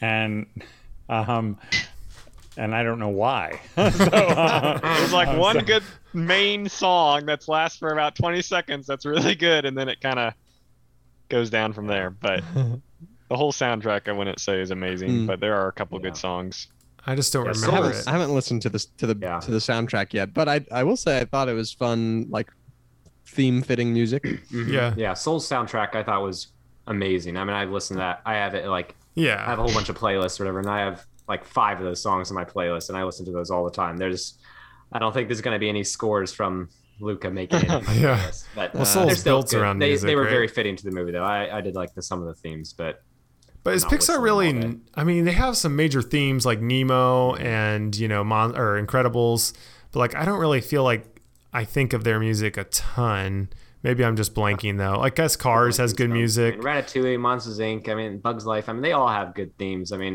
and 0.00 0.46
um, 1.08 1.58
and 2.56 2.74
I 2.74 2.82
don't 2.82 2.98
know 2.98 3.08
why. 3.08 3.60
so, 3.76 3.82
uh, 4.12 4.78
There's 4.78 5.12
like 5.12 5.28
I'm 5.28 5.38
one 5.38 5.54
sorry. 5.56 5.64
good 5.66 5.82
main 6.14 6.68
song 6.68 7.26
that's 7.26 7.48
lasts 7.48 7.78
for 7.78 7.90
about 7.90 8.14
20 8.16 8.40
seconds. 8.42 8.86
That's 8.86 9.04
really 9.06 9.34
good, 9.34 9.64
and 9.64 9.76
then 9.76 9.88
it 9.88 10.00
kind 10.00 10.18
of 10.18 10.32
goes 11.28 11.50
down 11.50 11.72
from 11.72 11.86
there. 11.86 12.10
But 12.10 12.42
the 12.54 13.36
whole 13.36 13.52
soundtrack, 13.52 14.08
I 14.08 14.12
wouldn't 14.12 14.40
say 14.40 14.60
is 14.60 14.70
amazing, 14.70 15.10
Mm. 15.10 15.26
but 15.26 15.40
there 15.40 15.54
are 15.54 15.68
a 15.68 15.72
couple 15.72 15.98
Yeah. 15.98 16.04
good 16.04 16.16
songs. 16.16 16.68
I 17.06 17.14
just 17.14 17.32
don't 17.32 17.44
Yeah, 17.46 17.52
I 17.52 17.54
remember 17.54 17.76
haven't, 17.88 18.00
it. 18.00 18.08
I 18.08 18.12
haven't 18.12 18.34
listened 18.34 18.62
to 18.62 18.68
this 18.68 18.86
to 18.98 19.06
the 19.06 19.16
Yeah. 19.20 19.40
to 19.40 19.50
the 19.50 19.58
soundtrack 19.58 20.12
yet, 20.12 20.34
but 20.34 20.48
I 20.48 20.64
I 20.70 20.84
will 20.84 20.96
say 20.96 21.18
I 21.20 21.24
thought 21.24 21.48
it 21.48 21.54
was 21.54 21.72
fun, 21.72 22.26
like 22.28 22.50
theme 23.26 23.62
fitting 23.62 23.92
music. 23.92 24.24
Yeah. 24.50 24.94
Yeah, 24.96 25.14
Soul's 25.14 25.48
soundtrack 25.48 25.94
I 25.94 26.02
thought 26.02 26.22
was 26.22 26.48
amazing. 26.86 27.36
I 27.36 27.44
mean, 27.44 27.54
I've 27.54 27.70
listened 27.70 27.96
to 27.96 28.00
that. 28.00 28.20
I 28.26 28.34
have 28.34 28.54
it 28.54 28.66
like 28.68 28.94
yeah. 29.14 29.42
I 29.46 29.50
have 29.50 29.58
a 29.58 29.62
whole 29.62 29.72
bunch 29.72 29.88
of 29.88 29.98
playlists 29.98 30.38
or 30.40 30.44
whatever, 30.44 30.60
and 30.60 30.68
I 30.70 30.80
have 30.80 31.06
like 31.28 31.44
five 31.44 31.78
of 31.78 31.84
those 31.84 32.00
songs 32.00 32.30
in 32.30 32.34
my 32.34 32.44
playlist, 32.44 32.88
and 32.88 32.96
I 32.96 33.04
listen 33.04 33.26
to 33.26 33.32
those 33.32 33.50
all 33.50 33.64
the 33.64 33.70
time. 33.70 33.96
There's, 33.98 34.34
I 34.92 34.98
don't 34.98 35.12
think 35.12 35.28
there's 35.28 35.40
going 35.40 35.54
to 35.54 35.58
be 35.58 35.68
any 35.68 35.84
scores 35.84 36.32
from 36.32 36.68
Luca 37.00 37.30
making 37.30 37.60
it. 37.60 37.64
in 37.64 37.70
Yeah. 38.00 38.18
playlist, 38.18 38.44
but 38.54 38.72
Well, 38.74 38.82
uh, 38.82 38.86
Soul's 38.86 39.06
they're 39.08 39.16
still 39.16 39.36
built 39.38 39.50
good. 39.50 39.60
around 39.60 39.78
they, 39.78 39.88
music, 39.88 40.06
They 40.06 40.16
were 40.16 40.22
right? 40.22 40.30
very 40.30 40.48
fitting 40.48 40.76
to 40.76 40.84
the 40.84 40.90
movie, 40.90 41.12
though. 41.12 41.24
I, 41.24 41.58
I 41.58 41.60
did 41.60 41.74
like 41.74 41.94
the, 41.94 42.02
some 42.02 42.20
of 42.20 42.26
the 42.28 42.34
themes, 42.34 42.72
but 42.72 43.02
But 43.64 43.74
is 43.74 43.84
Pixar 43.84 44.20
really? 44.20 44.78
I 44.94 45.04
mean, 45.04 45.24
they 45.24 45.32
have 45.32 45.56
some 45.56 45.76
major 45.76 46.00
themes 46.02 46.44
like 46.46 46.60
Nemo 46.60 47.34
and 47.36 47.94
you 47.96 48.08
know, 48.08 48.24
Mon 48.24 48.56
or 48.56 48.82
Incredibles, 48.84 49.52
but 49.92 49.98
like 50.00 50.14
I 50.14 50.24
don't 50.24 50.38
really 50.40 50.60
feel 50.60 50.82
like 50.84 51.20
I 51.52 51.64
think 51.64 51.92
of 51.92 52.04
their 52.04 52.18
music 52.18 52.56
a 52.56 52.64
ton. 52.64 53.48
Maybe 53.82 54.04
I'm 54.04 54.16
just 54.16 54.34
blanking 54.34 54.76
though. 54.78 55.00
I 55.00 55.10
guess 55.10 55.36
Cars 55.36 55.76
has 55.76 55.92
good 55.92 56.10
I 56.10 56.12
music. 56.14 56.54
mean, 56.56 56.64
Ratatouille, 56.64 57.18
Monsters 57.20 57.58
Inc. 57.60 57.88
I 57.88 57.94
mean, 57.94 58.18
Bugs 58.18 58.44
Life. 58.44 58.68
I 58.68 58.72
mean, 58.72 58.82
they 58.82 58.92
all 58.92 59.08
have 59.08 59.34
good 59.34 59.56
themes. 59.56 59.92
I 59.92 59.98
mean, 59.98 60.14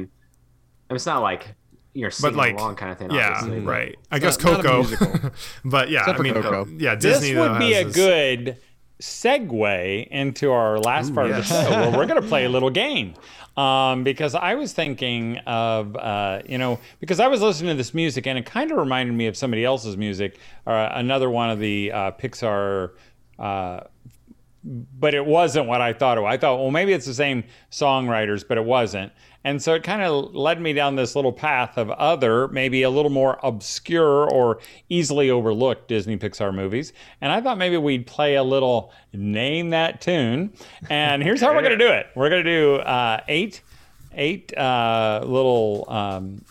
I 0.89 0.93
mean 0.93 0.95
it's 0.97 1.05
not 1.05 1.21
like 1.21 1.55
you're 1.93 2.11
singing 2.11 2.35
like, 2.37 2.55
along 2.57 2.75
kind 2.75 2.91
of 2.91 2.97
thing. 2.97 3.11
Yeah, 3.11 3.35
obviously, 3.37 3.59
right. 3.61 3.95
I 4.11 4.15
It's 4.17 4.23
guess 4.25 4.43
not- 4.43 4.53
not 4.53 4.65
Coco. 4.65 4.77
musical. 4.79 5.31
but 5.65 5.89
yeah, 5.89 5.99
Except 6.01 6.19
I 6.19 6.23
mean, 6.23 6.33
Coco. 6.33 6.67
yeah, 6.77 6.95
this 6.95 7.19
Disney 7.19 7.35
would 7.39 7.59
be 7.59 7.73
a 7.73 7.83
this- 7.85 7.95
good 7.95 8.57
segue 9.01 10.07
into 10.07 10.51
our 10.51 10.79
last 10.79 11.11
Ooh, 11.11 11.13
part 11.15 11.27
yes. 11.27 11.49
of 11.51 11.57
the 11.57 11.63
show 11.63 11.69
where 11.89 11.97
we're 11.97 12.05
going 12.05 12.21
to 12.21 12.27
play 12.27 12.45
a 12.45 12.49
little 12.55 12.69
game. 12.69 13.13
Um, 13.55 14.03
because 14.03 14.33
I 14.33 14.55
was 14.55 14.73
thinking 14.73 15.37
of, 15.39 15.95
uh, 15.95 16.41
you 16.47 16.57
know, 16.57 16.79
because 16.99 17.19
I 17.19 17.27
was 17.27 17.41
listening 17.41 17.69
to 17.71 17.77
this 17.77 17.93
music 17.93 18.25
and 18.25 18.37
it 18.39 18.45
kind 18.47 18.71
of 18.71 18.77
reminded 18.77 19.13
me 19.13 19.27
of 19.27 19.37
somebody 19.37 19.63
else's 19.63 19.95
music, 19.95 20.39
or 20.65 20.75
another 20.75 21.29
one 21.29 21.51
of 21.51 21.59
the 21.59 21.91
uh, 21.91 22.11
Pixar. 22.13 22.91
Uh, 23.37 23.81
but 24.63 25.13
it 25.13 25.25
wasn't 25.25 25.67
what 25.67 25.81
I 25.81 25.93
thought 25.93 26.17
it 26.17 26.21
was. 26.21 26.33
I 26.33 26.37
thought, 26.37 26.57
well, 26.57 26.71
maybe 26.71 26.93
it's 26.93 27.05
the 27.05 27.13
same 27.13 27.43
songwriters, 27.69 28.47
but 28.47 28.57
it 28.57 28.63
wasn't. 28.63 29.11
And 29.43 29.61
so 29.61 29.73
it 29.73 29.83
kind 29.83 30.01
of 30.01 30.33
led 30.33 30.61
me 30.61 30.73
down 30.73 30.95
this 30.95 31.15
little 31.15 31.33
path 31.33 31.77
of 31.77 31.89
other, 31.91 32.47
maybe 32.47 32.83
a 32.83 32.89
little 32.89 33.11
more 33.11 33.39
obscure 33.43 34.29
or 34.31 34.59
easily 34.89 35.29
overlooked 35.29 35.87
Disney 35.87 36.17
Pixar 36.17 36.53
movies. 36.53 36.93
And 37.19 37.31
I 37.31 37.41
thought 37.41 37.57
maybe 37.57 37.77
we'd 37.77 38.07
play 38.07 38.35
a 38.35 38.43
little 38.43 38.93
name 39.11 39.71
that 39.71 40.01
tune. 40.01 40.53
And 40.89 41.21
here's 41.21 41.41
how 41.41 41.53
we're 41.53 41.61
going 41.61 41.77
to 41.77 41.85
do 41.85 41.91
it. 41.91 42.07
We're 42.15 42.29
going 42.29 42.43
to 42.43 42.49
do 42.49 42.75
uh, 42.77 43.19
eight, 43.27 43.61
eight 44.13 44.57
uh, 44.57 45.21
little 45.25 45.85
um, 45.89 46.43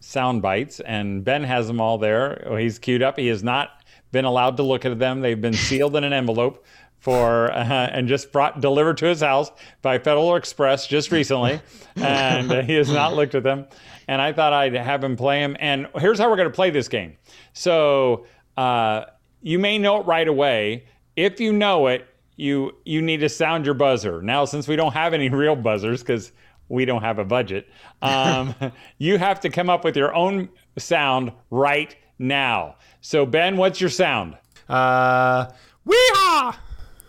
sound 0.00 0.42
bites, 0.42 0.80
and 0.80 1.24
Ben 1.24 1.42
has 1.42 1.66
them 1.66 1.80
all 1.80 1.98
there. 1.98 2.56
He's 2.58 2.78
queued 2.78 3.02
up. 3.02 3.18
He 3.18 3.26
has 3.26 3.42
not 3.42 3.70
been 4.12 4.24
allowed 4.24 4.56
to 4.58 4.62
look 4.62 4.84
at 4.84 4.96
them. 4.98 5.20
They've 5.20 5.40
been 5.40 5.54
sealed 5.54 5.96
in 5.96 6.04
an 6.04 6.12
envelope 6.12 6.64
for 7.04 7.52
uh, 7.52 7.90
and 7.92 8.08
just 8.08 8.32
brought 8.32 8.62
delivered 8.62 8.96
to 8.96 9.04
his 9.04 9.20
house 9.20 9.50
by 9.82 9.98
Federal 9.98 10.36
Express 10.36 10.86
just 10.86 11.12
recently, 11.12 11.60
and 11.96 12.50
uh, 12.50 12.62
he 12.62 12.72
has 12.72 12.90
not 12.90 13.14
looked 13.14 13.34
at 13.34 13.42
them. 13.42 13.66
And 14.08 14.22
I 14.22 14.32
thought 14.32 14.54
I'd 14.54 14.72
have 14.72 15.04
him 15.04 15.14
play 15.14 15.40
them. 15.40 15.54
And 15.60 15.86
here's 15.98 16.18
how 16.18 16.30
we're 16.30 16.36
going 16.36 16.48
to 16.48 16.54
play 16.54 16.70
this 16.70 16.88
game. 16.88 17.18
So 17.52 18.24
uh, 18.56 19.04
you 19.42 19.58
may 19.58 19.76
know 19.76 20.00
it 20.00 20.06
right 20.06 20.26
away. 20.26 20.86
If 21.14 21.40
you 21.40 21.52
know 21.52 21.88
it, 21.88 22.08
you 22.36 22.72
you 22.86 23.02
need 23.02 23.18
to 23.18 23.28
sound 23.28 23.66
your 23.66 23.74
buzzer. 23.74 24.22
Now, 24.22 24.46
since 24.46 24.66
we 24.66 24.74
don't 24.74 24.94
have 24.94 25.12
any 25.12 25.28
real 25.42 25.56
buzzers 25.56 26.00
because 26.00 26.32
we 26.70 26.86
don't 26.86 27.02
have 27.02 27.18
a 27.18 27.24
budget, 27.24 27.68
um, 28.00 28.54
you 28.98 29.18
have 29.18 29.40
to 29.40 29.50
come 29.50 29.68
up 29.68 29.84
with 29.84 29.94
your 29.94 30.14
own 30.14 30.48
sound 30.78 31.32
right 31.50 31.94
now. 32.18 32.76
So 33.02 33.26
Ben, 33.26 33.58
what's 33.58 33.78
your 33.78 33.90
sound? 33.90 34.38
Uh, 34.70 35.50
weehaw! 35.86 36.56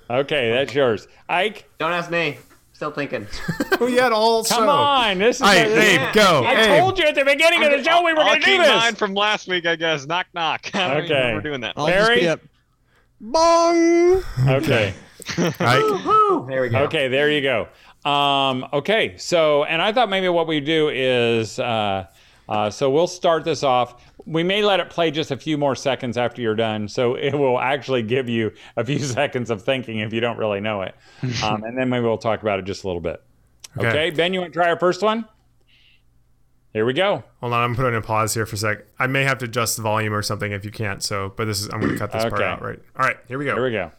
Okay, 0.10 0.52
that's 0.52 0.74
yours. 0.74 1.08
Ike, 1.28 1.70
Don't 1.80 1.92
ask 1.92 2.12
me. 2.12 2.38
Still 2.74 2.92
thinking. 2.92 3.26
We 3.80 3.96
had 3.96 4.12
all 4.14 4.44
come 4.46 4.70
on. 4.70 5.18
This 5.18 5.42
is 5.42 5.48
Hey, 5.48 5.96
Abe, 6.08 6.14
go. 6.14 6.44
I 6.46 6.54
Abe. 6.76 6.80
told 6.80 6.98
you 6.98 7.06
at 7.06 7.16
the 7.16 7.26
beginning 7.26 7.64
of 7.66 7.72
the 7.72 7.84
show 7.84 8.02
we 8.04 8.14
were 8.14 8.20
I'll 8.20 8.28
going 8.28 8.40
to 8.40 8.46
do 8.46 8.52
keep 8.54 8.62
this. 8.62 8.70
mine 8.74 8.96
from 8.96 9.14
last 9.14 9.48
week, 9.50 9.66
I 9.66 9.76
guess. 9.76 10.06
Knock 10.08 10.28
knock. 10.34 10.70
I 10.76 10.94
don't 10.94 11.04
even 11.04 11.12
Okay. 11.12 11.14
remember 11.22 11.42
doing 11.42 11.62
that. 11.62 11.74
I'll 11.76 11.88
Perry? 11.88 12.22
be 12.22 12.26
a 12.28 12.40
bong. 13.20 14.24
Okay. 14.48 14.94
Ike, 15.38 15.58
There 16.48 16.62
we 16.62 16.70
go. 16.70 16.80
Okay, 16.84 17.08
there 17.10 17.30
you 17.32 17.42
go. 17.42 17.68
Um, 18.10 18.66
okay, 18.72 19.18
so 19.18 19.64
and 19.66 19.82
I 19.82 19.92
thought 19.92 20.10
maybe 20.10 20.30
what 20.30 20.48
we 20.48 20.60
do 20.62 20.90
is 20.90 21.60
uh, 21.60 22.06
uh, 22.50 22.70
so 22.70 22.90
we'll 22.90 23.08
start 23.08 23.44
this 23.44 23.64
off. 23.64 24.04
We 24.26 24.44
may 24.44 24.64
let 24.64 24.80
it 24.80 24.90
play 24.90 25.12
just 25.12 25.32
a 25.32 25.38
few 25.38 25.58
more 25.58 25.76
seconds 25.76 26.18
after 26.18 26.42
you're 26.42 26.56
done, 26.56 26.88
so 26.88 27.16
it 27.16 27.34
will 27.34 27.60
actually 27.60 28.04
give 28.04 28.28
you 28.30 28.52
a 28.78 28.84
few 28.86 29.00
seconds 29.00 29.50
of 29.50 29.64
thinking 29.64 30.00
if 30.00 30.14
you 30.14 30.22
don't 30.22 30.38
really 30.38 30.60
know 30.62 30.82
it, 30.82 30.96
um, 31.44 31.64
and 31.64 31.78
then 31.78 31.90
maybe 31.90 32.06
we'll 32.06 32.18
talk 32.18 32.42
about 32.42 32.60
it 32.60 32.66
just 32.66 32.84
a 32.84 32.88
little 32.88 33.02
bit. 33.02 33.22
Okay. 33.78 33.88
Okay, 33.88 34.10
Ben, 34.12 34.34
you 34.34 34.40
want 34.42 34.54
to 34.54 34.60
try 34.60 34.70
our 34.70 34.80
first 34.80 35.02
one? 35.02 35.26
Here 36.72 36.86
we 36.86 36.92
go. 36.92 37.24
hold 37.40 37.54
on. 37.54 37.64
I'm 37.64 37.74
putting 37.74 37.96
a 37.96 38.02
pause 38.02 38.34
here 38.34 38.46
for 38.46 38.56
a 38.56 38.58
sec. 38.58 38.86
I 39.00 39.08
may 39.08 39.24
have 39.24 39.38
to 39.38 39.46
adjust 39.46 39.78
the 39.78 39.82
volume 39.82 40.14
or 40.14 40.22
something 40.22 40.52
if 40.52 40.66
you 40.66 40.72
can't. 40.72 41.02
So, 41.02 41.32
but 41.38 41.46
this 41.46 41.62
is 41.62 41.70
I'm 41.72 41.80
going 41.80 41.94
to 41.94 41.98
cut 41.98 42.12
this 42.12 42.26
part 42.26 42.42
out. 42.42 42.62
Right. 42.62 42.80
All 43.00 43.06
right. 43.06 43.16
Here 43.30 43.38
we 43.38 43.46
go. 43.46 43.54
Here 43.54 43.64
we 43.64 43.72
go. 43.72 43.92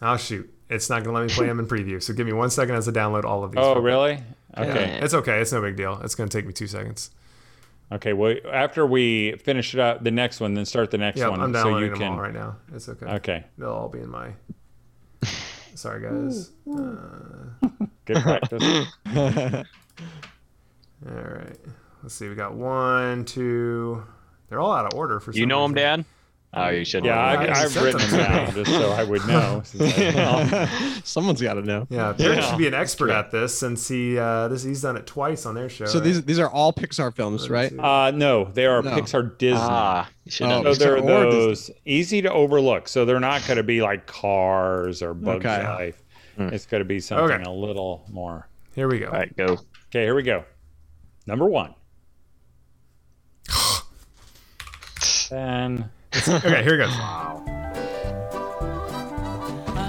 Oh 0.00 0.16
shoot! 0.16 0.52
It's 0.68 0.88
not 0.88 1.04
going 1.04 1.14
to 1.14 1.20
let 1.20 1.28
me 1.28 1.34
play 1.34 1.46
them 1.46 1.60
in 1.60 1.66
preview. 1.66 2.02
So 2.02 2.14
give 2.14 2.26
me 2.26 2.32
one 2.32 2.48
second 2.48 2.74
as 2.76 2.88
I 2.88 2.92
download 2.92 3.24
all 3.24 3.44
of 3.44 3.52
these. 3.52 3.60
Oh, 3.62 3.78
really? 3.78 4.20
Okay. 4.56 4.98
It's 5.02 5.14
okay. 5.14 5.40
It's 5.40 5.52
no 5.52 5.60
big 5.62 5.76
deal. 5.76 6.00
It's 6.04 6.14
going 6.14 6.28
to 6.28 6.36
take 6.38 6.46
me 6.46 6.52
two 6.52 6.66
seconds. 6.66 7.10
Okay. 7.90 8.12
Well, 8.12 8.36
after 8.50 8.86
we 8.86 9.32
finish 9.36 9.74
it 9.74 9.80
up, 9.80 10.02
the 10.04 10.10
next 10.10 10.40
one, 10.40 10.54
then 10.54 10.64
start 10.64 10.90
the 10.90 10.98
next 10.98 11.18
Yeah, 11.18 11.28
one, 11.28 11.40
I'm 11.40 11.52
so 11.54 11.62
downloading 11.64 11.84
you 11.84 11.90
them 11.90 11.98
can. 12.00 12.12
all 12.12 12.20
right 12.20 12.34
now. 12.34 12.56
It's 12.74 12.88
okay. 12.88 13.06
Okay. 13.06 13.44
They'll 13.58 13.70
all 13.70 13.88
be 13.88 14.00
in 14.00 14.08
my. 14.10 14.30
Sorry, 15.74 16.02
guys. 16.02 16.50
Uh, 16.70 17.68
Good 18.04 18.16
practice. 18.18 18.86
all 19.16 19.64
right. 21.06 21.56
Let's 22.02 22.14
see. 22.14 22.28
We 22.28 22.34
got 22.34 22.54
one, 22.54 23.24
two. 23.24 24.02
They're 24.48 24.60
all 24.60 24.72
out 24.72 24.92
of 24.92 24.98
order 24.98 25.18
for 25.20 25.32
some 25.32 25.40
You 25.40 25.46
know 25.46 25.64
him, 25.64 25.72
reason. 25.72 25.98
Dad? 26.00 26.04
Oh, 26.54 26.68
you 26.68 26.84
should. 26.84 27.02
Yeah, 27.06 27.18
I, 27.18 27.46
Nice. 27.46 27.76
I've 27.76 27.82
written 27.82 28.00
them 28.10 28.18
down 28.20 28.54
just 28.54 28.70
so 28.70 28.90
I 28.90 29.04
would 29.04 29.26
know. 29.26 29.62
since 29.64 29.96
I- 29.98 31.00
Someone's 31.02 31.40
got 31.40 31.54
to 31.54 31.62
know. 31.62 31.86
Yeah, 31.88 32.12
Perry 32.12 32.36
Yeah. 32.36 32.42
should 32.42 32.58
be 32.58 32.66
an 32.66 32.74
expert 32.74 33.08
at 33.10 33.30
this 33.30 33.58
since 33.58 33.88
he 33.88 34.18
uh, 34.18 34.48
this 34.48 34.62
he's 34.62 34.82
done 34.82 34.98
it 34.98 35.06
twice 35.06 35.46
on 35.46 35.54
their 35.54 35.70
show. 35.70 35.86
So 35.86 35.94
right? 35.98 36.04
these 36.04 36.22
these 36.24 36.38
are 36.38 36.50
all 36.50 36.72
Pixar 36.74 37.14
films, 37.14 37.48
right? 37.48 37.72
Uh, 37.78 38.10
no, 38.10 38.44
they 38.52 38.66
are 38.66 38.82
No. 38.82 38.90
Pixar 38.90 39.38
Disney. 39.38 39.58
Ah, 39.62 40.10
you 40.24 40.30
should 40.30 40.46
Oh, 40.46 40.60
know. 40.62 40.72
so 40.74 40.78
they're 40.84 40.96
Pixar 40.98 41.02
or 41.10 41.24
Disney. 41.24 41.40
those 41.40 41.70
easy 41.86 42.20
to 42.22 42.30
overlook. 42.30 42.86
So 42.86 43.06
they're 43.06 43.18
not 43.18 43.46
going 43.46 43.56
to 43.56 43.62
be 43.62 43.80
like 43.80 44.06
Cars 44.06 45.02
or 45.02 45.14
Bugs 45.14 45.46
Okay. 45.46 45.64
Life. 45.66 46.02
Hmm. 46.36 46.48
It's 46.48 46.66
going 46.66 46.82
to 46.82 46.84
be 46.86 47.00
something 47.00 47.34
Okay. 47.34 47.44
a 47.44 47.50
little 47.50 48.04
more. 48.10 48.46
Here 48.74 48.88
we 48.88 48.98
go. 48.98 49.06
All 49.06 49.12
right, 49.12 49.34
go. 49.36 49.44
Okay, 49.88 50.02
here 50.02 50.14
we 50.14 50.22
go. 50.22 50.44
Number 51.26 51.46
one. 51.46 51.74
then 55.30 55.90
Okay, 56.28 56.62
here 56.62 56.76
goes. 56.76 56.94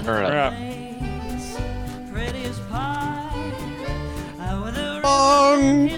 Turn 0.04 0.24
it 0.24 0.28
turn 0.28 0.36
up. 0.36 0.52
up. 0.52 0.58
Bong! 5.02 5.90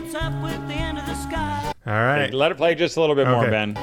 All 1.87 1.93
right. 1.93 2.35
Let 2.35 2.51
it 2.51 2.57
play 2.57 2.75
just 2.75 2.97
a 2.97 3.01
little 3.01 3.15
bit 3.15 3.29
more, 3.29 3.47
Okay. 3.47 3.51
Ben. 3.51 3.77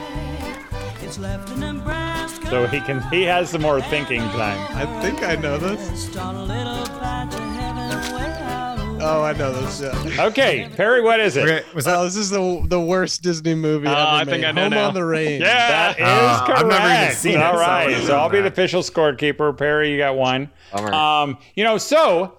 So 2.49 2.67
he 2.67 2.81
can. 2.81 3.01
He 3.09 3.23
has 3.23 3.49
some 3.49 3.61
more 3.61 3.81
thinking 3.81 4.19
time. 4.19 4.59
I 4.75 4.85
think 5.01 5.23
I 5.23 5.35
know 5.35 5.57
this. 5.57 6.09
Oh, 9.05 9.21
I 9.23 9.33
know 9.33 9.51
this. 9.51 9.81
Yeah. 9.81 10.25
Okay, 10.27 10.69
Perry, 10.75 11.01
what 11.01 11.19
is 11.19 11.35
it? 11.35 11.41
Okay, 11.47 11.63
was 11.75 11.85
that? 11.85 11.97
Oh, 11.97 12.05
this 12.05 12.15
is 12.15 12.29
the 12.29 12.63
the 12.67 12.79
worst 12.79 13.21
Disney 13.21 13.53
movie 13.53 13.87
Oh, 13.87 13.91
ever 13.91 13.99
I 14.01 14.23
made. 14.23 14.31
think 14.31 14.45
I 14.45 14.51
know 14.51 14.61
Home 14.63 14.69
now. 14.71 14.87
on 14.87 14.93
the 14.93 15.03
Range. 15.03 15.41
Yeah. 15.43 15.67
That 15.67 15.99
is 15.99 16.05
Uh, 16.07 16.45
correct. 16.45 16.61
I've 16.61 16.67
never 16.67 17.03
even 17.03 17.15
seen 17.15 17.33
it, 17.33 17.43
All 17.43 17.53
so 17.53 17.59
I 17.59 17.67
right, 17.67 17.85
wouldn't 17.87 18.05
so 18.05 18.13
know 18.13 18.19
I'll 18.19 18.29
be 18.29 18.37
the 18.37 18.43
that. 18.43 18.53
official 18.53 18.81
scorekeeper. 18.81 19.57
Perry, 19.57 19.91
you 19.91 19.97
got 19.97 20.15
one. 20.15 20.49
Bummer. 20.71 20.93
Um, 20.93 21.37
you 21.55 21.63
know, 21.63 21.77
so, 21.77 22.33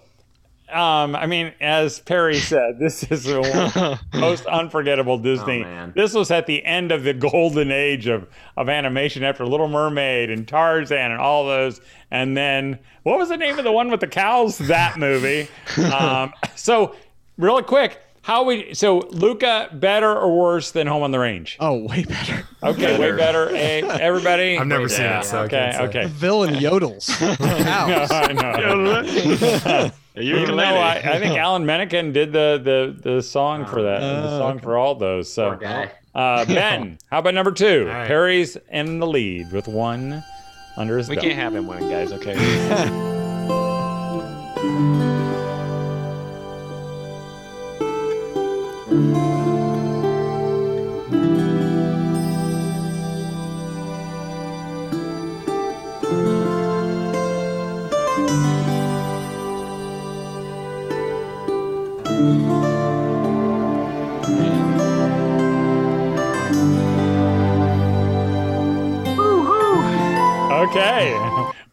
um, 0.72 1.14
I 1.14 1.26
mean, 1.26 1.52
as 1.60 2.00
Perry 2.00 2.36
said, 2.36 2.78
this 2.78 3.02
is 3.04 3.24
the 3.24 3.98
most 4.14 4.46
unforgettable 4.46 5.18
Disney. 5.18 5.64
Oh, 5.64 5.92
this 5.94 6.14
was 6.14 6.30
at 6.30 6.46
the 6.46 6.64
end 6.64 6.90
of 6.92 7.04
the 7.04 7.14
golden 7.14 7.70
age 7.70 8.06
of, 8.06 8.26
of 8.56 8.68
animation 8.68 9.22
after 9.22 9.46
Little 9.46 9.68
Mermaid 9.68 10.30
and 10.30 10.48
Tarzan 10.48 11.12
and 11.12 11.20
all 11.20 11.46
those. 11.46 11.80
And 12.10 12.36
then, 12.36 12.78
what 13.02 13.18
was 13.18 13.28
the 13.28 13.36
name 13.36 13.58
of 13.58 13.64
the 13.64 13.72
one 13.72 13.90
with 13.90 14.00
the 14.00 14.06
cows? 14.06 14.58
That 14.58 14.98
movie. 14.98 15.48
um, 15.92 16.32
so, 16.56 16.94
really 17.38 17.62
quick, 17.62 18.00
how 18.22 18.44
we 18.44 18.72
so 18.72 19.00
Luca 19.10 19.68
better 19.72 20.10
or 20.10 20.34
worse 20.40 20.70
than 20.70 20.86
Home 20.86 21.02
on 21.02 21.10
the 21.10 21.18
Range? 21.18 21.56
Oh, 21.60 21.84
way 21.84 22.04
better. 22.04 22.48
Okay, 22.62 22.98
way 22.98 23.12
better. 23.12 23.48
Hey, 23.50 23.82
everybody. 23.82 24.56
I've 24.58 24.66
never 24.66 24.88
seen 24.88 25.02
Yeah. 25.04 25.20
it, 25.20 25.24
so 25.24 25.38
I 25.40 25.44
Okay, 25.44 25.56
can't 25.56 25.74
say. 25.76 25.82
okay. 25.84 26.02
The 26.04 26.08
villain 26.08 26.54
yodels. 26.54 27.10
No, 27.64 28.06
I 28.10 28.32
know. 28.32 29.90
You 30.16 30.36
Even 30.38 30.56
though 30.56 30.62
I, 30.62 30.94
I 31.04 31.18
think 31.18 31.36
Alan 31.38 31.66
Menken 31.66 32.12
did 32.12 32.32
the 32.32 32.60
the, 32.62 32.96
the 33.16 33.22
song 33.22 33.66
for 33.66 33.82
that, 33.82 34.00
the 34.00 34.34
Oh, 34.34 34.38
song 34.38 34.58
for 34.60 34.76
all 34.76 34.94
those. 34.94 35.32
So, 35.32 35.50
Poor 35.50 35.56
guy. 35.58 35.90
uh, 36.14 36.44
Ben, 36.46 36.98
how 37.10 37.18
about 37.18 37.34
number 37.34 37.52
two? 37.52 37.86
All 37.88 37.94
right. 37.94 38.06
Perry's 38.06 38.56
in 38.70 38.98
the 39.00 39.06
lead 39.06 39.50
with 39.52 39.66
one 39.68 40.22
under 40.76 40.96
his 40.98 41.08
we 41.08 41.16
belt. 41.16 41.26
can't 41.26 41.38
have 41.38 41.54
him 41.54 41.66
winning, 41.66 41.88
guys. 41.88 42.12
Okay. 42.12 42.32
Okay, 42.32 42.90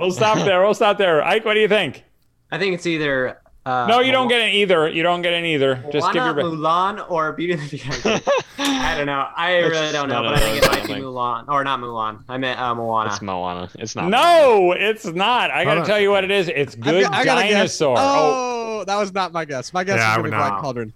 we'll 0.01 0.11
stop 0.11 0.37
there. 0.39 0.61
We'll 0.61 0.73
stop 0.73 0.97
there. 0.97 1.23
Ike, 1.23 1.45
what 1.45 1.53
do 1.53 1.59
you 1.59 1.67
think? 1.67 2.03
I 2.51 2.57
think 2.59 2.75
it's 2.75 2.85
either. 2.85 3.37
Uh, 3.63 3.85
No, 3.87 3.99
you 3.99 4.11
don't 4.11 4.27
get 4.27 4.41
it 4.41 4.53
either. 4.55 4.89
You 4.89 5.03
don't 5.03 5.21
get 5.21 5.33
it 5.33 5.45
either. 5.45 5.75
Just 5.91 6.13
Moana, 6.13 6.33
give 6.33 6.43
your. 6.43 6.51
Mulan 6.51 7.11
or 7.11 7.31
Beauty 7.33 7.53
and 7.53 7.61
the 7.61 7.69
Beast. 7.69 8.27
I 8.57 8.95
don't 8.97 9.05
know. 9.05 9.27
I 9.37 9.51
It's 9.57 9.69
really 9.69 9.91
don't 9.91 10.09
know, 10.09 10.23
but 10.23 10.33
I 10.33 10.39
think 10.39 10.63
it 10.63 10.67
might 10.71 10.87
be. 10.87 10.93
Mulan 11.01 11.47
or 11.47 11.63
not 11.63 11.79
Mulan. 11.79 12.23
I 12.27 12.37
meant 12.37 12.59
uh, 12.59 12.73
Moana. 12.73 13.11
It's 13.11 13.21
Moana. 13.21 13.69
It's 13.77 13.95
not. 13.95 14.09
No, 14.09 14.71
it's 14.71 15.05
not. 15.05 15.51
I 15.51 15.63
got 15.63 15.75
to 15.75 15.85
tell 15.85 15.99
you 15.99 16.09
what 16.09 16.23
it 16.23 16.31
is. 16.31 16.47
It's 16.49 16.73
good 16.75 17.03
got- 17.03 17.13
I 17.13 17.23
gotta 17.23 17.41
guess. 17.43 17.51
dinosaur. 17.53 17.95
Oh, 17.99 18.67
Oh, 18.81 18.83
that 18.85 18.95
was 18.97 19.13
not 19.13 19.31
my 19.31 19.45
guess. 19.45 19.73
My 19.73 19.83
guess 19.83 19.97
Yeah, 19.99 20.11
I 20.11 20.17
was 20.17 20.23
would 20.23 20.31
gonna 20.31 20.43
be 20.43 20.49
Black. 20.49 20.61
Cauldron. 20.63 20.93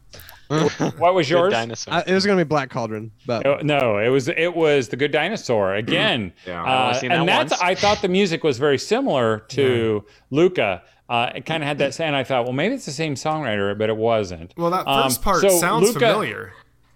what 0.97 1.13
was 1.13 1.27
Good 1.27 1.34
yours? 1.36 1.53
dinosaur. 1.53 1.93
Uh, 1.93 2.03
it 2.08 2.13
was 2.13 2.25
gonna 2.25 2.43
be 2.43 2.47
Black 2.47 2.69
Cauldron, 2.69 3.12
but 3.25 3.63
No, 3.63 3.97
it 3.97 4.10
was 4.10 4.27
it 4.27 4.55
was 4.55 4.89
the 4.89 4.95
Good 4.97 5.12
Dinosaur 5.12 5.75
again. 5.75 6.34
Yeah, 6.45 6.62
I've 6.63 6.67
only 6.67 6.91
uh, 6.91 6.93
seen 6.99 7.12
and 7.12 7.27
that 7.29 7.49
that's 7.49 7.51
once. 7.51 7.62
I 7.62 7.75
thought 7.75 8.01
the 8.01 8.08
music 8.10 8.43
was 8.43 8.58
very 8.58 8.77
similar 8.77 9.39
to 9.49 10.05
Luca. 10.31 10.84
Uh, 11.08 11.31
it 11.36 11.45
kind 11.45 11.62
of 11.62 11.67
had 11.67 11.77
that 11.77 11.93
sound. 11.93 12.15
I 12.15 12.23
thought, 12.23 12.45
well, 12.45 12.53
maybe 12.53 12.73
it's 12.75 12.86
the 12.86 12.91
same 12.91 13.13
songwriter, 13.15 13.77
but 13.77 13.89
it 13.89 13.97
wasn't. 13.97 14.53
Well, 14.58 14.71
that 14.71 14.88
Um, 14.88 15.03
first 15.03 15.21
part 15.21 15.41
so 15.41 15.49
sounds 15.49 15.88
Luca- 15.88 15.99
familiar. 15.99 16.53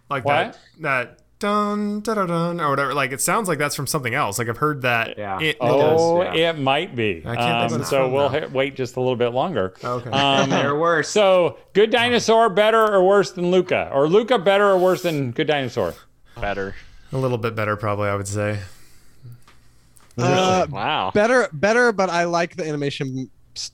Like 0.09 0.25
What? 0.25 0.33
that 0.53 0.57
that 0.81 1.19
dun 1.39 2.01
da 2.01 2.13
da 2.13 2.25
dun 2.25 2.59
or 2.61 2.69
whatever. 2.69 2.93
Like 2.93 3.11
it 3.11 3.21
sounds 3.21 3.47
like 3.47 3.57
that's 3.57 3.75
from 3.75 3.87
something 3.87 4.13
else. 4.13 4.37
Like 4.37 4.49
I've 4.49 4.57
heard 4.57 4.81
that. 4.83 5.17
Yeah. 5.17 5.39
It, 5.39 5.57
Oh, 5.61 6.21
yeah. 6.21 6.49
it 6.51 6.59
might 6.59 6.95
be. 6.95 7.23
I 7.25 7.35
can't 7.35 7.39
Um, 7.65 7.71
what 7.71 7.81
it's 7.81 7.89
so 7.89 8.03
from 8.05 8.11
we'll 8.13 8.29
ha- 8.29 8.47
wait 8.51 8.75
just 8.75 8.95
a 8.97 8.99
little 8.99 9.15
bit 9.15 9.29
longer. 9.29 9.73
Okay. 9.83 10.09
Um, 10.09 10.49
They're 10.51 10.75
worse. 10.77 11.09
so, 11.09 11.57
Good 11.73 11.91
Dinosaur 11.91 12.49
better 12.49 12.85
or 12.93 13.03
worse 13.03 13.31
than 13.31 13.51
Luca, 13.51 13.89
or 13.93 14.07
Luca 14.07 14.37
better 14.37 14.65
or 14.69 14.77
worse 14.77 15.01
than 15.01 15.31
Good 15.31 15.47
Dinosaur? 15.47 15.93
Better. 16.39 16.75
a 17.11 17.17
little 17.17 17.37
bit 17.37 17.55
better, 17.55 17.75
probably. 17.75 18.09
I 18.09 18.15
would 18.15 18.27
say. 18.27 18.59
uh, 20.17 20.67
Wow. 20.69 21.11
better, 21.13 21.47
better. 21.53 21.91
But 21.91 22.09
I 22.09 22.25
like 22.25 22.55
the 22.55 22.67
animation 22.67 23.29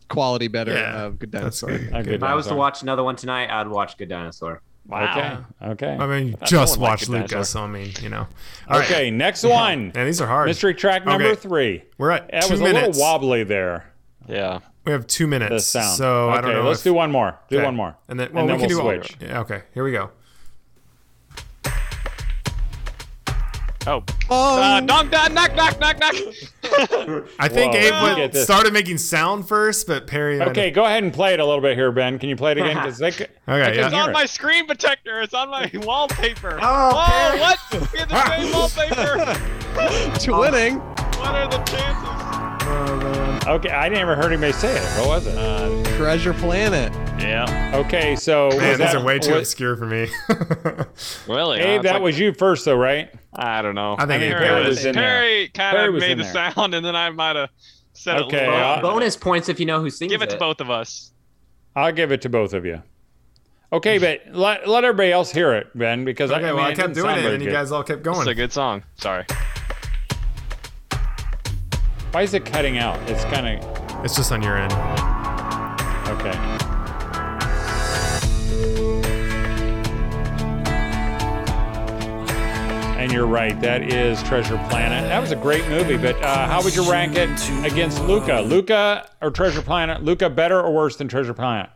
quality 0.09 0.47
better 0.47 0.73
Yeah, 0.73 1.03
of 1.05 1.19
Good 1.19 1.31
Dinosaur. 1.31 1.69
good. 1.77 1.91
Good 1.91 2.07
if 2.15 2.23
I 2.23 2.33
was 2.35 2.47
to 2.47 2.55
watch 2.55 2.81
another 2.81 3.03
one 3.03 3.15
tonight, 3.15 3.49
I'd 3.49 3.67
watch 3.67 3.97
Good 3.97 4.09
Dinosaur. 4.09 4.61
Wow. 4.87 5.43
Okay. 5.61 5.71
Okay. 5.71 5.97
I 5.99 6.05
mean, 6.07 6.31
no 6.39 6.45
just 6.45 6.77
one 6.77 6.91
watch 6.91 7.07
Good 7.07 7.09
Luca, 7.21 7.43
so 7.43 7.63
I 7.63 7.67
mean, 7.67 7.91
you 8.01 8.09
know. 8.09 8.27
All 8.67 8.79
right. 8.79 8.85
okay. 8.91 9.11
Next 9.11 9.43
one. 9.47 9.91
Man, 9.95 10.05
these 10.05 10.21
are 10.21 10.27
hard. 10.27 10.47
Mystery 10.47 10.75
track 10.75 11.05
number 11.05 11.25
Okay. 11.25 11.35
three. 11.41 11.83
We're 11.97 12.11
at 12.11 12.29
That 12.31 12.43
two 12.43 12.51
was 12.53 12.61
minutes. 12.61 12.83
a 12.85 12.89
little 12.89 13.01
wobbly 13.01 13.43
there. 13.43 13.91
Yeah. 14.27 14.59
We 14.85 14.91
have 14.91 15.07
two 15.07 15.25
minutes. 15.25 15.49
The 15.73 15.81
sound. 15.81 15.97
So 15.97 16.29
okay, 16.29 16.37
I 16.37 16.41
don't 16.41 16.53
know. 16.53 16.67
let's 16.67 16.79
if- 16.81 16.83
do 16.83 16.93
one 16.93 17.11
more. 17.11 17.35
Do 17.49 17.57
okay. 17.57 17.65
one 17.65 17.75
more. 17.75 17.95
And 18.07 18.19
then, 18.19 18.29
well, 18.31 18.41
And 18.43 18.49
then 18.51 18.57
we 18.59 18.67
can 18.67 18.77
we'll 18.77 18.95
do 18.95 19.01
switch. 19.03 19.17
All, 19.21 19.27
yeah, 19.27 19.39
okay, 19.39 19.61
here 19.73 19.83
we 19.83 19.91
go. 19.91 20.11
Oh. 23.87 24.03
Oh, 24.29 24.61
Uh, 24.61 24.79
knock, 24.79 25.11
knock, 25.11 25.31
knock, 25.31 25.55
knock, 25.55 25.79
knock, 25.79 25.99
knock. 25.99 26.15
I 27.39 27.47
think 27.47 27.73
Whoa, 27.73 27.79
Abe 27.79 27.91
let 27.91 28.01
me 28.01 28.03
went- 28.03 28.17
get 28.17 28.31
this. 28.33 28.43
started 28.43 28.73
making 28.73 28.97
sound 28.97 29.47
first, 29.47 29.87
but 29.87 30.07
Perry. 30.07 30.41
Okay, 30.41 30.71
go 30.71 30.85
ahead 30.85 31.03
and 31.03 31.13
play 31.13 31.33
it 31.33 31.39
a 31.39 31.45
little 31.45 31.61
bit 31.61 31.75
here, 31.77 31.91
Ben. 31.91 32.19
Can 32.19 32.29
you 32.29 32.35
play 32.35 32.51
it 32.51 32.57
again? 32.57 32.75
'Cause 32.83 32.97
they 32.97 33.11
c- 33.11 33.25
I 33.47 33.59
Okay, 33.59 33.65
can 33.71 33.79
yeah. 33.79 33.85
It's 33.87 33.95
on 33.95 34.11
my 34.11 34.25
screen 34.25 34.65
protector. 34.67 35.21
It's 35.21 35.33
on 35.33 35.49
my 35.49 35.69
oh, 35.75 35.79
wallpaper. 35.85 36.59
Oh, 36.61 37.03
Perry. 37.07 37.39
what? 37.39 37.59
We 37.71 37.99
have 37.99 38.09
the 38.09 38.35
same 38.37 38.51
wallpaper. 38.53 40.19
to 40.19 40.31
oh. 40.33 40.39
winning. 40.39 40.79
What 40.79 41.35
are 41.35 41.47
the 41.49 41.57
chances? 41.59 42.09
Oh, 42.67 43.24
Okay, 43.47 43.69
I 43.69 43.89
never 43.89 44.15
heard 44.15 44.31
anybody 44.31 44.53
say 44.53 44.75
it. 44.75 44.83
What 44.99 45.07
was 45.07 45.27
it? 45.27 45.37
Uh, 45.37 45.83
Treasure 45.97 46.33
Planet. 46.33 46.91
yeah. 47.21 47.71
okay, 47.75 48.15
so 48.15 48.49
Man, 48.49 48.59
these 48.69 48.77
that, 48.79 48.95
are 48.95 49.03
way 49.03 49.19
too 49.19 49.33
was, 49.33 49.41
obscure 49.41 49.75
for 49.77 49.85
me. 49.85 50.07
Really? 51.27 51.59
Abe, 51.59 51.79
Uh, 51.79 51.83
that 51.83 51.93
like- 51.93 52.01
was 52.01 52.17
you 52.19 52.33
first, 52.33 52.65
though, 52.65 52.75
right? 52.75 53.13
I 53.35 53.61
don't 53.61 53.75
know. 53.75 53.95
I 53.99 54.05
think 54.07 54.23
Abe 54.23 54.31
Perry 54.31 54.45
got 54.47 54.61
it. 54.61 54.67
was, 54.67 54.77
Was 54.77 54.85
in 54.85 54.95
there. 54.95 55.03
Perry 55.03 55.47
kind 55.49 55.77
of 55.77 55.93
made 55.95 56.17
the 56.17 56.23
there. 56.23 56.51
sound, 56.55 56.73
and 56.73 56.83
then 56.85 56.95
I 56.95 57.09
might 57.11 57.35
have 57.35 57.49
said 57.93 58.21
Okay, 58.23 58.45
it. 58.45 58.47
a 58.47 58.51
little 58.51 58.65
uh. 58.65 58.81
Bonus 58.81 59.15
points 59.15 59.47
if 59.47 59.59
you 59.59 59.65
know 59.67 59.79
who 59.79 59.89
sings 59.91 60.11
Give 60.11 60.21
it 60.23 60.29
to 60.31 60.37
both 60.37 60.59
of 60.59 60.71
us. 60.71 61.11
I'll 61.75 61.91
give 61.91 62.11
it 62.11 62.21
to 62.23 62.29
both 62.29 62.53
of 62.53 62.65
you. 62.65 62.81
Okay, 63.71 63.97
but 63.99 64.21
let, 64.35 64.67
let 64.67 64.83
everybody 64.85 65.11
else 65.11 65.31
hear 65.31 65.53
it, 65.53 65.67
Ben, 65.77 66.03
because 66.05 66.31
I, 66.31 66.37
okay, 66.37 66.45
I 66.45 66.47
mean, 66.47 66.55
well, 66.55 66.65
I 66.65 66.69
it 66.69 66.75
kept 66.77 66.87
didn't 66.89 66.95
doing 66.95 67.07
sound 67.09 67.19
it, 67.19 67.23
very 67.23 67.35
and 67.35 67.43
you 67.43 67.51
guys 67.51 67.71
all 67.71 67.83
kept 67.83 68.01
going. 68.03 68.19
It's 68.21 68.27
a 68.27 68.33
good 68.35 68.53
song. 68.53 68.83
Sorry. 68.95 69.25
Why 72.15 72.21
is 72.21 72.33
it 72.33 72.45
cutting 72.45 72.77
out? 72.77 72.97
It's 73.09 73.25
kind 73.25 73.45
of 73.61 74.05
It's 74.05 74.15
just 74.15 74.31
on 74.31 74.41
your 74.41 74.55
end. 74.57 74.71
okay. 76.07 76.31
And 82.97 83.11
you're 83.11 83.27
right. 83.27 83.59
That 83.59 83.83
is 83.83 84.23
Treasure 84.23 84.55
Planet. 84.69 85.03
That 85.09 85.19
was 85.19 85.31
a 85.33 85.35
great 85.35 85.67
movie. 85.67 85.97
But 85.97 86.15
uh, 86.23 86.47
how 86.47 86.63
would 86.63 86.73
you 86.73 86.89
rank 86.89 87.17
it 87.17 87.29
against 87.69 88.01
Luca? 88.03 88.39
Luca 88.39 89.09
or 89.21 89.29
Treasure 89.29 89.61
Planet? 89.61 90.01
Luca 90.01 90.29
better 90.29 90.61
or 90.61 90.73
worse 90.73 90.95
than 90.95 91.09
Treasure 91.09 91.33
Planet? 91.33 91.69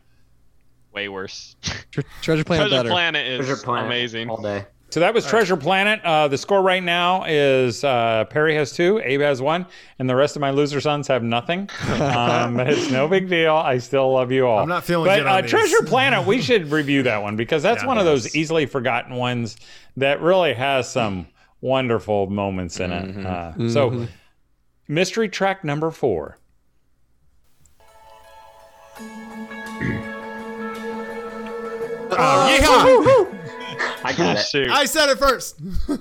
Way 0.94 1.10
worse. 1.10 1.58
Tre- 1.92 2.04
Treasure 2.22 2.46
Planet 2.46 2.70
Treasure 2.70 2.84
better. 2.84 2.90
Planet 2.90 3.28
is 3.28 3.46
Treasure 3.46 3.62
Planet 3.62 3.88
amazing. 3.88 4.30
all 4.30 4.42
day. 4.42 4.66
So 4.92 5.00
that 5.02 5.14
was 5.14 5.26
Treasure 5.28 5.56
Planet. 5.56 6.02
Uh, 6.04 6.28
the 6.28 6.38
score 6.38 6.64
right 6.64 6.82
now 6.84 7.24
is 7.28 7.84
uh, 7.84 8.26
Perry 8.26 8.56
has 8.56 8.72
two, 8.72 9.00
Abe 9.04 9.22
has 9.22 9.40
one, 9.40 9.68
and 10.00 10.10
the 10.10 10.16
rest 10.16 10.36
of 10.36 10.40
my 10.40 10.50
loser 10.50 10.82
sons 10.82 11.08
have 11.08 11.24
nothing. 11.24 11.70
Um, 12.10 12.60
it's 12.60 12.90
no 12.90 13.08
big 13.08 13.30
deal. 13.30 13.54
I 13.56 13.78
still 13.78 14.12
love 14.12 14.32
you 14.32 14.48
all. 14.48 14.60
I'm 14.60 14.70
not 14.70 14.84
feeling 14.84 15.06
but, 15.06 15.18
good 15.18 15.28
on 15.28 15.38
uh, 15.38 15.42
these. 15.42 15.52
Treasure 15.52 15.84
Planet, 15.84 16.26
we 16.26 16.42
should 16.42 16.72
review 16.72 17.04
that 17.04 17.22
one 17.22 17.36
because 17.36 17.62
that's 17.62 17.84
Yeah. 17.84 17.88
one 17.88 17.98
of 17.98 18.06
those 18.06 18.36
easily 18.36 18.66
forgotten 18.66 19.16
ones 19.16 19.58
that 19.98 20.22
really 20.22 20.54
has 20.54 20.90
some 20.90 21.28
wonderful 21.62 22.28
moments 22.28 22.80
in 22.80 22.92
it. 22.92 23.26
Uh, 23.26 23.70
So, 23.70 24.08
mystery 24.88 25.30
track 25.30 25.64
number 25.64 25.92
four. 25.92 26.38
Oh, 32.12 33.39
I 34.04 34.14
got 34.14 34.38
it. 34.38 34.41
Shoot! 34.52 34.70
I 34.70 34.86
said 34.86 35.10
it 35.10 35.18
first. 35.18 35.60
I 35.89 35.93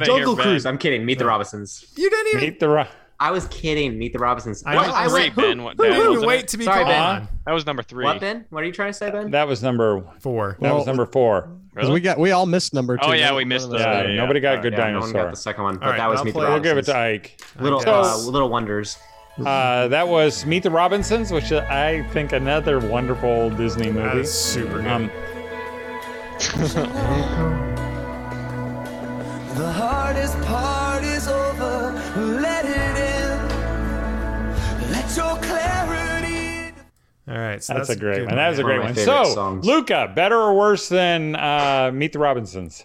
didn't 0.00 0.04
Jungle 0.04 0.36
hear 0.36 0.44
Cruise. 0.44 0.64
Ben. 0.64 0.74
I'm 0.74 0.78
kidding. 0.78 1.04
Meet 1.04 1.18
the 1.18 1.26
Robinsons. 1.26 1.86
You 1.96 2.08
didn't 2.10 2.28
even. 2.28 2.40
Meet 2.40 2.60
the 2.60 2.68
Ro- 2.68 2.86
I 3.18 3.30
was 3.30 3.46
kidding. 3.48 3.98
Meet 3.98 4.12
the 4.12 4.18
Robinsons. 4.18 4.62
I 4.66 4.74
What? 4.74 4.86
know. 4.88 4.94
I 4.94 5.08
Three, 5.08 5.12
went. 5.22 5.36
Ben. 5.36 5.62
What, 5.62 5.72
You 5.78 5.84
Ben, 5.84 5.92
didn't 5.92 6.08
wasn't 6.10 6.26
wait 6.26 6.40
it? 6.40 6.48
to 6.48 6.58
be 6.58 6.64
Sorry, 6.64 6.76
called 6.84 6.88
Ben. 6.88 7.00
on. 7.02 7.28
That 7.46 7.52
was 7.52 7.64
number 7.66 7.82
three. 7.82 8.04
What, 8.04 8.20
Ben? 8.20 8.44
What 8.50 8.62
are 8.62 8.66
you 8.66 8.72
trying 8.72 8.90
to 8.90 8.98
say, 8.98 9.10
Ben? 9.10 9.30
That 9.30 9.48
was 9.48 9.62
number. 9.62 10.02
Four. 10.20 10.58
That 10.60 10.72
was 10.74 10.80
Well, 10.80 10.86
number 10.86 11.06
four. 11.06 11.48
'Cause 11.74 11.90
we 11.90 12.00
got 12.00 12.18
we 12.18 12.30
all 12.30 12.46
missed 12.46 12.72
number 12.72 12.96
two. 12.96 13.02
Oh, 13.06 13.12
yeah, 13.12 13.34
we 13.34 13.44
missed 13.44 13.66
of 13.66 13.72
those. 13.72 13.80
Yeah, 13.80 14.14
nobody 14.14 14.40
got 14.40 14.58
a 14.58 14.60
good 14.62 14.72
yeah, 14.72 14.90
no 14.92 15.00
one 15.00 15.12
got 15.12 15.30
the 15.30 15.36
second 15.36 15.62
one, 15.64 15.74
but 15.76 15.82
All 15.84 15.90
right, 15.90 15.98
that 15.98 16.08
was 16.08 16.20
I'll 16.20 16.24
Meet 16.24 16.32
the 16.32 16.38
play- 16.40 16.48
we'll 16.48 16.60
give 16.60 16.78
it 16.78 16.88
Robinsons. 16.88 16.94
to 16.94 16.98
Ike. 16.98 17.40
Little, 17.60 17.80
So- 17.80 17.92
uh, 18.02 18.16
little 18.30 18.48
wonders. 18.48 18.96
Uh, 19.44 19.86
that 19.88 20.08
was 20.08 20.46
Meet 20.46 20.62
the 20.62 20.70
Robinsons, 20.70 21.30
which 21.30 21.52
I 21.52 22.02
think 22.14 22.32
another 22.32 22.78
wonderful 22.80 23.50
Disney 23.50 23.92
movie. 23.92 24.20
is 24.20 24.32
super 24.32 24.78
good. 24.80 24.86
Um, 24.86 25.10
The 29.56 29.72
hardest 29.72 30.38
part 30.42 31.02
is 31.02 31.26
over. 31.28 31.92
Let 32.14 32.66
it 32.66 32.96
in. 32.98 34.90
Let 34.92 35.16
your 35.16 35.38
clarity. 35.38 36.74
All 37.26 37.38
right, 37.38 37.64
so 37.64 37.72
that's, 37.72 37.88
that's, 37.88 37.96
a 37.96 37.96
great 37.98 38.18
good 38.18 38.26
one. 38.26 38.36
That 38.36 38.50
was 38.50 38.58
a 38.58 38.62
great 38.62 38.80
my 38.80 38.84
one. 38.84 38.94
So, 38.96 39.24
songs. 39.24 39.64
Luca, 39.64 40.12
better 40.14 40.36
or 40.36 40.52
worse 40.52 40.90
than 40.90 41.36
uh, 41.36 41.90
Meet 41.94 42.12
the 42.12 42.18
Robinsons? 42.18 42.84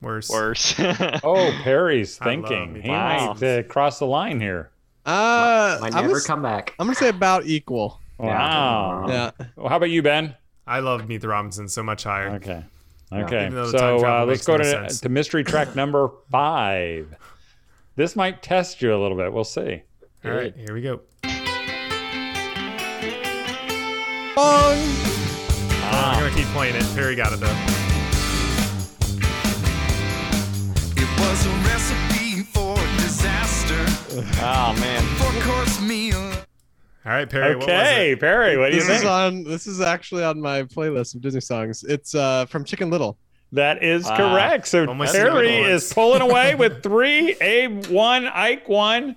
Worse. 0.00 0.30
Worse. 0.30 0.78
Oh, 1.24 1.50
Perry's 1.64 2.16
thinking. 2.16 2.74
Meet 2.74 2.82
He 2.82 2.88
the 2.88 2.94
might 2.94 3.42
uh, 3.42 3.62
cross 3.64 3.98
the 3.98 4.06
line 4.06 4.40
here. 4.40 4.70
Uh, 5.04 5.78
Might 5.80 5.96
I'm 5.96 6.02
never 6.02 6.14
gonna, 6.14 6.24
come 6.24 6.42
back. 6.42 6.76
I'm 6.78 6.86
gonna 6.86 6.94
say 6.94 7.08
about 7.08 7.44
equal. 7.44 8.00
Wow. 8.18 9.06
Yeah. 9.08 9.30
Well, 9.56 9.68
how 9.68 9.78
about 9.78 9.90
you, 9.90 10.00
Ben? 10.00 10.36
I 10.64 10.78
love 10.78 11.08
Meet 11.08 11.22
the 11.22 11.28
Robinsons 11.28 11.72
so 11.72 11.82
much 11.82 12.04
higher. 12.04 12.36
Okay. 12.36 12.64
Okay. 13.22 13.46
Even 13.46 13.54
though 13.54 13.70
the 13.70 13.78
time 13.78 13.98
So 14.00 14.06
uh, 14.06 14.24
let's 14.26 14.44
go 14.44 14.56
no 14.56 14.86
to, 14.88 15.00
to 15.00 15.08
mystery 15.08 15.44
track 15.44 15.76
number 15.76 16.10
five. 16.30 17.14
This 17.96 18.16
might 18.16 18.42
test 18.42 18.82
you 18.82 18.94
a 18.94 18.98
little 19.00 19.16
bit. 19.16 19.32
We'll 19.32 19.44
see. 19.44 19.82
All 20.24 20.32
right, 20.32 20.54
here 20.56 20.74
we 20.74 20.80
go. 20.82 21.00
Bong. 24.34 24.78
I'm 25.86 26.18
gonna 26.18 26.34
keep 26.34 26.46
playing 26.48 26.74
it. 26.74 26.84
Perry 26.94 27.14
got 27.14 27.32
it 27.32 27.40
though. 27.40 27.46
It 30.96 31.20
was 31.20 31.46
a 31.46 31.50
recipe 31.68 32.42
for 32.42 32.74
disaster. 33.00 33.84
oh 34.42 34.76
man. 34.80 35.02
Four 35.18 35.32
course 35.42 35.80
meal. 35.80 36.32
All 37.06 37.12
right, 37.12 37.28
Perry. 37.28 37.50
What 37.56 37.58
was 37.58 37.64
Okay, 37.68 38.12
it? 38.12 38.20
Perry, 38.20 38.56
what 38.56 38.70
do 38.70 38.76
you 38.76 38.82
This 38.82 39.00
is 39.00 39.04
on. 39.04 39.44
This 39.44 39.66
is 39.66 39.80
actually 39.80 40.24
on 40.24 40.40
my 40.40 40.62
playlist 40.62 41.14
of 41.14 41.20
Disney 41.20 41.40
songs. 41.40 41.84
It's 41.84 42.14
uh 42.14 42.46
from 42.46 42.64
Chicken 42.64 42.88
Little. 42.90 43.18
That 43.52 43.84
is 43.84 44.06
correct. 44.08 44.66
So 44.68 44.86
almost 44.86 45.12
Perry 45.14 45.58
is 45.58 45.92
pulling 45.92 46.22
away 46.22 46.54
with 46.54 46.82
three. 46.82 47.34
Abe 47.40 47.86
one, 47.86 48.26
Ike 48.26 48.68
one, 48.68 49.14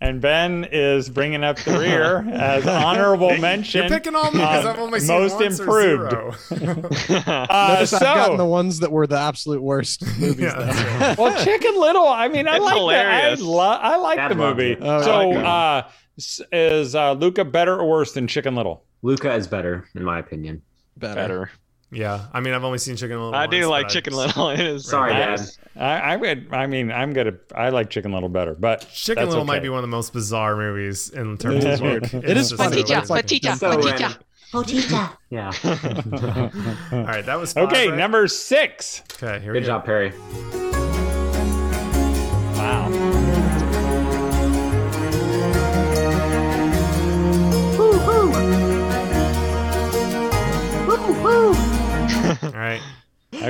and 0.00 0.20
Ben 0.20 0.68
is 0.70 1.08
bringing 1.08 1.42
up 1.42 1.56
the 1.58 1.78
rear 1.78 2.18
as 2.30 2.66
honorable 2.68 3.36
mention. 3.38 3.80
You're 3.80 3.88
picking 3.98 4.14
on 4.14 4.32
me 4.34 4.40
because 4.40 4.66
I've 4.66 4.78
only 4.78 5.00
seen 5.00 5.18
most 5.20 5.40
improved. 5.40 6.12
Or 6.12 6.34
zero. 6.56 6.84
Uh, 7.26 7.74
Notice 7.74 7.94
I've 7.94 8.00
gotten 8.02 8.36
the 8.36 8.44
ones 8.46 8.78
that 8.80 8.92
were 8.92 9.06
the 9.06 9.18
absolute 9.18 9.62
worst 9.62 10.02
movies. 10.18 10.38
yeah, 10.40 10.54
that's 10.56 10.82
right. 11.00 11.18
well, 11.18 11.42
Chicken 11.44 11.80
Little. 11.80 12.06
I 12.06 12.28
mean, 12.28 12.46
I 12.46 12.56
It's 12.56 12.64
like 12.64 12.74
hilarious. 12.76 13.40
that. 13.40 13.44
I, 13.46 13.48
lo- 13.48 13.78
I 13.80 13.96
like 13.96 14.16
Dad 14.18 14.28
the 14.30 14.34
movie. 14.36 14.76
Oh, 14.80 15.02
so, 15.02 15.28
like 15.30 15.44
uh, 15.44 15.86
s- 15.88 15.94
is 16.52 16.94
uh, 16.94 17.12
Luca 17.12 17.44
better 17.44 17.78
or 17.78 17.88
worse 17.88 18.12
than 18.12 18.26
Chicken 18.26 18.54
Little? 18.54 18.84
Luca 19.02 19.32
is 19.34 19.46
better, 19.46 19.86
in 19.94 20.02
my 20.04 20.18
opinion. 20.18 20.62
Better. 20.96 21.14
Better. 21.14 21.50
yeah, 21.90 22.26
I 22.32 22.40
mean, 22.40 22.54
I've 22.54 22.64
only 22.64 22.78
seen 22.78 22.96
Chicken 22.96 23.16
Little. 23.18 23.34
I 23.34 23.46
do 23.46 23.66
like 23.66 23.84
but 23.86 23.90
I 23.90 23.94
Chicken 23.94 24.12
just- 24.14 24.26
Little. 24.36 24.50
It 24.54 24.60
is 24.60 24.86
Sorry, 24.88 25.12
Dad. 25.12 25.40
I, 25.76 25.98
I 25.98 26.16
would. 26.16 26.48
I 26.52 26.66
mean, 26.66 26.92
I'm 26.92 27.12
gonna. 27.12 27.34
I 27.54 27.70
like 27.70 27.90
Chicken 27.90 28.12
Little 28.12 28.28
better, 28.28 28.54
but 28.54 28.88
Chicken 28.92 29.22
that's 29.22 29.28
Little 29.30 29.42
okay. 29.42 29.46
might 29.54 29.62
be 29.62 29.68
one 29.68 29.78
of 29.78 29.82
the 29.82 29.88
most 29.88 30.12
bizarre 30.12 30.56
movies 30.56 31.10
in 31.10 31.36
terms 31.36 31.64
of 31.64 31.70
is 31.72 31.80
weird. 31.82 32.04
It's 32.12 32.50
just 32.50 32.56
funny, 32.56 32.76
so 32.76 32.82
but 32.82 32.88
weird. 32.88 33.10
like- 33.10 33.26
Potita, 33.26 33.56
So 33.56 33.76
potita. 33.76 34.00
random. 34.00 34.20
Yeah. 35.30 35.50
All 36.92 37.02
right, 37.04 37.26
that 37.26 37.34
was 37.40 37.52
five, 37.52 37.64
Okay, 37.64 37.88
right? 37.88 37.98
number 37.98 38.28
six. 38.28 39.02
Okay, 39.20 39.40
here 39.42 39.52
we 39.52 39.58
Good 39.58 39.66
job, 39.66 39.84
Perry. 39.84 40.12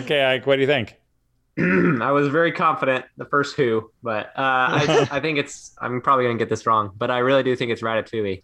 Okay, 0.05 0.23
Ike, 0.25 0.47
what 0.47 0.57
do 0.57 0.61
you 0.63 0.67
think? 0.67 0.97
I 1.59 2.11
was 2.11 2.29
very 2.29 2.53
confident 2.53 3.05
the 3.17 3.25
first 3.27 3.57
Who, 3.57 3.91
but 4.03 4.27
uh, 4.27 4.33
I, 4.37 5.09
I 5.13 5.21
think 5.21 5.39
it's. 5.39 5.75
I'm 5.81 6.01
probably 6.01 6.25
gonna 6.27 6.39
get 6.39 6.49
this 6.49 6.67
wrong, 6.67 6.91
but 6.97 7.11
I 7.11 7.19
really 7.19 7.43
do 7.43 7.55
think 7.57 7.71
it's 7.71 7.83
Ratatouille. 7.83 8.43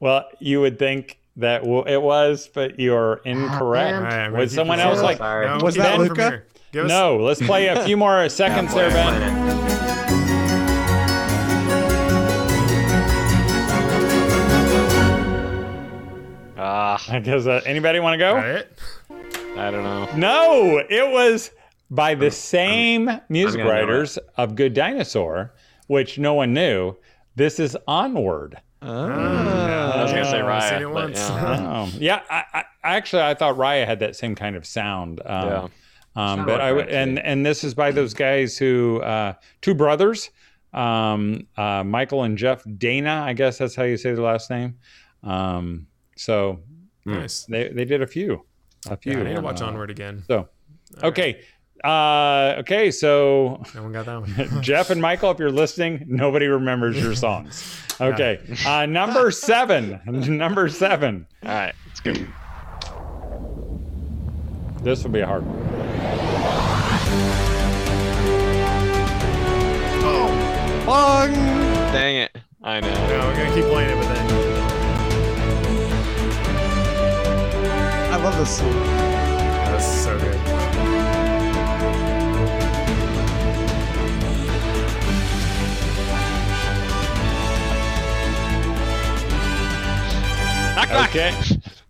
Well, 0.00 0.28
you 0.40 0.60
would 0.60 0.78
think 0.78 1.18
that 1.36 1.62
w- 1.62 1.84
it 1.86 2.00
was, 2.00 2.48
but 2.52 2.78
you're 2.78 3.20
incorrect. 3.24 3.94
all 3.96 4.00
right. 4.02 4.12
I'm 4.12 4.30
gonna 4.30 4.38
Would 4.38 4.48
keep 4.50 4.54
someone 4.56 4.78
else 4.80 5.00
like? 5.02 5.18
Sorry. 5.18 5.46
No, 5.46 5.58
Was 5.64 5.74
that 5.76 5.98
Luca? 5.98 6.42
us- 6.74 6.88
No. 6.88 7.16
Let's 7.16 7.40
play 7.44 7.68
a 7.68 7.82
few 7.84 7.96
more 7.96 8.28
seconds 8.28 8.74
there, 8.74 8.90
Ben. 8.90 9.18
Planet. 9.18 9.54
Ah, 16.56 16.96
Does 17.22 17.46
uh, 17.46 17.60
anybody 17.66 18.00
want 18.00 18.14
to 18.14 18.18
go? 18.18 18.62
All 19.56 19.60
right. 19.60 19.68
I 19.68 19.70
don't 19.70 19.84
know. 19.84 20.16
No, 20.16 20.78
it 20.88 21.10
was 21.10 21.50
by 21.90 22.14
the 22.14 22.30
same 22.30 23.10
music 23.28 23.58
gonna 23.58 23.70
know 23.70 23.76
writers 23.80 24.18
of 24.36 24.54
Good 24.56 24.74
Dinosaur, 24.74 25.54
which 25.86 26.18
no 26.18 26.34
one 26.34 26.52
knew. 26.54 26.96
This 27.36 27.58
is 27.60 27.76
Onward. 27.86 28.60
Yeah, 28.82 28.88
I 28.88 30.02
was 30.02 30.12
gonna 30.12 30.24
say 30.26 30.40
Raya, 30.40 30.68
seen 30.70 30.82
it 30.82 30.84
but 30.84 30.92
once. 30.94 31.18
yeah. 31.18 31.80
Um, 31.82 31.92
yeah, 31.98 32.22
I, 32.30 32.44
I, 32.82 32.96
actually, 32.96 33.22
I 33.22 33.34
thought 33.34 33.56
Raya 33.56 33.86
had 33.86 34.00
that 34.00 34.16
same 34.16 34.34
kind 34.34 34.56
of 34.56 34.66
sound. 34.66 35.20
Um, 35.24 35.48
Yeah. 35.48 35.68
Um, 36.16 36.46
but 36.46 36.60
I 36.60 36.72
would, 36.72 36.88
and 36.90 37.16
too. 37.16 37.22
and 37.24 37.44
this 37.44 37.64
is 37.64 37.74
by 37.74 37.90
those 37.90 38.14
guys 38.14 38.56
who 38.56 39.00
uh, 39.00 39.32
two 39.62 39.74
brothers, 39.74 40.30
um, 40.72 41.48
uh, 41.56 41.82
Mychael 41.82 42.24
and 42.24 42.38
Jeff 42.38 42.62
Danna. 42.64 43.22
I 43.22 43.32
guess 43.32 43.58
that's 43.58 43.74
how 43.74 43.82
you 43.82 43.96
say 43.96 44.12
their 44.14 44.22
last 44.22 44.48
name. 44.48 44.76
Um, 45.24 45.88
so 46.16 46.60
nice. 47.04 47.46
they 47.46 47.68
they 47.68 47.84
did 47.84 48.00
a 48.00 48.06
few, 48.06 48.44
a 48.86 48.96
few. 48.96 49.12
Yeah, 49.12 49.20
I 49.20 49.22
need 49.24 49.34
to 49.36 49.40
watch 49.40 49.60
Uh, 49.62 49.66
Onward 49.66 49.90
again. 49.90 50.22
So, 50.26 50.48
okay, 51.02 51.42
uh, 51.82 52.56
okay. 52.58 52.90
So 52.90 53.62
No 53.74 53.82
one 53.82 53.92
got 53.92 54.06
that 54.06 54.20
one. 54.20 54.62
Jeff 54.62 54.90
and 54.90 55.00
Mychael, 55.02 55.32
if 55.32 55.38
you're 55.38 55.50
listening, 55.50 56.04
nobody 56.06 56.46
remembers 56.46 57.00
your 57.02 57.14
songs. 57.14 57.80
Okay, 58.00 58.40
uh, 58.66 58.86
number 58.86 59.30
seven. 59.30 60.00
number 60.06 60.68
seven. 60.68 61.28
All 61.44 61.48
right, 61.50 61.72
let's 61.86 62.00
go. 62.00 62.12
This 64.82 65.04
will 65.04 65.12
be 65.12 65.20
a 65.20 65.26
hard 65.26 65.44
one. 65.46 65.54
Bong. 70.86 71.32
Dang 71.92 72.16
it. 72.16 72.36
I 72.62 72.80
know. 72.80 72.90
no, 73.08 73.26
we're 73.28 73.36
gonna 73.36 73.54
keep 73.54 73.64
playing 73.66 73.90
it, 73.96 74.02
but 74.02 74.14
then 74.14 74.53
love 78.34 78.46
this 78.46 78.58
song. 78.58 78.72
that's 78.72 79.86
so 80.04 80.18
good. 80.18 81.44
Knock, 90.76 90.88
knock. 90.88 91.08
Okay. 91.10 91.32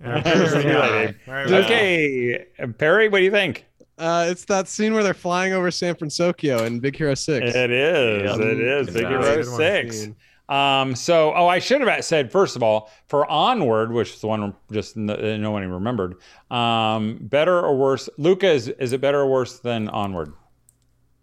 Yeah, 0.03 0.21
Perry's 0.23 0.51
See 0.53 0.57
you 0.59 0.63
got 0.65 0.91
later. 0.93 1.09
it. 1.09 1.17
All 1.27 1.35
right, 1.35 1.47
well, 1.51 1.65
Okay, 1.65 2.47
Perry, 2.79 3.09
what 3.09 3.19
do 3.19 3.25
you 3.25 3.31
think? 3.31 3.65
Uh, 3.97 4.27
it's 4.29 4.45
that 4.47 4.69
scene 4.69 4.93
where 4.93 5.03
they're 5.03 5.15
flying 5.15 5.53
over 5.55 5.71
San 5.71 5.95
Francisco 5.95 6.65
in 6.65 6.81
Big 6.81 6.95
Hero 6.97 7.15
Six. 7.15 7.55
It 7.55 7.71
is. 7.71 8.23
Yep. 8.25 8.41
It 8.41 8.61
is. 8.61 8.87
Big. 8.91 9.07
Hero 9.07 9.43
Six. 9.43 10.01
one. 10.03 10.17
Six. 10.49 10.55
Um, 10.55 10.95
so, 10.95 11.33
oh, 11.35 11.47
I 11.47 11.59
should 11.59 11.81
have 11.81 12.05
said 12.05 12.31
first 12.31 12.55
of 12.57 12.63
all 12.63 12.91
for 13.09 13.31
Onward, 13.31 13.93
which 13.93 14.15
is 14.15 14.21
the 14.21 14.27
one 14.27 14.55
just 14.71 14.97
no, 14.97 15.15
no 15.37 15.51
one 15.51 15.63
even 15.63 15.73
remembered. 15.75 16.17
Um, 16.51 17.19
better 17.23 17.59
or 17.61 17.77
worse? 17.77 18.09
Luca 18.19 18.51
is 18.51 18.69
is 18.69 18.93
it 18.93 19.01
better 19.01 19.21
or 19.21 19.27
worse 19.31 19.59
than 19.61 19.89
Onward? 19.89 20.33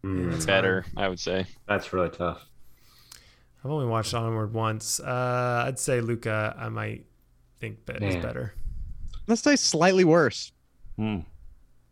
Mm, 0.03 0.43
Better, 0.47 0.83
I 0.97 1.07
would 1.07 1.19
say. 1.19 1.45
that's 1.67 1.93
really 1.93 2.09
tough. 2.09 2.43
I've 3.63 3.69
only 3.69 3.85
watched 3.85 4.15
Onward 4.15 4.51
once. 4.51 4.99
Uh, 4.99 5.65
I'd 5.67 5.77
say 5.77 6.01
Luca. 6.01 6.55
I 6.57 6.69
might 6.69 7.05
think 7.59 7.85
bet 7.85 8.01
is 8.01 8.15
better. 8.15 8.55
Let's 9.27 9.43
say 9.43 9.55
slightly 9.55 10.03
worse. 10.03 10.51
Hmm. 10.97 11.19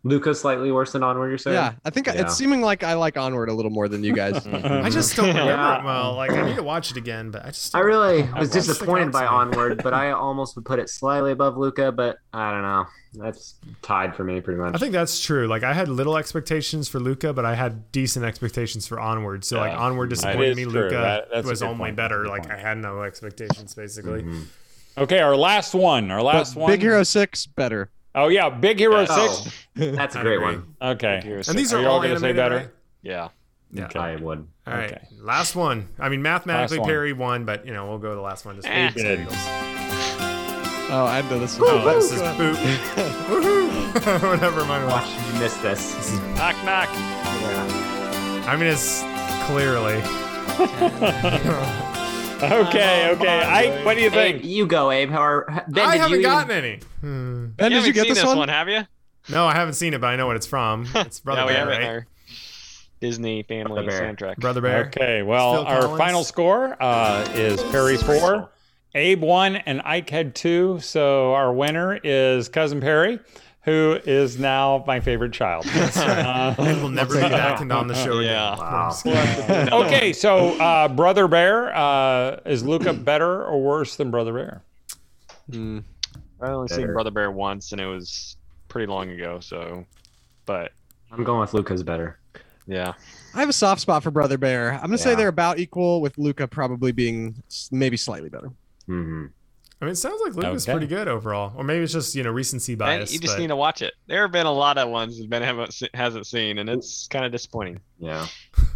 Luca's 0.02 0.40
slightly 0.40 0.72
worse 0.72 0.92
than 0.92 1.02
Onward. 1.02 1.28
You're 1.28 1.36
saying? 1.36 1.54
Yeah, 1.56 1.72
I 1.84 1.90
think 1.90 2.06
Yeah. 2.06 2.14
it's 2.22 2.34
seeming 2.34 2.62
like 2.62 2.82
I 2.82 2.94
like 2.94 3.18
Onward 3.18 3.50
a 3.50 3.52
little 3.52 3.70
more 3.70 3.86
than 3.86 4.02
you 4.02 4.14
guys. 4.14 4.46
I 4.46 4.88
just 4.88 5.14
don't 5.14 5.26
remember 5.28 5.52
Yeah. 5.52 5.80
it 5.80 5.84
well. 5.84 6.14
Like 6.14 6.30
I 6.32 6.42
need 6.46 6.56
to 6.56 6.62
watch 6.62 6.90
it 6.90 6.96
again, 6.96 7.30
but 7.30 7.44
I 7.44 7.48
just 7.48 7.74
I 7.74 7.80
really 7.80 8.22
I 8.32 8.40
was 8.40 8.48
disappointed 8.50 9.12
by. 9.12 9.26
Onward, 9.26 9.82
but 9.82 9.92
I 9.92 10.10
almost 10.12 10.56
would 10.56 10.64
put 10.64 10.78
it 10.78 10.88
slightly 10.88 11.32
above 11.32 11.58
Luca. 11.58 11.92
But 11.92 12.16
I 12.32 12.50
don't 12.50 12.62
know. 12.62 12.86
That's 13.14 13.56
tied 13.82 14.14
for 14.16 14.24
me 14.24 14.40
pretty 14.40 14.58
much. 14.60 14.74
I 14.74 14.78
think 14.78 14.92
that's 14.92 15.20
true. 15.20 15.46
Like 15.48 15.64
I 15.64 15.74
had 15.74 15.88
little 15.88 16.16
expectations 16.16 16.88
for 16.88 16.98
Luca, 17.00 17.32
but 17.34 17.44
I 17.44 17.54
had 17.54 17.92
decent 17.92 18.24
expectations 18.24 18.86
for 18.86 18.98
Onward. 18.98 19.44
So 19.44 19.58
like 19.58 19.76
Onward 19.76 20.08
disappointed 20.10 20.56
me. 20.56 20.64
true. 20.64 20.72
Luca 20.84 21.26
That- 21.30 21.44
was 21.44 21.62
only 21.62 21.76
point. 21.76 21.96
better. 21.96 22.26
Like 22.26 22.42
point. 22.46 22.54
I 22.54 22.58
had 22.58 22.78
no 22.78 23.02
expectations 23.02 23.74
basically. 23.74 24.22
Mhm. 24.22 24.44
Okay, 24.96 25.20
our 25.20 25.36
last 25.36 25.74
one. 25.74 26.10
Our 26.10 26.18
But 26.18 26.24
last 26.24 26.56
one. 26.56 26.70
Big 26.70 26.80
Hero 26.82 27.02
Six 27.02 27.46
better. 27.46 27.90
Oh 28.14 28.28
yeah, 28.28 28.48
Big 28.50 28.78
Hero 28.78 29.00
Yeah. 29.00 29.28
Six. 29.28 29.64
Oh, 29.80 29.90
that's 29.92 30.16
a 30.16 30.20
great 30.20 30.40
one. 30.40 30.74
Okay. 30.82 31.20
Heroes 31.22 31.48
And 31.48 31.58
these 31.58 31.72
are, 31.72 31.78
Are 31.78 31.82
you 31.82 31.86
all 31.88 31.94
all 31.94 32.02
gonna 32.02 32.18
say 32.18 32.32
better? 32.32 32.56
right? 32.56 32.68
Yeah. 33.02 33.28
Yeah. 33.72 33.84
Okay. 33.84 33.98
I 34.00 34.16
would. 34.16 34.46
All 34.66 34.74
right. 34.74 34.90
Okay. 34.92 35.06
Last 35.20 35.54
one. 35.54 35.88
I 35.98 36.08
mean, 36.08 36.22
mathematically, 36.22 36.78
Last. 36.78 36.88
Perry 36.88 37.12
won, 37.12 37.44
but 37.44 37.64
you 37.66 37.72
know 37.72 37.86
we'll 37.88 37.98
go 37.98 38.10
to 38.10 38.16
the 38.16 38.20
last 38.20 38.44
one. 38.44 38.56
Just 38.56 38.66
for 38.66 38.72
Eh. 38.74 38.90
the 38.90 39.02
Good. 39.02 39.26
Oh, 40.92 41.06
I 41.06 41.22
know 41.30 41.38
this. 41.38 41.56
Oh, 41.60 41.76
one. 41.86 41.94
this 41.94 42.10
is 42.10 42.20
boop. 42.20 42.54
Woohoo! 43.28 44.22
Whatever 44.30 44.64
mine 44.64 44.82
was. 44.86 44.92
Watch 44.92 45.32
you 45.32 45.38
miss 45.38 45.56
this. 45.58 46.12
Knock 46.36 46.56
knock. 46.64 46.88
Yeah. 46.92 48.44
I 48.48 48.56
mean, 48.56 48.66
it's 48.66 49.04
clearly. 49.46 50.00
Okay, 52.68 53.10
okay. 53.10 53.42
I. 53.42 53.84
What 53.84 53.94
do 53.96 54.00
you 54.00 54.06
Abe, 54.08 54.12
think? 54.12 54.44
you 54.44 54.66
go, 54.66 54.90
Abe. 54.90 55.10
How 55.10 55.20
are 55.22 55.64
Ben? 55.68 55.84
I 55.86 55.92
did 55.92 56.00
haven't 56.00 56.18
you 56.18 56.22
gotten 56.22 56.50
any. 56.50 56.80
Hmm. 57.00 57.46
Ben, 57.56 57.70
did 57.70 57.84
you 57.86 57.92
get 57.92 58.04
seen 58.04 58.14
this 58.14 58.24
one? 58.24 58.48
have 58.48 58.68
you? 58.68 58.82
No, 59.28 59.46
I 59.46 59.54
haven't 59.54 59.74
seen 59.74 59.92
it, 59.94 60.00
but 60.00 60.06
I 60.08 60.16
know 60.16 60.26
what 60.26 60.36
it's 60.36 60.46
from. 60.46 60.86
It's 60.94 61.20
Brother 61.20 61.40
yeah, 61.42 61.46
we 61.46 61.52
Bear, 61.52 61.58
have 61.58 61.68
it 61.68 61.70
right? 61.72 61.80
in 61.82 61.86
our 61.88 62.06
Disney 63.00 63.42
family 63.42 63.84
Brother 63.84 63.88
Bear. 63.88 64.14
soundtrack. 64.14 64.36
Brother 64.36 64.60
Bear. 64.60 64.86
Okay, 64.86 65.22
well, 65.22 65.54
Phil 65.54 65.66
our 65.66 65.80
Collins? 65.82 65.98
final 65.98 66.24
score 66.24 66.82
uh, 66.82 67.26
is 67.34 67.62
Perry 67.64 67.96
four, 67.96 68.50
Abe 68.94 69.22
one, 69.22 69.56
and 69.56 69.82
Ike 69.84 70.08
had 70.10 70.34
two. 70.34 70.78
So 70.80 71.34
our 71.34 71.52
winner 71.52 71.98
is 72.02 72.48
cousin 72.48 72.80
Perry, 72.80 73.18
who 73.62 73.98
is 74.04 74.38
now 74.38 74.82
my 74.86 75.00
favorite 75.00 75.32
child. 75.32 75.66
Uh, 75.96 76.54
And 76.58 76.80
we'll 76.80 76.88
never 76.88 77.14
be 77.14 77.20
back 77.20 77.60
and 77.60 77.70
on 77.72 77.86
the 77.86 77.94
show 77.94 78.18
again. 78.18 78.32
Yeah. 78.32 78.56
Wow. 78.56 79.82
okay, 79.86 80.12
so 80.12 80.58
uh, 80.60 80.88
Brother 80.88 81.28
Bear, 81.28 81.74
uh, 81.76 82.40
is 82.46 82.62
Luca 82.64 82.92
better 83.10 83.44
or 83.44 83.60
worse 83.62 83.96
than 83.96 84.10
Brother 84.10 84.32
Bear? 84.32 84.62
Hmm. 85.50 85.78
I 86.40 86.48
only 86.52 86.68
Better. 86.68 86.80
seen 86.80 86.92
Brother 86.92 87.10
Bear 87.10 87.30
once, 87.30 87.72
and 87.72 87.80
it 87.80 87.86
was 87.86 88.36
pretty 88.68 88.86
long 88.90 89.10
ago. 89.10 89.40
So, 89.40 89.84
but 90.46 90.72
I'm 91.12 91.22
going 91.22 91.40
with 91.40 91.52
Luca's 91.52 91.82
better. 91.82 92.18
yeah, 92.66 92.94
I 93.34 93.40
have 93.40 93.48
a 93.50 93.52
soft 93.52 93.82
spot 93.82 94.02
for 94.02 94.10
Brother 94.10 94.38
Bear. 94.38 94.72
I'm 94.72 94.80
gonna 94.82 94.96
say 94.98 95.14
they're 95.14 95.28
about 95.28 95.58
equal, 95.58 96.00
with 96.00 96.16
Luca 96.16 96.48
probably 96.48 96.92
being 96.92 97.42
maybe 97.70 97.96
slightly 97.98 98.30
better. 98.30 98.50
hmm 98.86 99.26
I 99.80 99.86
mean, 99.86 99.92
it 99.92 99.96
sounds 99.96 100.20
like 100.22 100.34
Luke 100.34 100.52
was 100.52 100.68
Okay. 100.68 100.72
pretty 100.72 100.86
good 100.86 101.08
overall, 101.08 101.52
or 101.56 101.64
maybe 101.64 101.82
it's 101.82 101.92
just 101.92 102.14
you 102.14 102.22
know 102.22 102.30
recency 102.30 102.72
and 102.72 102.78
bias. 102.78 103.12
you 103.12 103.18
just 103.18 103.34
but- 103.36 103.40
need 103.40 103.48
to 103.48 103.56
watch 103.56 103.80
it. 103.82 103.94
There 104.08 104.22
have 104.22 104.32
been 104.32 104.46
a 104.46 104.52
lot 104.52 104.76
of 104.78 104.88
ones 104.90 105.18
that 105.18 105.30
Ben 105.30 105.42
haven't 105.42 105.78
hasn't 105.94 106.26
seen, 106.26 106.58
and 106.58 106.68
it's 106.68 107.08
kind 107.08 107.24
of 107.24 107.32
disappointing. 107.32 107.80
Yeah. 107.98 108.26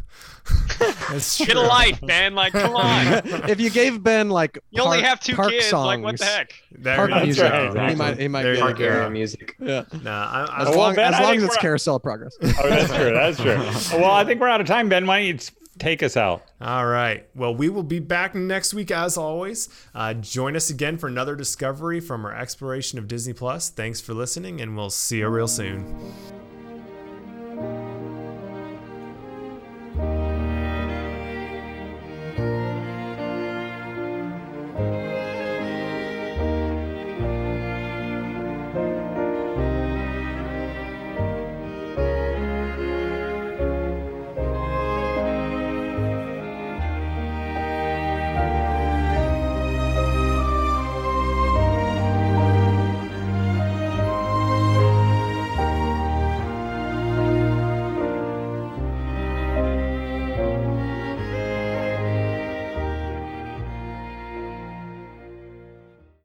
It's 1.11 1.39
Get 1.39 1.57
a 1.57 1.61
life, 1.61 2.01
Ben. 2.03 2.35
Like, 2.35 2.53
come 2.53 2.77
on. 2.77 3.23
if 3.49 3.59
you 3.61 3.71
gave 3.71 4.03
Ben 4.03 4.29
like 4.29 4.59
You 4.71 4.83
only 4.83 5.01
have 5.01 5.19
two 5.21 5.35
park 5.35 5.51
kids. 5.51 5.67
songs, 5.67 5.87
Like, 5.87 6.03
what 6.03 6.19
the 6.19 6.25
heck? 6.27 6.53
There 6.73 6.97
Park 6.97 7.11
That's 7.11 7.25
music, 7.25 7.51
right, 7.51 7.91
he 7.91 7.95
might 7.97 8.19
he 8.19 8.29
might 8.29 8.43
There 8.43 8.55
get 8.55 8.61
Park 8.61 8.81
it. 8.81 8.85
area 8.85 9.09
music. 9.11 9.55
Yeah. 9.59 9.85
Nah, 10.03 10.11
I, 10.31 10.45
I, 10.45 10.63
As 10.63 10.69
Well, 10.69 10.79
long, 10.79 10.95
Ben, 10.97 11.15
as, 11.15 11.21
long 11.21 11.37
as 11.37 11.43
it's 11.45 11.51
we're- 11.53 11.61
carousel 11.63 11.99
progress. 12.01 12.37
Oh, 12.43 12.47
that's 12.69 12.93
true. 12.95 13.13
That's 13.13 13.39
true. 13.41 13.99
Well, 14.01 14.11
I 14.11 14.25
think 14.25 14.41
we're 14.41 14.49
out 14.49 14.61
of 14.61 14.67
time, 14.67 14.89
Ben. 14.91 15.07
Why 15.07 15.21
don't 15.21 15.27
you 15.29 15.39
take 15.79 16.03
us 16.03 16.17
out? 16.17 16.43
All 16.61 16.87
right. 16.87 17.27
Well, 17.35 17.55
we 17.55 17.69
will 17.69 17.83
be 17.83 17.99
back 17.99 18.35
next 18.35 18.75
week 18.75 18.91
as 18.91 19.17
always. 19.17 19.69
Uh, 19.95 20.15
join 20.15 20.57
us 20.57 20.71
again 20.71 20.99
for 20.99 21.07
another 21.07 21.37
discovery 21.37 22.01
from 22.01 22.25
our 22.25 22.35
exploration 22.35 22.99
of 22.99 23.09
Disney 23.09 23.33
Plus. 23.33 23.71
Thanks 23.71 24.01
for 24.01 24.15
listening, 24.15 24.61
and 24.61 24.77
we'll 24.77 24.91
see 24.91 25.19
you 25.19 25.29
real 25.29 25.49
soon. 25.49 26.44